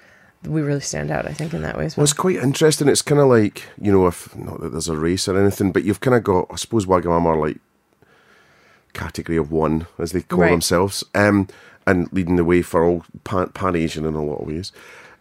we 0.47 0.63
really 0.63 0.81
stand 0.81 1.11
out. 1.11 1.27
I 1.27 1.33
think 1.33 1.53
in 1.53 1.63
that 1.63 1.77
way 1.77 1.85
as 1.87 1.97
Well, 1.97 2.03
well. 2.03 2.05
it's 2.05 2.13
quite 2.13 2.37
interesting. 2.37 2.89
It's 2.89 3.03
kind 3.03 3.21
of 3.21 3.27
like, 3.29 3.65
you 3.81 3.91
know, 3.93 4.07
if 4.07 4.35
not 4.37 4.61
that 4.61 4.71
there's 4.73 4.89
a 4.89 4.97
race 4.97 5.27
or 5.29 5.37
anything, 5.39 5.73
but 5.73 5.85
you've 5.85 6.01
kind 6.01 6.17
of 6.17 6.23
got, 6.25 6.47
I 6.51 6.57
suppose, 6.57 6.87
Wagamama 6.87 7.27
are 7.27 7.37
like 7.47 7.59
category 8.93 9.37
of 9.37 9.51
one, 9.51 9.87
as 9.99 10.13
they 10.13 10.23
call 10.23 10.41
Right. 10.41 10.51
themselves, 10.51 11.05
um, 11.15 11.49
and 11.87 12.09
leading 12.13 12.37
the 12.37 12.45
way 12.45 12.63
for 12.63 12.85
all 12.85 13.05
pan, 13.25 13.49
pan 13.49 13.77
Asian 13.77 14.05
in 14.07 14.15
a 14.15 14.23
lot 14.25 14.41
of 14.43 14.47
ways. 14.49 14.73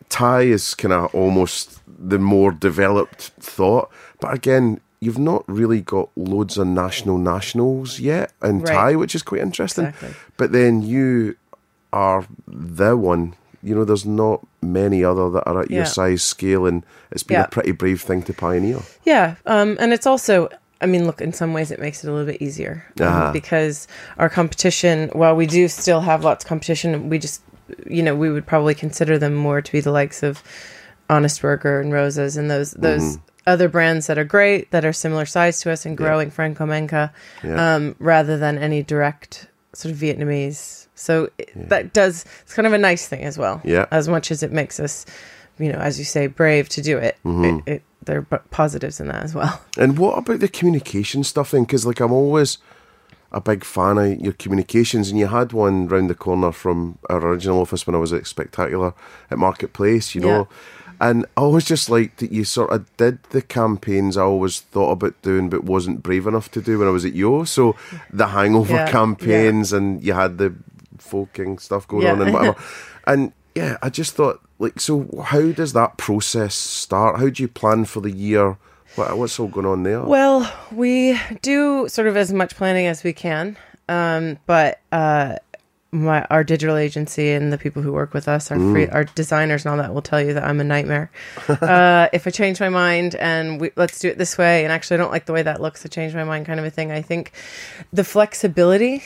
Thai 0.09 0.41
is 0.43 0.75
kind 0.75 0.93
of 0.93 1.13
almost 1.15 1.79
the 1.87 2.19
more 2.19 2.51
developed 2.51 3.31
thought, 3.39 3.89
but 4.19 4.33
again, 4.33 4.79
you've 5.05 5.20
not 5.20 5.44
really 5.48 5.81
got 5.81 6.09
loads 6.15 6.57
of 6.57 6.68
national 6.68 7.18
nationals 7.18 8.00
yet 8.00 8.31
in 8.44 8.59
Right. 8.59 8.74
Thai, 8.74 8.96
which 8.96 9.13
is 9.15 9.24
quite 9.24 9.41
interesting. 9.41 9.85
Exactly. 9.85 10.09
But 10.37 10.51
then 10.51 10.81
you 10.81 11.35
are 11.94 12.25
the 12.48 12.98
one. 12.98 13.35
You 13.63 13.74
know, 13.75 13.85
there's 13.85 14.05
not 14.05 14.46
many 14.61 15.03
other 15.03 15.29
that 15.31 15.44
are 15.48 15.61
at 15.61 15.72
Yeah. 15.72 15.77
your 15.77 15.85
size 15.85 16.22
scale, 16.24 16.65
and 16.65 16.83
it's 17.11 17.24
been 17.24 17.35
Yeah. 17.35 17.46
a 17.46 17.48
pretty 17.48 17.72
brave 17.72 18.01
thing 18.01 18.22
to 18.24 18.33
pioneer. 18.33 18.79
Yeah, 19.05 19.35
um, 19.46 19.77
and 19.79 19.94
it's 19.94 20.05
also, 20.05 20.50
I 20.81 20.85
mean, 20.87 21.05
look, 21.07 21.22
in 21.22 21.33
some 21.33 21.53
ways 21.53 21.72
it 21.72 21.79
makes 21.79 22.03
it 22.03 22.07
a 22.09 22.11
little 22.11 22.27
bit 22.31 22.41
easier 22.41 22.83
um, 23.00 23.07
Ah. 23.07 23.31
because 23.31 23.87
our 24.18 24.29
competition, 24.29 25.09
while 25.13 25.35
we 25.35 25.46
do 25.46 25.68
still 25.68 26.01
have 26.01 26.24
lots 26.24 26.44
of 26.44 26.50
competition, 26.50 27.09
we 27.09 27.18
just, 27.18 27.41
you 27.89 28.03
know, 28.03 28.15
we 28.15 28.29
would 28.29 28.46
probably 28.46 28.75
consider 28.75 29.18
them 29.18 29.33
more 29.33 29.61
to 29.61 29.72
be 29.72 29.79
the 29.81 29.91
likes 29.91 30.22
of 30.22 30.44
Honest 31.09 31.41
Burger 31.41 31.79
and 31.79 31.91
Rosa's 31.94 32.35
and 32.37 32.50
those 32.51 32.72
those 32.72 33.01
Mm-hmm. 33.01 33.22
Other 33.48 33.70
brands 33.70 34.08
that 34.08 34.18
are 34.18 34.24
great 34.24 34.72
that 34.72 34.84
are 34.86 34.94
similar 34.94 35.25
size 35.25 35.62
to 35.62 35.72
us 35.72 35.86
and 35.86 35.96
growing, 35.96 36.31
Franco 36.31 36.66
Manca, 36.66 37.14
Yeah. 37.44 37.75
um, 37.75 37.96
rather 38.00 38.38
than 38.38 38.58
any 38.58 38.81
direct 38.84 39.48
sort 39.74 39.94
of 39.94 40.00
Vietnamese. 40.00 40.88
So 40.96 41.29
it, 41.38 41.51
that 41.70 41.94
does 41.94 42.25
it's 42.42 42.53
kind 42.53 42.66
of 42.66 42.74
a 42.74 42.77
nice 42.77 43.08
thing 43.08 43.24
as 43.24 43.38
well. 43.38 43.62
Yeah. 43.64 43.86
As 43.92 44.08
much 44.08 44.31
as 44.31 44.42
it 44.42 44.51
makes 44.51 44.79
us, 44.79 45.05
you 45.60 45.72
know, 45.72 45.77
as 45.79 46.00
you 46.00 46.05
say, 46.05 46.27
brave 46.27 46.70
to 46.70 46.81
do 46.81 46.98
it, 46.98 47.18
Mm-hmm. 47.24 47.60
it, 47.70 47.74
it 47.75 47.84
there 48.03 48.25
are 48.31 48.40
positives 48.51 49.00
in 49.00 49.08
that 49.08 49.24
as 49.24 49.34
well. 49.36 49.62
And 49.77 49.98
what 50.00 50.18
about 50.18 50.40
the 50.40 50.48
communication 50.48 51.24
stuff 51.24 51.51
then? 51.51 51.64
Because 51.64 51.86
like 51.86 52.00
I'm 52.00 52.12
always 52.14 52.58
a 53.31 53.42
big 53.42 53.64
fan 53.66 53.98
of 53.98 54.20
your 54.22 54.34
communications, 54.34 55.10
and 55.10 55.20
you 55.20 55.27
had 55.27 55.51
one 55.53 55.88
round 55.88 56.10
the 56.10 56.16
corner 56.16 56.51
from 56.51 56.98
our 57.10 57.18
original 57.20 57.60
office 57.60 57.86
when 57.86 57.96
I 57.96 58.00
was 58.00 58.14
at 58.14 58.25
Spectacular 58.27 58.94
at 59.29 59.38
Marketplace, 59.38 60.16
you 60.16 60.22
know. 60.22 60.48
And 61.09 61.25
I 61.37 61.41
always 61.41 61.65
just 61.65 61.89
liked 61.89 62.18
that 62.18 62.31
you 62.31 62.44
sort 62.44 62.72
of 62.72 62.85
did 62.98 63.22
the 63.29 63.41
campaigns 63.41 64.18
I 64.18 64.24
always 64.24 64.61
thought 64.61 64.91
about 64.91 65.22
doing, 65.22 65.50
but 65.50 65.63
wasn't 65.63 66.01
brave 66.03 66.25
enough 66.27 66.50
to 66.51 66.61
do 66.61 66.79
when 66.79 66.87
I 66.87 66.91
was 66.91 67.05
at 67.05 67.13
Yo. 67.13 67.44
So 67.44 67.75
the 68.11 68.27
hangover 68.27 68.74
Yeah, 68.75 68.89
campaigns, 68.91 69.72
and 69.74 70.03
you 70.03 70.13
had 70.13 70.37
the 70.37 70.53
folking 70.98 71.57
stuff 71.59 71.87
going 71.87 72.03
Yeah. 72.03 72.13
on 72.13 72.22
and 72.22 72.33
whatever. 72.33 72.55
and 73.07 73.33
yeah, 73.53 73.77
I 73.81 73.89
just 73.89 74.15
thought 74.15 74.41
like, 74.57 74.79
so 74.79 75.07
how 75.25 75.51
does 75.51 75.74
that 75.74 75.98
process 75.98 76.55
start? 76.55 77.20
How 77.20 77.29
do 77.29 77.44
you 77.44 77.48
plan 77.50 77.85
for 77.85 78.00
the 78.01 78.11
year? 78.11 78.57
What, 78.96 79.18
what's 79.18 79.39
all 79.39 79.48
going 79.50 79.65
on 79.65 79.83
there? 79.83 80.01
Well, 80.01 80.51
we 80.72 81.20
do 81.41 81.87
sort 81.89 82.07
of 82.07 82.15
as 82.15 82.31
much 82.31 82.55
planning 82.55 82.87
as 82.87 83.03
we 83.03 83.11
can, 83.11 83.57
um, 83.89 84.37
but 84.46 84.79
uh, 84.94 85.35
my 85.91 86.25
our 86.29 86.43
digital 86.43 86.75
agency 86.75 87.31
and 87.31 87.53
the 87.53 87.57
people 87.57 87.81
who 87.81 87.91
work 87.93 88.13
with 88.13 88.27
us, 88.27 88.51
our 88.51 88.57
free, 88.57 88.87
our 88.87 89.03
designers 89.03 89.65
and 89.65 89.71
all 89.71 89.77
that, 89.77 89.93
will 89.93 90.01
tell 90.01 90.21
you 90.21 90.33
that 90.33 90.43
I'm 90.43 90.59
a 90.59 90.63
nightmare. 90.63 91.11
uh, 91.48 92.09
if 92.11 92.27
I 92.27 92.31
change 92.31 92.59
my 92.59 92.69
mind 92.69 93.15
and 93.15 93.61
we, 93.61 93.71
let's 93.75 94.00
do 94.00 94.09
it 94.09 94.17
this 94.17 94.37
way, 94.37 94.63
and 94.63 94.71
actually 94.71 94.95
I 94.95 94.98
don't 94.98 95.11
like 95.11 95.25
the 95.25 95.33
way 95.33 95.43
that 95.43 95.61
looks, 95.61 95.85
I 95.85 95.89
change 95.89 96.13
my 96.13 96.24
mind, 96.24 96.45
kind 96.45 96.59
of 96.59 96.65
a 96.65 96.69
thing. 96.69 96.91
I 96.91 97.01
think 97.01 97.31
the 97.93 98.03
flexibility 98.03 99.03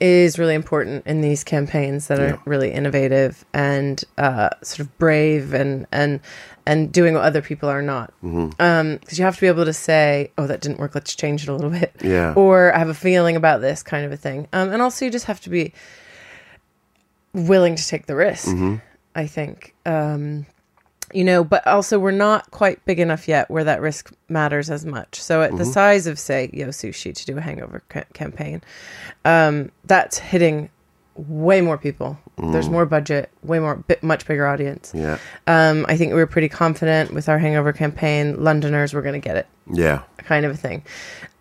is 0.00 0.38
really 0.38 0.54
important 0.54 1.06
in 1.06 1.20
these 1.20 1.44
campaigns 1.44 2.08
that 2.08 2.18
are 2.20 2.40
really 2.44 2.72
innovative 2.72 3.44
and 3.52 4.02
uh, 4.18 4.50
sort 4.62 4.80
of 4.80 4.98
brave 4.98 5.54
and 5.54 5.86
and 5.92 6.20
and 6.66 6.90
doing 6.90 7.14
what 7.14 7.24
other 7.24 7.42
people 7.42 7.68
are 7.68 7.82
not. 7.82 8.12
Because 8.22 9.18
you 9.18 9.24
have 9.24 9.34
to 9.34 9.40
be 9.40 9.46
able 9.46 9.66
to 9.66 9.72
say, 9.72 10.32
"Oh, 10.38 10.46
that 10.46 10.60
didn't 10.60 10.78
work. 10.78 10.94
Let's 10.94 11.14
change 11.14 11.42
it 11.42 11.48
a 11.48 11.54
little 11.54 11.70
bit." 11.70 11.94
Yeah. 12.02 12.32
Or 12.34 12.74
I 12.74 12.78
have 12.78 12.88
a 12.88 12.94
feeling 12.94 13.36
about 13.36 13.60
this 13.60 13.82
kind 13.82 14.06
of 14.06 14.12
a 14.12 14.16
thing. 14.16 14.48
Um, 14.52 14.72
and 14.72 14.80
also, 14.80 15.04
you 15.04 15.10
just 15.10 15.26
have 15.26 15.40
to 15.42 15.50
be 15.50 15.74
willing 17.34 17.76
to 17.76 17.86
take 17.86 18.06
the 18.06 18.16
risk. 18.16 18.48
I 19.14 19.26
think. 19.26 19.74
Um, 19.84 20.46
you 21.12 21.22
know, 21.22 21.44
but 21.44 21.64
also 21.66 21.98
we're 21.98 22.10
not 22.10 22.50
quite 22.50 22.84
big 22.86 22.98
enough 22.98 23.28
yet 23.28 23.48
where 23.50 23.62
that 23.64 23.80
risk 23.80 24.12
matters 24.28 24.70
as 24.70 24.84
much. 24.84 25.20
So 25.22 25.42
at 25.42 25.56
the 25.56 25.64
size 25.64 26.06
of, 26.08 26.18
say, 26.18 26.50
Yo 26.52 26.68
Sushi 26.68 27.14
to 27.14 27.26
do 27.26 27.36
a 27.38 27.40
hangover 27.40 27.82
ca- 27.88 28.04
campaign, 28.14 28.62
um, 29.24 29.70
that's 29.84 30.18
hitting 30.18 30.70
way 31.14 31.60
more 31.60 31.78
people. 31.78 32.18
There's 32.36 32.68
more 32.68 32.84
budget, 32.86 33.30
way 33.44 33.60
more, 33.60 33.76
bit, 33.76 34.02
much 34.02 34.26
bigger 34.26 34.44
audience. 34.48 34.90
yeah, 34.92 35.18
Um, 35.46 35.86
I 35.88 35.96
think 35.96 36.10
we 36.14 36.18
were 36.18 36.26
pretty 36.26 36.48
confident 36.48 37.12
with 37.12 37.28
our 37.28 37.38
hangover 37.38 37.72
campaign. 37.72 38.42
Londoners 38.42 38.92
were 38.92 39.02
going 39.02 39.20
to 39.20 39.24
get 39.24 39.36
it, 39.36 39.46
yeah, 39.70 40.02
kind 40.18 40.44
of 40.44 40.50
a 40.52 40.56
thing. 40.56 40.82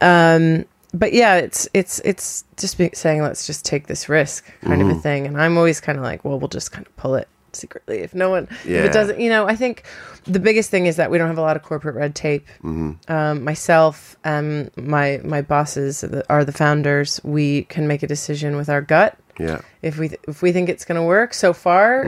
Um, 0.01 0.65
but 0.93 1.13
yeah, 1.13 1.35
it's 1.35 1.67
it's 1.73 1.99
it's 2.05 2.43
just 2.57 2.77
saying 2.95 3.21
let's 3.21 3.47
just 3.47 3.65
take 3.65 3.87
this 3.87 4.07
risk, 4.09 4.45
kind 4.63 4.81
of 4.81 4.89
a 4.89 4.95
thing. 4.95 5.25
And 5.27 5.39
I'm 5.41 5.57
always 5.57 5.81
kind 5.81 5.97
of 5.97 6.03
like, 6.03 6.23
well, 6.23 6.39
we'll 6.39 6.47
just 6.49 6.71
kind 6.71 6.85
of 6.85 6.95
pull 6.97 7.15
it 7.15 7.27
secretly 7.51 7.99
if 7.99 8.15
no 8.15 8.29
one 8.31 8.43
if 8.49 8.65
Yeah. 8.65 8.83
it 8.85 8.93
doesn't. 8.93 9.19
You 9.19 9.29
know, 9.29 9.47
I 9.47 9.55
think 9.55 9.83
the 10.25 10.39
biggest 10.39 10.69
thing 10.71 10.85
is 10.87 10.95
that 10.95 11.11
we 11.11 11.17
don't 11.17 11.27
have 11.27 11.37
a 11.37 11.41
lot 11.41 11.55
of 11.55 11.63
corporate 11.63 11.95
red 11.95 12.15
tape. 12.15 12.47
Um, 12.63 13.43
myself, 13.43 14.15
um, 14.23 14.69
my 14.75 15.19
my 15.23 15.41
bosses 15.41 16.03
are 16.03 16.07
the- 16.07 16.25
are 16.29 16.45
the 16.45 16.51
founders. 16.51 17.19
We 17.23 17.63
can 17.65 17.87
make 17.87 18.03
a 18.03 18.07
decision 18.07 18.55
with 18.55 18.69
our 18.69 18.81
gut 18.81 19.17
yeah. 19.39 19.61
if 19.81 19.97
we 19.97 20.11
if 20.27 20.41
we 20.41 20.51
think 20.51 20.69
it's 20.69 20.85
going 20.85 20.95
to 20.99 21.03
work 21.07 21.33
so 21.33 21.53
far 21.53 22.05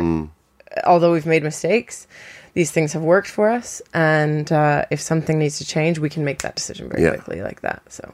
although 0.84 1.14
we've 1.14 1.26
made 1.26 1.42
mistakes, 1.44 2.06
these 2.56 2.72
things 2.72 2.94
have 2.94 3.04
worked 3.04 3.30
for 3.30 3.50
us. 3.50 3.82
And 3.94 4.52
uh, 4.52 4.86
if 4.90 5.00
something 5.00 5.38
needs 5.38 5.58
to 5.60 5.66
change, 5.66 6.00
we 6.00 6.10
can 6.10 6.24
make 6.26 6.40
that 6.42 6.56
decision 6.56 6.90
very 6.90 7.04
Yeah. 7.04 7.12
quickly, 7.12 7.42
like 7.44 7.62
that. 7.62 7.82
So 7.90 8.14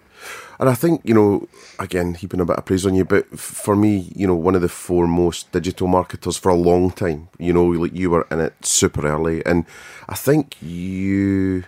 And 0.60 0.69
I 0.69 0.75
think, 0.75 1.01
you 1.04 1.13
know, 1.13 1.47
again, 1.80 2.13
heaping 2.15 2.41
a 2.41 2.45
bit 2.45 2.58
of 2.58 2.65
praise 2.65 2.86
on 2.86 2.93
you, 2.95 3.06
but 3.06 3.25
f- 3.34 3.39
for 3.39 3.75
me, 3.75 4.12
you 4.15 4.27
know, 4.27 4.36
one 4.36 4.56
of 4.56 4.62
the 4.62 4.69
foremost 4.69 5.51
digital 5.51 5.88
marketers 5.88 6.38
for 6.38 6.49
a 6.49 6.56
long 6.69 6.91
time, 6.91 7.30
you 7.39 7.54
know, 7.54 7.65
like 7.65 7.95
you 7.95 8.10
were 8.12 8.27
in 8.32 8.39
it 8.39 8.54
super 8.65 9.06
early. 9.08 9.43
And 9.45 9.65
I 10.10 10.15
think 10.15 10.56
you 10.62 11.63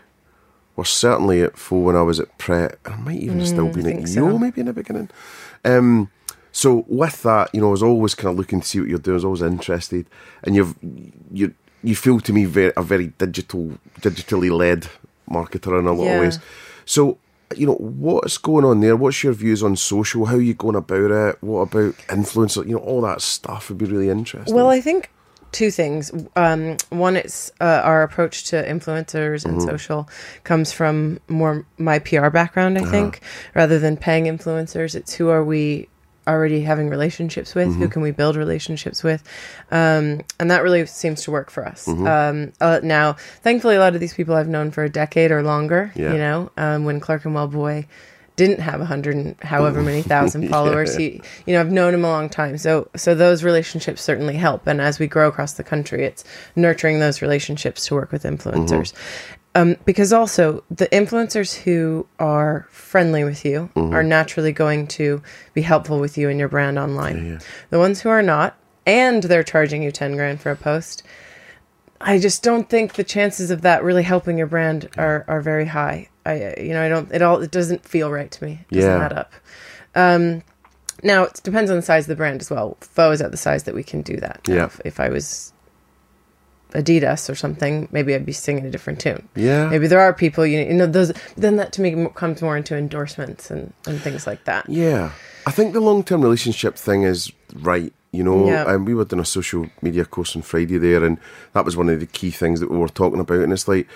were 0.76 0.86
certainly 0.86 1.42
at 1.44 1.58
full 1.58 1.84
when 1.84 1.96
I 1.96 2.02
was 2.02 2.20
at 2.20 2.36
Pret. 2.38 2.78
And 2.86 2.94
I 2.96 2.98
might 2.98 3.20
even 3.20 3.40
have 3.40 3.48
still 3.48 3.70
been 3.70 3.86
Mm, 3.86 4.02
at 4.04 4.10
so. 4.10 4.20
Yo 4.30 4.38
maybe 4.38 4.62
in 4.62 4.68
the 4.68 4.74
beginning. 4.74 5.10
Um, 5.66 6.10
so 6.52 6.86
with 6.88 7.22
that, 7.24 7.50
you 7.54 7.62
know, 7.62 7.68
I 7.70 7.72
was 7.72 7.84
always 7.84 8.14
kind 8.16 8.32
of 8.32 8.38
looking 8.38 8.62
to 8.62 8.68
see 8.68 8.80
what 8.80 8.90
you're 8.90 9.00
doing. 9.00 9.14
I 9.16 9.22
was 9.22 9.26
always 9.26 9.42
interested, 9.42 10.06
and 10.44 10.56
you've 10.56 10.76
you 11.32 11.54
you 11.84 11.96
feel 11.96 12.20
to 12.22 12.34
me 12.34 12.46
very 12.46 12.72
a 12.78 12.82
very 12.84 13.08
digital, 13.18 13.72
digitally 14.02 14.52
led 14.56 14.88
marketer 15.30 15.80
in 15.80 15.88
a 15.88 15.94
lot 15.94 16.06
Yeah. 16.06 16.16
of 16.16 16.22
ways. 16.22 16.40
So 16.86 17.18
you 17.56 17.68
know 17.68 17.76
what's 17.76 18.38
going 18.38 18.66
on 18.66 18.80
there? 18.80 18.96
What's 18.96 19.24
your 19.24 19.34
views 19.34 19.62
on 19.64 19.76
social? 19.76 20.26
How 20.26 20.36
are 20.36 20.42
you 20.42 20.54
going 20.54 20.76
about 20.76 21.12
it? 21.12 21.38
What 21.44 21.62
about 21.74 21.96
influencer? 22.08 22.66
You 22.66 22.74
know, 22.74 22.80
all 22.80 23.02
that 23.02 23.22
stuff 23.22 23.70
would 23.70 23.78
be 23.78 23.86
really 23.86 24.10
interesting. 24.10 24.56
Well, 24.56 24.70
I 24.70 24.82
think 24.82 25.12
two 25.52 25.70
things. 25.70 26.12
Um, 26.36 26.78
one, 26.90 27.16
it's 27.16 27.52
uh, 27.62 27.82
our 27.84 28.02
approach 28.02 28.46
to 28.46 28.56
influencers 28.68 29.46
and 29.46 29.62
social 29.62 30.10
comes 30.44 30.74
from 30.74 31.20
more 31.28 31.64
my 31.78 32.00
PR 32.00 32.30
background, 32.30 32.78
I 32.80 32.86
think, 32.90 33.22
rather 33.54 33.78
than 33.78 33.98
paying 33.98 34.26
influencers. 34.26 34.96
It's 34.96 35.14
who 35.14 35.30
are 35.30 35.44
we 35.44 35.88
already 36.28 36.62
having 36.62 36.90
relationships 36.90 37.56
with? 37.56 37.76
Who 37.76 37.88
can 37.88 38.02
we 38.02 38.12
build 38.12 38.36
relationships 38.36 39.04
with? 39.04 39.24
Um, 39.72 40.22
and 40.40 40.50
that 40.52 40.64
really 40.64 40.86
seems 40.86 41.24
to 41.24 41.32
work 41.32 41.50
for 41.50 41.66
us. 41.66 41.88
Um, 41.88 42.54
uh, 42.62 42.80
now, 42.84 43.14
thankfully, 43.42 43.76
a 43.76 43.80
lot 43.80 43.96
of 43.96 44.02
these 44.02 44.14
people 44.14 44.36
I've 44.36 44.48
known 44.48 44.72
for 44.72 44.84
a 44.84 44.90
decade 44.90 45.32
or 45.32 45.44
longer. 45.44 45.92
Yeah. 45.96 46.14
You 46.14 46.18
know, 46.18 46.52
um, 46.58 46.86
when 46.86 47.00
Clerkenwell 47.00 47.48
Boy 47.48 47.88
didn't 48.36 48.60
have 48.60 48.82
a 48.82 48.86
hundred 48.86 49.16
and 49.16 49.36
however 49.42 49.82
many 49.82 50.02
thousand 50.02 50.48
followers. 50.50 50.96
He, 50.96 51.22
you 51.46 51.54
know, 51.54 51.60
I've 51.60 51.72
known 51.72 51.94
him 51.94 52.04
a 52.04 52.10
long 52.10 52.30
time. 52.30 52.58
So, 52.58 52.90
so 52.96 53.14
those 53.14 53.44
relationships 53.44 54.02
certainly 54.02 54.36
help. 54.36 54.66
And 54.66 54.82
as 54.82 55.00
we 55.00 55.08
grow 55.08 55.28
across 55.28 55.54
the 55.54 55.64
country, 55.64 56.04
it's 56.04 56.24
nurturing 56.56 57.00
those 57.00 57.22
relationships 57.22 57.86
to 57.88 57.96
work 57.96 58.12
with 58.12 58.24
influencers. 58.24 58.94
Um, 59.56 59.76
because 59.86 60.12
also 60.12 60.64
the 60.72 60.88
influencers 60.88 61.54
who 61.56 62.08
are 62.18 62.68
friendly 62.72 63.24
with 63.24 63.46
you 63.46 63.70
are 63.76 64.02
naturally 64.02 64.52
going 64.52 64.88
to 64.88 65.22
be 65.54 65.62
helpful 65.62 66.00
with 66.00 66.18
you 66.18 66.28
and 66.30 66.40
your 66.40 66.50
brand 66.50 66.80
online. 66.80 67.40
The 67.70 67.78
ones 67.78 68.02
who 68.02 68.10
are 68.10 68.24
not, 68.24 68.58
and 68.88 69.22
they're 69.22 69.44
charging 69.44 69.84
you 69.84 69.92
10 69.92 70.16
grand 70.16 70.42
for 70.42 70.50
a 70.52 70.56
post, 70.56 71.04
I 72.02 72.18
just 72.20 72.42
don't 72.42 72.68
think 72.68 72.94
the 72.94 73.04
chances 73.04 73.52
of 73.52 73.62
that 73.62 73.84
really 73.84 74.04
helping 74.04 74.38
your 74.40 74.48
brand 74.48 74.90
are, 74.98 75.24
are 75.28 75.40
very 75.42 75.66
high. 75.66 76.10
I, 76.26 76.56
you 76.60 76.74
know, 76.74 76.82
I 76.82 76.90
don't, 76.90 77.12
it 77.12 77.22
all, 77.22 77.40
it 77.42 77.52
doesn't 77.52 77.86
feel 77.86 78.12
right 78.12 78.32
to 78.32 78.44
me. 78.44 78.66
It 78.72 78.76
doesn't 78.76 78.90
Yeah. 78.92 79.06
add 79.06 79.14
up. 79.14 79.34
Um, 79.94 80.42
now 81.04 81.24
it 81.24 81.40
depends 81.44 81.70
on 81.70 81.78
the 81.78 81.82
size 81.84 82.06
of 82.06 82.08
the 82.10 82.16
brand 82.16 82.42
as 82.42 82.50
well. 82.50 82.78
Pho 82.82 83.12
is 83.12 83.22
at 83.22 83.30
the 83.32 83.38
size 83.38 83.64
that 83.64 83.76
we 83.76 83.84
can 83.84 84.02
do 84.02 84.18
that. 84.18 84.42
Yeah. 84.48 84.66
If, 84.66 84.82
if 84.84 85.00
I 85.00 85.10
was 85.10 85.53
Adidas 86.74 87.30
or 87.30 87.36
something, 87.36 87.88
maybe 87.92 88.14
I'd 88.16 88.26
be 88.26 88.32
singing 88.34 88.66
a 88.66 88.72
different 88.72 89.00
tune. 89.00 89.28
Yeah. 89.36 89.70
Maybe 89.70 89.88
there 89.88 90.00
are 90.00 90.14
people, 90.14 90.46
you 90.46 90.62
know, 90.62 90.68
you 90.68 90.74
know 90.74 90.88
those, 90.88 91.14
then 91.38 91.56
that 91.58 91.72
to 91.74 91.82
me 91.82 92.08
comes 92.16 92.42
more 92.42 92.58
into 92.58 92.76
endorsements 92.76 93.50
and, 93.52 93.74
and 93.88 94.00
things 94.02 94.26
like 94.28 94.44
that. 94.46 94.68
Yeah, 94.70 95.12
I 95.46 95.52
think 95.52 95.74
the 95.74 95.80
long 95.80 96.04
term 96.04 96.22
relationship 96.22 96.76
thing 96.76 97.04
is 97.04 97.32
right. 97.56 97.94
You 98.12 98.24
know, 98.24 98.46
Yeah. 98.48 98.72
and 98.72 98.86
we 98.86 98.94
were 98.94 99.06
doing 99.06 99.22
a 99.22 99.26
social 99.26 99.66
media 99.82 100.06
course 100.06 100.36
on 100.36 100.44
Friday 100.44 100.78
there, 100.78 101.04
and 101.04 101.18
that 101.54 101.66
was 101.66 101.76
one 101.76 101.90
of 101.90 102.00
the 102.00 102.06
key 102.06 102.30
things 102.30 102.60
that 102.60 102.70
we 102.70 102.78
were 102.78 102.88
talking 102.88 103.20
about. 103.20 103.40
And 103.40 103.52
it's 103.52 103.68
like 103.68 103.88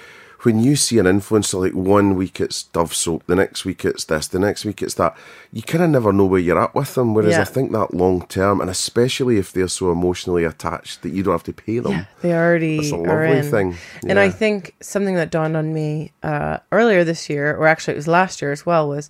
when 0.44 0.60
you 0.60 0.76
see 0.76 1.00
an 1.00 1.06
influencer, 1.06 1.60
like 1.60 1.74
one 1.74 2.16
week 2.16 2.40
it's 2.40 2.64
Dove 2.64 2.94
soap, 2.94 3.24
the 3.26 3.36
next 3.36 3.66
week 3.66 3.84
it's 3.84 4.06
this, 4.06 4.28
the 4.28 4.40
next 4.40 4.66
week 4.66 4.82
it's 4.82 4.94
that. 4.96 5.18
You 5.52 5.62
kind 5.62 5.84
of 5.84 5.90
never 5.90 6.14
know 6.14 6.26
where 6.26 6.40
you're 6.40 6.62
at 6.62 6.76
with 6.76 6.94
them. 6.96 7.14
Whereas 7.14 7.34
Yeah. 7.34 7.42
I 7.42 7.46
think 7.46 7.72
that 7.72 7.94
long 7.94 8.26
term, 8.28 8.62
and 8.62 8.70
especially 8.70 9.38
if 9.38 9.52
they're 9.52 9.68
so 9.68 9.92
emotionally 9.92 10.44
attached 10.44 11.02
that 11.02 11.10
you 11.10 11.24
don't 11.24 11.34
have 11.34 11.44
to 11.44 11.54
pay 11.54 11.80
them. 11.80 11.92
Yeah, 11.92 12.06
they 12.22 12.34
already 12.34 12.92
a 12.92 13.02
are 13.04 13.24
in. 13.24 13.50
thing. 13.50 13.78
And 14.08 14.20
I 14.20 14.30
think 14.30 14.76
something 14.82 15.16
that 15.16 15.32
dawned 15.32 15.58
on 15.58 15.74
me 15.74 16.12
uh, 16.24 16.58
earlier 16.72 17.04
this 17.04 17.30
year, 17.30 17.56
or 17.56 17.68
actually 17.68 17.94
it 17.94 17.98
was 17.98 18.08
last 18.08 18.42
year 18.42 18.52
as 18.52 18.66
well, 18.66 18.88
was 18.88 19.10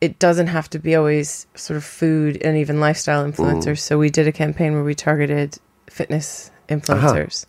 it 0.00 0.18
doesn't 0.18 0.46
have 0.46 0.70
to 0.70 0.78
be 0.78 0.94
always 0.94 1.46
sort 1.54 1.76
of 1.76 1.84
food 1.84 2.40
and 2.42 2.56
even 2.56 2.80
lifestyle 2.80 3.24
influencers. 3.28 3.78
So 3.80 3.98
we 3.98 4.10
did 4.10 4.26
a 4.28 4.32
campaign 4.32 4.74
where 4.74 4.84
we 4.84 4.94
targeted 4.94 5.58
fitness 5.90 6.50
influencers 6.68 7.46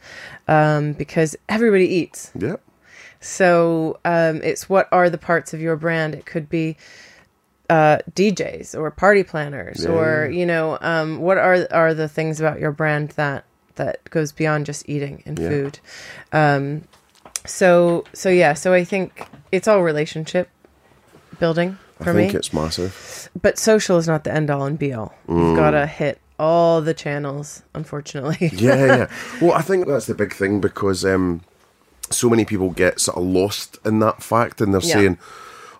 um, 0.47 0.93
because 0.93 1.35
everybody 1.47 1.87
eats. 1.87 2.31
Yeah, 2.39 2.55
So 3.19 3.99
um, 4.05 4.41
it's 4.43 4.69
what 4.69 4.87
are 4.91 5.09
the 5.09 5.17
parts 5.17 5.53
of 5.53 5.61
your 5.61 5.75
brand? 5.75 6.15
It 6.15 6.25
could 6.25 6.49
be 6.49 6.77
uh, 7.69 7.99
DJs 8.15 8.75
or 8.77 8.89
party 8.91 9.23
planners, 9.23 9.83
Yeah, 9.83 9.91
or 9.91 10.29
you 10.29 10.45
know, 10.45 10.77
um, 10.81 11.19
what 11.19 11.37
are 11.37 11.67
are 11.71 11.93
the 11.93 12.07
things 12.07 12.39
about 12.39 12.59
your 12.59 12.71
brand 12.71 13.09
that 13.11 13.43
that 13.75 14.09
goes 14.09 14.31
beyond 14.31 14.65
just 14.65 14.87
eating 14.89 15.21
and 15.25 15.37
Yeah. 15.37 15.49
food? 15.49 15.79
Um, 16.33 16.83
so 17.45 18.05
so 18.13 18.29
yeah, 18.29 18.53
so 18.53 18.73
I 18.73 18.83
think 18.83 19.27
it's 19.51 19.67
all 19.67 19.83
relationship 19.83 20.49
building 21.39 21.77
for 22.01 22.09
I 22.11 22.13
think 22.13 22.33
me, 22.33 22.37
it's 22.39 22.53
massive. 22.53 23.29
but 23.41 23.57
social 23.59 23.97
is 23.97 24.07
not 24.07 24.23
the 24.23 24.33
end 24.33 24.49
all 24.49 24.65
and 24.65 24.79
be 24.79 24.93
all. 24.93 25.13
Mm. 25.27 25.39
You've 25.39 25.55
got 25.57 25.71
to 25.71 25.85
hit 25.85 26.19
all 26.39 26.81
the 26.81 26.93
channels, 26.93 27.61
unfortunately. 27.75 28.49
yeah, 28.53 28.85
yeah. 28.85 29.09
Well, 29.41 29.53
I 29.53 29.61
think 29.61 29.87
that's 29.87 30.05
the 30.07 30.15
big 30.15 30.33
thing 30.33 30.61
because 30.61 31.03
um, 31.05 31.41
so 32.09 32.29
many 32.29 32.45
people 32.45 32.69
get 32.71 32.99
sort 32.99 33.17
of 33.17 33.23
lost 33.23 33.77
in 33.85 33.99
that 33.99 34.23
fact, 34.23 34.61
and 34.61 34.73
they're 34.73 34.81
Yeah. 34.81 34.93
saying, 34.95 35.17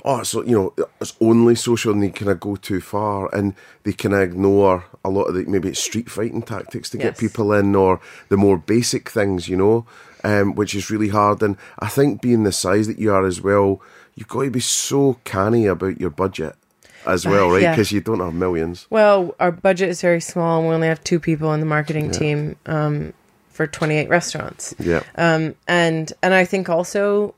"Oh, 0.06 0.24
so 0.24 0.44
you 0.44 0.56
know, 0.78 0.86
it's 1.02 1.16
only 1.22 1.56
social," 1.56 1.92
and 1.94 2.04
they 2.04 2.10
kind 2.10 2.30
of 2.32 2.40
go 2.40 2.56
too 2.58 2.82
far, 2.82 3.34
and 3.34 3.56
they 3.84 3.94
kind 3.94 4.14
of 4.14 4.22
ignore 4.22 4.84
a 5.04 5.10
lot 5.10 5.24
of 5.24 5.36
the 5.36 5.46
maybe 5.46 5.70
it's 5.70 5.80
street 5.80 6.10
fighting 6.10 6.42
tactics 6.42 6.90
to 6.92 6.98
get 6.98 7.18
people 7.18 7.54
in, 7.54 7.74
or 7.76 8.00
the 8.30 8.38
more 8.38 8.58
basic 8.58 9.10
things, 9.10 9.48
you 9.48 9.56
know, 9.56 9.86
um, 10.24 10.56
which 10.56 10.76
is 10.76 10.90
really 10.92 11.10
hard. 11.10 11.42
And 11.42 11.56
I 11.80 11.88
think 11.88 12.22
being 12.22 12.44
the 12.44 12.52
size 12.52 12.86
that 12.88 13.00
you 13.00 13.12
are 13.14 13.26
as 13.26 13.42
well, 13.42 13.82
you've 14.16 14.28
got 14.28 14.44
to 14.44 14.52
be 14.52 14.60
so 14.60 15.18
canny 15.24 15.66
about 15.66 16.00
your 16.02 16.10
budget 16.12 16.56
as 17.06 17.26
well, 17.26 17.50
right? 17.50 17.62
Yeah. 17.62 17.72
Because 17.72 17.92
you 17.92 18.02
don't 18.02 18.20
have 18.20 18.34
millions. 18.34 18.88
Well, 18.90 19.36
our 19.40 19.52
budget 19.52 19.90
is 19.90 20.02
very 20.02 20.22
small, 20.22 20.60
and 20.60 20.68
we 20.68 20.76
only 20.76 20.88
have 20.88 21.04
two 21.04 21.20
people 21.20 21.54
in 21.54 21.60
the 21.60 21.66
marketing 21.66 22.12
team 22.12 22.56
um, 22.66 23.14
for 23.50 23.68
28 23.68 24.10
restaurants. 24.10 24.76
Yeah. 24.80 25.04
Um, 25.16 25.56
and 25.68 26.12
and 26.22 26.34
I 26.34 26.46
think 26.46 26.70
also 26.70 27.36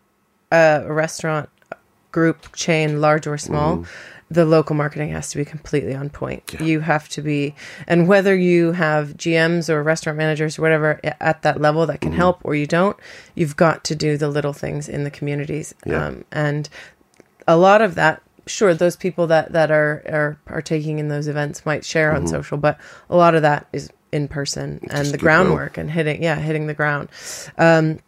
uh, 0.52 0.84
a 0.86 0.94
restaurant 0.94 1.50
group 2.12 2.54
chain, 2.56 3.00
large 3.00 3.26
or 3.26 3.38
small, 3.38 3.86
the 4.32 4.46
local 4.46 4.76
marketing 4.76 5.10
has 5.12 5.30
to 5.30 5.38
be 5.38 5.44
completely 5.44 5.94
on 5.94 6.10
point. 6.10 6.56
You 6.60 6.80
have 6.80 7.10
to 7.10 7.22
be, 7.22 7.54
and 7.86 8.08
whether 8.08 8.34
you 8.34 8.72
have 8.72 9.10
GMs 9.18 9.70
or 9.70 9.84
restaurant 9.84 10.18
managers 10.18 10.58
or 10.58 10.62
whatever 10.62 11.02
at 11.04 11.42
that 11.42 11.60
level 11.60 11.86
that 11.86 12.00
can 12.00 12.14
help, 12.14 12.40
or 12.44 12.56
you 12.56 12.66
don't, 12.66 12.98
you've 13.36 13.58
got 13.58 13.84
to 13.86 13.96
do 13.96 14.16
the 14.16 14.30
little 14.30 14.54
things 14.54 14.88
in 14.88 15.04
the 15.04 15.12
communities. 15.12 15.76
Yeah. 15.86 16.06
Um, 16.06 16.26
and 16.32 16.70
a 17.46 17.58
lot 17.58 17.82
of 17.82 17.96
that 17.96 18.22
sure 18.52 18.74
those 18.74 18.96
people 18.96 19.28
that 19.28 19.54
that 19.54 19.72
are 19.72 20.04
are 20.08 20.38
partaking 20.46 21.00
in 21.00 21.08
those 21.08 21.28
events 21.28 21.66
might 21.66 21.84
share 21.86 22.14
on 22.14 22.28
social 22.28 22.58
but 22.58 22.78
a 23.10 23.16
lot 23.16 23.34
of 23.36 23.42
that 23.42 23.68
is 23.74 23.90
in 24.12 24.28
person 24.28 24.80
and 24.84 24.92
just 24.92 25.12
the 25.14 25.18
groundwork 25.18 25.78
and 25.78 25.90
hitting 25.90 26.22
yeah 26.22 26.36
hitting 26.36 26.68
the 26.68 26.74
ground. 26.74 27.10
Um 27.58 28.00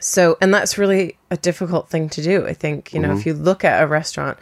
so 0.00 0.36
and 0.40 0.52
that's 0.54 0.78
really 0.78 1.16
a 1.30 1.36
difficult 1.36 1.88
thing 1.88 2.08
to 2.10 2.22
do 2.22 2.46
i 2.46 2.52
think. 2.54 2.92
You 2.94 3.00
know 3.00 3.16
if 3.16 3.26
you 3.26 3.34
look 3.34 3.64
at 3.64 3.82
a 3.82 3.86
restaurant 3.86 4.38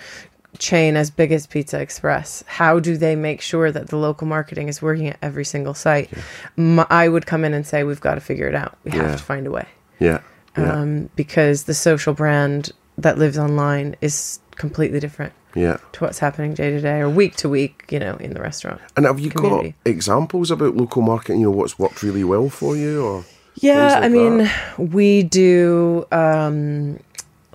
chain 0.58 0.96
as 0.96 1.10
big 1.10 1.32
as 1.32 1.46
pizza 1.46 1.78
express 1.80 2.42
how 2.46 2.80
do 2.80 2.96
they 2.96 3.14
make 3.14 3.40
sure 3.42 3.70
that 3.70 3.88
the 3.88 3.96
local 3.96 4.26
marketing 4.26 4.68
is 4.68 4.80
working 4.82 5.08
at 5.08 5.18
every 5.22 5.44
single 5.44 5.74
site? 5.74 6.10
I 6.58 7.08
would 7.08 7.26
come 7.26 7.44
in 7.44 7.52
and 7.54 7.66
say 7.66 7.84
we've 7.84 8.00
got 8.00 8.14
to 8.16 8.20
figure 8.22 8.48
it 8.48 8.54
out. 8.54 8.76
We 8.84 8.92
Yeah. 8.92 9.02
have 9.08 9.18
to 9.18 9.22
find 9.22 9.46
a 9.46 9.50
way. 9.50 9.66
Yeah. 10.00 10.20
Yeah. 10.56 10.72
um, 10.72 11.10
because 11.14 11.64
the 11.64 11.74
social 11.74 12.14
brand 12.14 12.72
that 12.96 13.18
lives 13.18 13.36
online 13.38 13.96
is 14.00 14.40
completely 14.56 15.00
different 15.00 15.32
yeah. 15.54 15.78
to 15.92 16.04
what's 16.04 16.18
happening 16.18 16.54
day 16.54 16.70
to 16.70 16.80
day 16.80 17.00
or 17.00 17.08
week 17.10 17.36
to 17.36 17.48
week, 17.48 17.84
you 17.90 17.98
know, 17.98 18.16
in 18.16 18.32
the 18.34 18.40
restaurant. 18.40 18.80
And 18.96 19.06
have 19.06 19.20
you 19.20 19.30
community. 19.30 19.74
got 19.84 19.90
examples 19.90 20.50
about 20.50 20.76
local 20.76 21.02
marketing? 21.02 21.40
You 21.40 21.46
know, 21.46 21.56
what's 21.56 21.78
worked 21.78 22.02
really 22.02 22.24
well 22.24 22.48
for 22.48 22.76
you, 22.76 23.04
or 23.04 23.24
Yeah, 23.54 23.86
like 23.94 24.04
I 24.04 24.08
mean, 24.08 24.38
that? 24.38 24.78
we 24.78 25.22
do 25.22 26.06
um 26.12 26.98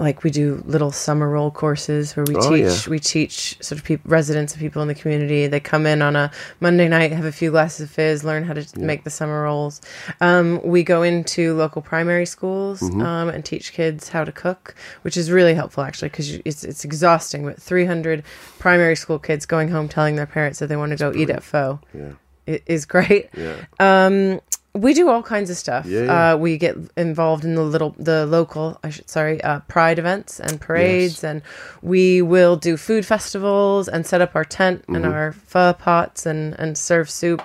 like 0.01 0.23
we 0.23 0.31
do 0.31 0.63
little 0.65 0.91
summer 0.91 1.29
roll 1.29 1.51
courses 1.51 2.15
where 2.15 2.25
we 2.27 2.35
Oh, 2.35 2.49
teach 2.49 2.85
yeah. 2.87 2.89
we 2.89 2.99
teach 2.99 3.55
sort 3.61 3.79
of 3.79 3.99
residents 4.05 4.53
of 4.53 4.59
people 4.59 4.81
in 4.81 4.87
the 4.87 4.95
community. 4.95 5.45
They 5.47 5.59
come 5.59 5.85
in 5.85 6.01
on 6.01 6.15
a 6.15 6.31
Monday 6.59 6.87
night, 6.87 7.11
have 7.11 7.25
a 7.25 7.31
few 7.31 7.51
glasses 7.51 7.81
of 7.85 7.91
fizz, 7.91 8.23
learn 8.23 8.43
how 8.43 8.53
to 8.53 8.79
make 8.79 9.03
the 9.03 9.09
summer 9.11 9.43
rolls. 9.43 9.79
Um, 10.19 10.59
we 10.63 10.81
go 10.83 11.03
into 11.03 11.53
local 11.55 11.81
primary 11.81 12.25
schools 12.25 12.81
Mm-hmm. 12.81 13.01
um, 13.01 13.29
and 13.29 13.45
teach 13.45 13.73
kids 13.73 14.09
how 14.09 14.23
to 14.23 14.31
cook, 14.31 14.75
which 15.03 15.15
is 15.15 15.29
really 15.31 15.53
helpful 15.53 15.83
actually 15.83 16.09
because 16.09 16.29
it's 16.45 16.63
it's 16.63 16.83
exhausting. 16.83 17.45
But 17.45 17.61
300 17.61 18.23
primary 18.59 18.95
school 18.95 19.19
kids 19.19 19.45
going 19.45 19.69
home 19.69 19.87
telling 19.87 20.15
their 20.15 20.25
parents 20.25 20.59
that 20.59 20.67
they 20.67 20.75
want 20.77 20.91
to 20.91 20.97
go 20.97 21.13
eat 21.15 21.29
at 21.29 21.43
pho 21.43 21.79
yeah, 21.93 22.57
is 22.65 22.85
great. 22.85 23.29
yeah, 23.37 23.55
Um, 23.79 24.41
we 24.73 24.93
do 24.93 25.09
all 25.09 25.21
kinds 25.21 25.49
of 25.49 25.57
stuff. 25.57 25.85
Yeah, 25.85 26.03
yeah. 26.03 26.33
Uh, 26.33 26.37
we 26.37 26.57
get 26.57 26.77
involved 26.95 27.43
in 27.43 27.55
the 27.55 27.63
little, 27.63 27.93
the 27.99 28.25
local, 28.25 28.79
I 28.83 28.89
should 28.89 29.09
sorry, 29.09 29.43
uh, 29.43 29.59
pride 29.67 29.99
events 29.99 30.39
and 30.39 30.61
parades, 30.61 31.15
Yes. 31.15 31.23
and 31.25 31.41
we 31.81 32.21
will 32.21 32.55
do 32.55 32.77
food 32.77 33.05
festivals 33.05 33.89
and 33.89 34.05
set 34.05 34.21
up 34.21 34.35
our 34.35 34.45
tent 34.45 34.85
and 34.87 34.97
Mm-hmm. 35.03 35.11
our 35.13 35.31
pho 35.33 35.73
pots 35.73 36.25
and 36.25 36.53
and 36.59 36.77
serve 36.77 37.09
soup. 37.09 37.41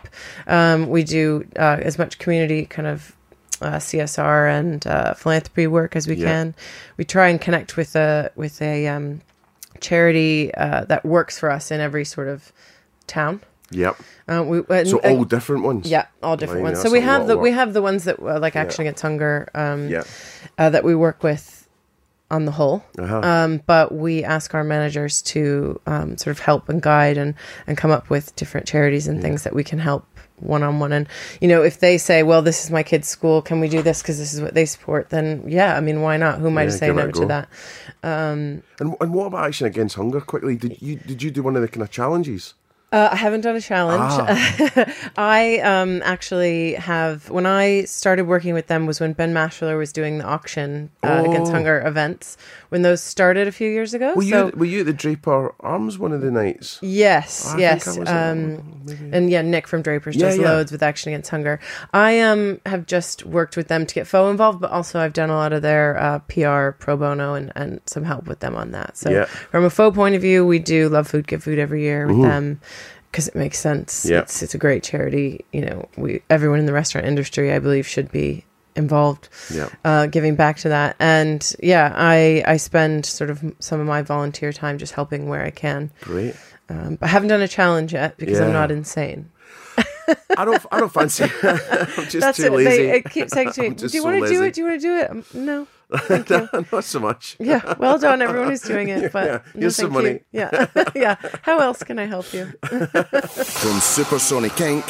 Um, 0.47 0.89
we 0.89 1.03
do 1.03 1.45
uh, 1.59 1.79
as 1.83 1.99
much 1.99 2.19
community 2.19 2.65
kind 2.67 2.87
of 2.87 3.17
uh, 3.61 3.77
CSR 3.79 4.49
and 4.51 4.87
uh, 4.87 5.15
philanthropy 5.15 5.67
work 5.67 5.97
as 5.97 6.07
we 6.07 6.15
Yeah. 6.15 6.27
can. 6.27 6.55
We 6.97 7.05
try 7.05 7.29
and 7.29 7.41
connect 7.41 7.77
with 7.77 7.97
a 7.97 8.31
with 8.37 8.63
a 8.63 8.87
um, 8.87 9.21
charity 9.81 10.55
uh, 10.55 10.85
that 10.85 11.05
works 11.05 11.39
for 11.39 11.51
us 11.51 11.71
in 11.71 11.81
every 11.81 12.05
sort 12.05 12.29
of 12.29 12.53
town. 13.07 13.41
Yep. 13.71 13.97
Uh, 14.29 14.45
we, 14.47 14.63
and- 14.71 14.89
So 14.89 15.01
and- 15.01 15.19
all 15.19 15.25
different 15.25 15.65
ones. 15.65 15.89
yeah, 15.91 16.07
all 16.23 16.37
different 16.37 16.63
ones. 16.63 16.81
So 16.81 16.91
we 16.91 17.01
have 17.01 17.27
the 17.27 17.37
we 17.37 17.51
have 17.51 17.73
the 17.73 17.83
ones 17.83 18.05
that 18.05 18.19
uh, 18.21 18.39
like 18.39 18.55
Action 18.57 18.83
Against 18.83 19.03
Hunger 19.03 19.49
um, 19.55 19.89
Yeah. 19.89 20.05
uh, 20.59 20.71
that 20.71 20.85
we 20.85 20.95
work 20.95 21.23
with 21.23 21.69
on 22.31 22.45
the 22.45 22.53
whole. 22.53 22.85
Uh-huh. 22.99 23.21
Um, 23.21 23.63
but 23.67 23.93
we 23.93 24.25
ask 24.25 24.55
our 24.55 24.65
managers 24.65 25.23
to 25.23 25.81
um, 25.87 26.17
sort 26.17 26.33
of 26.37 26.41
help 26.41 26.69
and 26.69 26.81
guide 26.83 27.17
and 27.19 27.35
and 27.67 27.77
come 27.77 27.91
up 27.91 28.09
with 28.11 28.35
different 28.37 28.67
charities 28.67 29.07
and 29.09 29.21
things 29.23 29.43
that 29.45 29.55
we 29.55 29.63
can 29.65 29.79
help 29.81 30.05
one 30.39 30.63
on 30.63 30.79
one. 30.81 30.93
And 30.93 31.09
you 31.41 31.49
know, 31.49 31.63
if 31.63 31.79
they 31.81 31.99
say, 31.99 32.23
"Well, 32.23 32.43
this 32.43 32.65
is 32.65 32.71
my 32.71 32.83
kid's 32.83 33.09
school, 33.09 33.43
can 33.43 33.59
we 33.61 33.69
do 33.69 33.81
this 33.83 34.03
because 34.03 34.19
this 34.19 34.35
is 34.35 34.41
what 34.41 34.55
they 34.55 34.67
support?" 34.67 35.11
Then 35.11 35.43
yeah, 35.47 35.77
I 35.77 35.81
mean, 35.81 36.03
why 36.03 36.17
not? 36.19 36.39
Who 36.41 36.47
am 36.49 36.59
I 36.59 36.67
to 36.67 36.71
Yeah, 36.73 36.77
say 36.77 36.93
no 36.93 37.11
to 37.11 37.27
that? 37.27 37.49
And, 38.03 38.63
and 38.81 39.15
what 39.15 39.27
about 39.27 39.47
Action 39.47 39.67
Against 39.67 39.97
Hunger? 39.97 40.21
Quickly, 40.21 40.57
did 40.57 40.81
you 40.83 40.97
did 40.97 41.23
you 41.23 41.31
do 41.31 41.43
one 41.43 41.57
of 41.57 41.63
the 41.63 41.69
kind 41.69 41.83
of 41.83 41.91
challenges? 41.91 42.55
Uh, 42.93 43.09
I 43.11 43.17
haven't 43.17 43.41
done 43.41 43.57
a 43.57 43.61
challenge. 43.61 44.01
Ah. 44.01 44.95
I 45.17 45.59
um, 45.59 46.03
actually 46.05 46.75
have. 46.75 47.29
When 47.31 47.45
I 47.45 47.83
started 47.83 48.27
working 48.29 48.55
with 48.55 48.69
them 48.69 48.87
was 48.87 49.01
when 49.01 49.13
Ben 49.13 49.35
Mashler 49.35 49.77
was 49.77 49.93
doing 49.93 50.19
the 50.19 50.25
auction 50.25 50.91
uh, 51.03 51.25
against 51.27 51.51
Oh. 51.51 51.55
hunger 51.57 51.83
events. 51.85 52.37
When 52.69 52.83
those 52.83 53.03
started 53.03 53.49
a 53.49 53.53
few 53.53 53.69
years 53.69 53.93
ago. 53.93 54.15
Were 54.15 54.23
you 54.23 54.31
so 54.31 54.51
were 54.55 54.65
you 54.65 54.81
at 54.81 54.87
the 54.87 54.93
Draper 54.93 55.53
Arms 55.61 55.99
one 55.99 56.13
of 56.13 56.21
the 56.21 56.31
nights? 56.31 56.79
yes, 56.81 57.47
think 57.49 57.61
yes. 57.61 57.87
I 57.89 57.99
was 58.01 58.09
at 58.09 58.31
Um, 58.33 58.87
and 59.13 59.31
yeah, 59.31 59.43
Nick 59.43 59.67
from 59.67 59.83
Drapers 59.83 60.15
Yeah, 60.17 60.27
does 60.29 60.39
yeah. 60.39 60.45
loads 60.45 60.71
with 60.73 60.83
Action 60.83 61.13
Against 61.13 61.31
Hunger. 61.31 61.59
I 61.93 62.21
um 62.21 62.61
have 62.67 62.87
just 62.87 63.25
worked 63.27 63.57
with 63.57 63.67
them 63.69 63.87
to 63.87 63.95
get 63.95 64.07
Pho 64.07 64.31
involved, 64.31 64.61
but 64.61 64.71
also 64.71 65.01
I've 65.01 65.13
done 65.13 65.31
a 65.31 65.37
lot 65.37 65.53
of 65.53 65.63
their 65.63 65.97
uh, 65.99 66.19
PR 66.21 66.71
pro 66.71 66.97
bono 66.97 67.35
and, 67.35 67.53
and 67.57 67.81
some 67.87 68.05
help 68.05 68.27
with 68.27 68.41
them 68.41 68.55
on 68.57 68.71
that. 68.73 68.97
So 68.97 69.11
Yeah. 69.11 69.25
from 69.27 69.65
a 69.65 69.71
Pho 69.71 69.91
point 69.93 70.15
of 70.15 70.23
view, 70.23 70.47
we 70.47 70.59
do 70.61 70.89
Love 70.89 71.09
Food, 71.09 71.27
Give 71.27 71.43
Food 71.43 71.59
every 71.59 71.83
year 71.83 72.07
with 72.07 72.23
them 72.23 72.61
because 73.17 73.29
it 73.29 73.35
makes 73.35 73.59
sense. 73.59 74.05
Yeah. 74.05 74.21
It's 74.21 74.43
it's 74.43 74.55
a 74.55 74.59
great 74.59 74.83
charity. 74.83 75.43
You 75.51 75.63
know, 75.63 75.89
we 75.97 76.21
everyone 76.29 76.59
in 76.59 76.67
the 76.67 76.75
restaurant 76.75 77.07
industry, 77.07 77.51
I 77.51 77.59
believe, 77.59 77.87
should 77.87 78.13
be 78.13 78.45
involved 78.75 79.31
Yeah. 79.51 79.71
uh, 79.87 80.07
giving 80.07 80.37
back 80.37 80.59
to 80.59 80.69
that. 80.69 80.97
And 81.01 81.41
yeah, 81.63 81.95
I 81.97 82.45
I 82.47 82.59
spend 82.59 83.07
sort 83.07 83.31
of 83.31 83.43
some 83.59 83.81
of 83.81 83.87
my 83.87 84.03
volunteer 84.03 84.53
time 84.53 84.77
just 84.77 84.93
helping 84.93 85.29
where 85.31 85.43
I 85.43 85.51
can. 85.51 85.91
Great. 86.03 86.35
Um, 86.69 86.97
but 86.97 87.07
I 87.07 87.09
haven't 87.09 87.29
done 87.31 87.41
a 87.41 87.49
challenge 87.49 87.95
yet 87.95 88.19
because 88.19 88.39
I'm 88.39 88.53
not 88.53 88.71
insane. 88.71 89.31
I 90.37 90.45
don't 90.45 90.63
I 90.71 90.79
don't 90.81 90.93
fancy. 90.93 91.25
I'm 91.43 91.87
just 91.89 92.21
That's 92.21 92.37
too 92.37 92.45
it. 92.45 92.53
lazy. 92.53 92.69
They, 92.69 92.97
it 92.99 93.11
keeps 93.11 93.33
saying 93.33 93.53
to 93.53 93.63
me, 93.69 93.71
"Do 93.71 93.85
you 93.85 93.89
so 93.89 94.05
want 94.05 94.23
to 94.23 94.29
do 94.29 94.43
it? 94.43 94.53
Do 94.55 94.61
you 94.61 94.67
want 94.69 94.81
to 94.83 94.87
do 94.87 94.97
it?" 94.99 95.11
Um, 95.11 95.25
no. 95.35 95.67
Not 96.73 96.85
so 96.85 96.99
much. 97.01 97.37
Yeah. 97.39 97.75
Well 97.79 97.99
done, 97.99 98.21
everyone 98.23 98.49
who's 98.51 98.63
doing 98.63 98.89
it. 98.89 99.13
But 99.17 99.25
Yeah, 99.27 99.33
no, 99.55 99.61
here's 99.61 99.77
some 99.77 99.93
thank 99.93 100.05
you. 100.05 100.11
money. 100.11 100.21
Yeah. 100.33 100.67
yeah. 100.95 101.17
How 101.43 101.59
else 101.59 101.83
can 101.85 101.99
I 101.99 102.07
help 102.07 102.33
you? 102.33 102.47
From 102.63 103.81
Supersonic 103.81 104.53
Inc., 104.53 104.85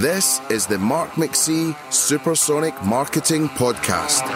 this 0.00 0.40
is 0.50 0.66
the 0.66 0.78
Mark 0.78 1.10
McC 1.12 1.76
Supersonic 1.92 2.74
Marketing 2.84 3.48
Podcast. 3.50 4.26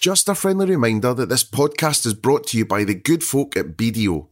Just 0.00 0.28
a 0.28 0.34
friendly 0.34 0.66
reminder 0.66 1.12
that 1.12 1.28
this 1.28 1.42
podcast 1.44 2.06
is 2.06 2.14
brought 2.14 2.46
to 2.48 2.58
you 2.58 2.64
by 2.64 2.84
the 2.84 2.94
good 2.94 3.22
folk 3.24 3.56
at 3.56 3.76
BDO. 3.76 4.28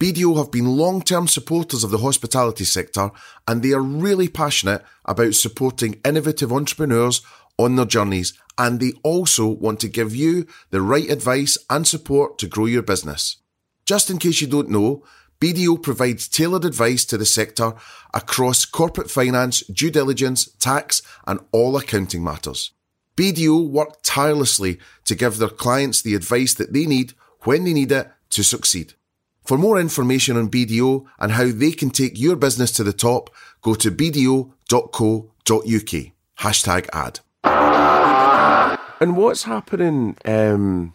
BDO 0.00 0.38
have 0.38 0.50
been 0.50 0.64
long 0.64 1.02
term 1.02 1.28
supporters 1.28 1.84
of 1.84 1.90
the 1.90 1.98
hospitality 1.98 2.64
sector 2.64 3.10
and 3.46 3.62
they 3.62 3.72
are 3.72 3.82
really 3.82 4.28
passionate 4.28 4.82
about 5.04 5.34
supporting 5.34 6.00
innovative 6.06 6.50
entrepreneurs 6.50 7.20
on 7.58 7.76
their 7.76 7.84
journeys 7.84 8.32
and 8.56 8.80
they 8.80 8.94
also 9.02 9.46
want 9.46 9.78
to 9.80 9.88
give 9.88 10.16
you 10.16 10.46
the 10.70 10.80
right 10.80 11.10
advice 11.10 11.58
and 11.68 11.86
support 11.86 12.38
to 12.38 12.46
grow 12.46 12.64
your 12.64 12.82
business. 12.82 13.36
Just 13.84 14.08
in 14.08 14.16
case 14.16 14.40
you 14.40 14.46
don't 14.46 14.70
know, 14.70 15.04
BDO 15.38 15.82
provides 15.82 16.28
tailored 16.28 16.64
advice 16.64 17.04
to 17.04 17.18
the 17.18 17.26
sector 17.26 17.74
across 18.14 18.64
corporate 18.64 19.10
finance, 19.10 19.60
due 19.66 19.90
diligence, 19.90 20.46
tax, 20.58 21.02
and 21.26 21.40
all 21.52 21.76
accounting 21.76 22.24
matters. 22.24 22.70
BDO 23.18 23.68
work 23.68 23.98
tirelessly 24.02 24.78
to 25.04 25.14
give 25.14 25.36
their 25.36 25.50
clients 25.50 26.00
the 26.00 26.14
advice 26.14 26.54
that 26.54 26.72
they 26.72 26.86
need 26.86 27.12
when 27.40 27.64
they 27.64 27.74
need 27.74 27.92
it 27.92 28.10
to 28.30 28.42
succeed. 28.42 28.94
For 29.42 29.58
more 29.58 29.80
information 29.80 30.36
on 30.36 30.50
BDO 30.50 31.04
and 31.18 31.32
how 31.32 31.46
they 31.50 31.72
can 31.72 31.90
take 31.90 32.18
your 32.18 32.36
business 32.36 32.70
to 32.72 32.84
the 32.84 32.92
top, 32.92 33.30
go 33.62 33.74
to 33.74 33.90
bdo.co.uk. 33.90 34.42
Hashtag 36.38 36.88
ad. 36.92 37.20
And 39.02 39.16
what's 39.16 39.44
happening, 39.44 40.16
um, 40.24 40.94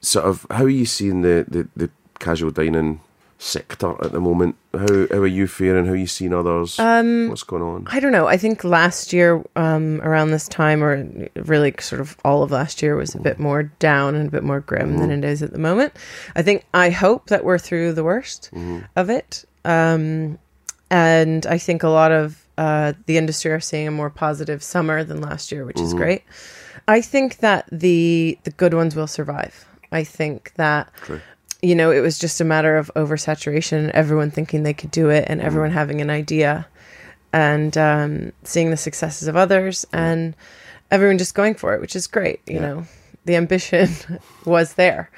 sort 0.00 0.24
of, 0.24 0.46
how 0.50 0.64
are 0.64 0.68
you 0.68 0.86
seeing 0.86 1.22
the, 1.22 1.44
the, 1.48 1.68
the 1.74 1.90
casual 2.20 2.50
dining 2.52 3.00
sector 3.44 3.94
at 4.04 4.12
the 4.12 4.20
moment? 4.20 4.56
How, 4.72 5.06
how 5.10 5.18
are 5.18 5.26
you 5.26 5.46
faring? 5.46 5.86
How 5.86 5.92
are 5.92 5.96
you 5.96 6.06
seeing 6.06 6.32
others? 6.32 6.78
Um, 6.78 7.28
what's 7.28 7.42
going 7.42 7.62
on? 7.62 7.86
I 7.88 8.00
don't 8.00 8.12
know. 8.12 8.26
I 8.26 8.36
think 8.36 8.64
last 8.64 9.12
year, 9.12 9.44
um, 9.54 10.00
around 10.02 10.30
this 10.30 10.48
time, 10.48 10.82
or 10.82 11.06
really 11.36 11.74
sort 11.78 12.00
of 12.00 12.16
all 12.24 12.42
of 12.42 12.50
last 12.50 12.82
year, 12.82 12.96
was 12.96 13.14
a 13.14 13.20
bit 13.20 13.38
more 13.38 13.64
down 13.64 14.14
and 14.14 14.28
a 14.28 14.30
bit 14.30 14.42
more 14.42 14.60
grim 14.60 14.96
than 14.98 15.10
it 15.10 15.24
is 15.24 15.42
at 15.42 15.52
the 15.52 15.58
moment. 15.58 15.92
I 16.34 16.42
think 16.42 16.64
I 16.72 16.90
hope 16.90 17.26
that 17.26 17.44
we're 17.44 17.58
through 17.58 17.92
the 17.92 18.04
worst 18.04 18.50
of 18.96 19.10
it, 19.10 19.44
um, 19.64 20.38
and 20.90 21.46
I 21.46 21.58
think 21.58 21.82
a 21.82 21.88
lot 21.88 22.12
of 22.12 22.44
uh, 22.56 22.94
the 23.06 23.18
industry 23.18 23.52
are 23.52 23.60
seeing 23.60 23.88
a 23.88 23.90
more 23.90 24.10
positive 24.10 24.62
summer 24.62 25.04
than 25.04 25.20
last 25.20 25.52
year, 25.52 25.64
which 25.64 25.80
is 25.80 25.92
great. 25.94 26.22
I 26.88 27.00
think 27.00 27.38
that 27.38 27.66
the 27.70 28.38
the 28.44 28.50
good 28.50 28.74
ones 28.74 28.96
will 28.96 29.06
survive. 29.06 29.66
I 29.92 30.02
think 30.04 30.52
that 30.56 30.92
you 31.64 31.74
know, 31.74 31.90
it 31.90 32.00
was 32.00 32.18
just 32.18 32.40
a 32.40 32.44
matter 32.44 32.76
of 32.76 32.90
oversaturation, 32.94 33.90
everyone 33.90 34.30
thinking 34.30 34.62
they 34.62 34.74
could 34.74 34.90
do 34.90 35.08
it, 35.08 35.24
and 35.28 35.40
everyone 35.40 35.70
having 35.70 36.00
an 36.00 36.10
idea, 36.10 36.66
and 37.32 37.76
um, 37.78 38.32
seeing 38.42 38.70
the 38.70 38.76
successes 38.76 39.28
of 39.28 39.36
others, 39.36 39.86
and 39.92 40.36
everyone 40.90 41.16
just 41.16 41.34
going 41.34 41.54
for 41.54 41.74
it, 41.74 41.80
which 41.80 41.96
is 41.96 42.06
great. 42.06 42.40
You 42.46 42.60
know, 42.60 42.86
the 43.24 43.36
ambition 43.36 43.88
was 44.44 44.74
there, 44.74 45.10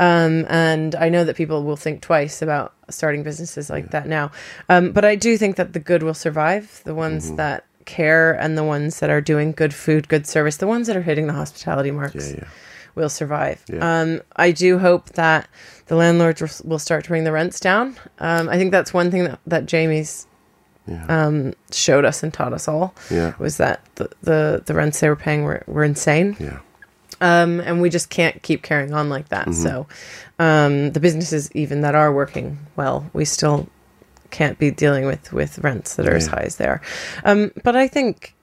um, 0.00 0.44
and 0.48 0.96
I 0.96 1.08
know 1.08 1.22
that 1.24 1.36
people 1.36 1.62
will 1.62 1.76
think 1.76 2.02
twice 2.02 2.42
about 2.42 2.74
starting 2.90 3.22
businesses 3.22 3.70
like 3.70 3.92
that 3.92 4.08
now. 4.08 4.32
Um, 4.68 4.90
but 4.90 5.04
I 5.04 5.14
do 5.14 5.38
think 5.38 5.54
that 5.56 5.72
the 5.72 5.80
good 5.80 6.02
will 6.02 6.14
survive. 6.14 6.82
The 6.84 6.94
ones 6.94 7.32
that 7.36 7.64
care 7.84 8.32
and 8.32 8.58
the 8.58 8.64
ones 8.64 9.00
that 9.00 9.10
are 9.10 9.20
doing 9.20 9.52
good 9.52 9.72
food, 9.72 10.08
good 10.08 10.26
service, 10.26 10.56
the 10.56 10.66
ones 10.66 10.88
that 10.88 10.96
are 10.96 11.02
hitting 11.02 11.28
the 11.28 11.32
hospitality 11.32 11.90
marks 11.90 12.32
Yeah, 12.32 12.38
yeah. 12.38 12.48
Will 12.94 13.08
survive. 13.08 13.62
Yeah. 13.72 14.00
Um, 14.00 14.20
I 14.36 14.50
do 14.52 14.78
hope 14.78 15.10
that 15.10 15.48
the 15.86 15.96
landlords 15.96 16.62
will- 16.62 16.78
start 16.78 17.04
to 17.04 17.10
bring 17.10 17.24
the 17.24 17.32
rents 17.32 17.60
down. 17.60 17.96
Um, 18.18 18.48
I 18.48 18.56
think 18.56 18.70
that's 18.72 18.92
one 18.94 19.10
thing 19.10 19.24
that, 19.24 19.38
that 19.46 19.66
Jamie's 19.66 20.26
um, 21.08 21.54
showed 21.70 22.04
us 22.04 22.22
and 22.22 22.34
taught 22.34 22.52
us 22.52 22.66
all 22.68 22.94
Yeah. 23.10 23.34
was 23.38 23.56
that 23.58 23.80
the, 23.94 24.10
the, 24.22 24.62
the 24.66 24.74
rents 24.74 25.00
they 25.00 25.08
were 25.08 25.16
paying 25.16 25.44
were, 25.44 25.62
were 25.66 25.84
insane. 25.84 26.36
Yeah. 26.40 26.58
Um, 27.20 27.60
and 27.60 27.80
we 27.80 27.88
just 27.88 28.10
can't 28.10 28.42
keep 28.42 28.62
carrying 28.62 28.92
on 28.92 29.08
like 29.08 29.28
that. 29.28 29.46
Mm-hmm. 29.46 29.62
So 29.62 29.86
um, 30.40 30.90
the 30.90 30.98
businesses 31.00 31.52
even 31.52 31.82
that 31.82 31.94
are 31.94 32.12
working 32.12 32.58
well, 32.74 33.08
we 33.12 33.24
still 33.24 33.68
can't 34.32 34.58
be 34.58 34.70
dealing 34.72 35.06
with, 35.06 35.32
with 35.32 35.58
rents 35.60 35.94
that 35.96 36.08
are 36.08 36.16
as 36.16 36.26
high 36.26 36.42
as 36.42 36.56
they 36.56 36.66
are. 36.66 36.80
Um, 37.24 37.52
but 37.62 37.76
I 37.76 37.86
think 37.86 38.34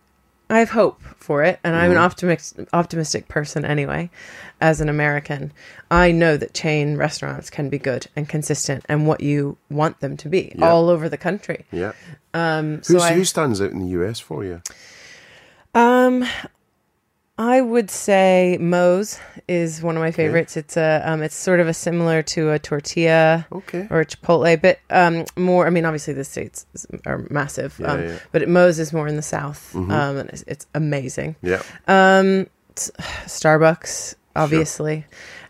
I 0.52 0.60
have 0.60 0.72
hope 0.72 1.00
for 1.18 1.44
it, 1.44 1.60
and 1.64 1.76
I'm 1.76 1.92
an 1.92 1.98
Mm-hmm. 1.98 2.06
optimistic 2.06 2.70
optimistic 2.74 3.28
person 3.28 3.64
anyway. 3.66 4.10
As 4.62 4.82
an 4.82 4.90
American, 4.90 5.52
I 5.92 6.12
know 6.12 6.38
that 6.38 6.54
chain 6.54 6.98
restaurants 6.98 7.50
can 7.50 7.70
be 7.70 7.78
good 7.78 8.08
and 8.16 8.28
consistent, 8.28 8.84
and 8.90 9.06
what 9.08 9.22
you 9.22 9.58
want 9.70 10.00
them 10.00 10.18
to 10.18 10.28
be 10.30 10.54
Yeah. 10.56 10.70
all 10.72 10.90
over 10.90 11.08
the 11.08 11.18
country. 11.18 11.66
Yeah. 11.72 11.92
Um, 12.34 12.82
so 12.84 12.94
Who's, 12.94 13.04
I, 13.04 13.14
who 13.14 13.26
stands 13.26 13.62
out 13.62 13.72
in 13.72 13.80
the 13.80 13.88
US 14.02 14.20
for 14.20 14.44
you? 14.44 14.62
um, 15.76 16.26
I 17.40 17.62
would 17.62 17.90
say 17.90 18.58
Moe's 18.60 19.18
is 19.48 19.82
one 19.82 19.96
of 19.96 20.02
my 20.02 20.12
favorites. 20.12 20.58
It's 20.58 20.76
a 20.76 21.02
um, 21.06 21.24
it's 21.24 21.36
sort 21.36 21.62
of 21.62 21.70
a 21.70 21.74
similar 21.74 22.22
to 22.24 22.52
a 22.52 22.60
tortilla 22.60 23.48
Okay. 23.54 23.88
or 23.90 24.02
a 24.02 24.06
Chipotle, 24.06 24.62
but 24.62 24.80
um, 24.90 25.24
more. 25.38 25.66
I 25.66 25.70
mean, 25.70 25.86
obviously 25.86 26.14
the 26.14 26.26
states 26.26 26.66
are 27.06 27.26
massive, 27.30 27.80
um, 27.86 28.00
yeah. 28.02 28.06
Mm-hmm. 28.08 28.18
but 28.34 28.50
Moe's 28.50 28.78
is 28.78 28.92
more 28.92 29.08
in 29.08 29.16
the 29.16 29.22
south, 29.22 29.74
um, 29.74 29.90
and 29.90 30.30
it's, 30.30 30.44
it's 30.48 30.68
amazing. 30.76 31.38
Yeah. 31.42 31.62
Um, 31.88 32.48
Starbucks, 32.76 34.16
obviously, 34.36 35.06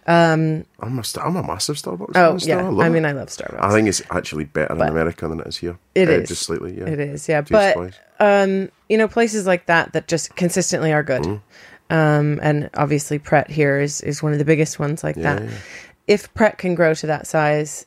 I'm 0.08 0.66
a, 0.80 1.04
Star- 1.04 1.26
I'm 1.28 1.36
a 1.38 1.44
massive 1.44 1.76
Starbucks 1.78 2.12
Oh 2.16 2.38
still. 2.38 2.50
yeah, 2.58 2.68
love 2.70 2.80
I 2.86 2.90
mean 2.90 3.06
I 3.06 3.12
love 3.14 3.30
Starbucks. 3.30 3.64
I 3.64 3.72
think 3.72 3.88
it's 3.88 4.02
actually 4.12 4.46
better 4.46 4.74
in 4.76 4.82
America 4.82 5.28
than 5.28 5.40
it 5.40 5.48
is 5.48 5.58
here. 5.58 5.78
It 5.96 6.08
Uh, 6.08 6.12
is. 6.14 6.30
just 6.30 6.44
slightly. 6.44 6.78
Yeah, 6.78 6.86
It 6.88 7.00
is, 7.00 7.28
yeah. 7.28 7.42
Taste 7.42 7.52
but 7.52 8.00
um, 8.20 8.70
you 8.90 8.98
know, 8.98 9.08
places 9.08 9.48
like 9.48 9.66
that 9.68 9.94
that 9.94 10.08
just 10.08 10.36
consistently 10.36 10.92
are 10.94 11.04
good. 11.04 11.24
Mm. 11.24 11.42
Um, 11.90 12.40
and 12.44 12.70
obviously 12.76 13.18
Pret 13.20 13.50
here 13.50 13.80
is 13.80 14.02
is 14.02 14.22
one 14.22 14.32
of 14.34 14.40
the 14.40 14.46
biggest 14.46 14.80
ones 14.80 15.04
like 15.04 15.16
Yeah, 15.16 15.36
that. 15.36 15.44
yeah. 15.44 15.50
If 16.08 16.34
Pret 16.34 16.58
can 16.58 16.76
grow 16.76 16.94
to 16.96 17.08
that 17.08 17.28
size 17.28 17.86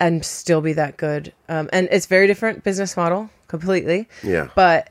and 0.00 0.24
still 0.24 0.60
be 0.60 0.72
that 0.74 0.96
good, 0.96 1.32
um, 1.48 1.68
and 1.72 1.88
it's 1.90 2.06
very 2.06 2.26
different 2.26 2.62
business 2.64 2.96
model 2.96 3.30
completely. 3.48 4.08
Yeah. 4.22 4.48
But 4.54 4.90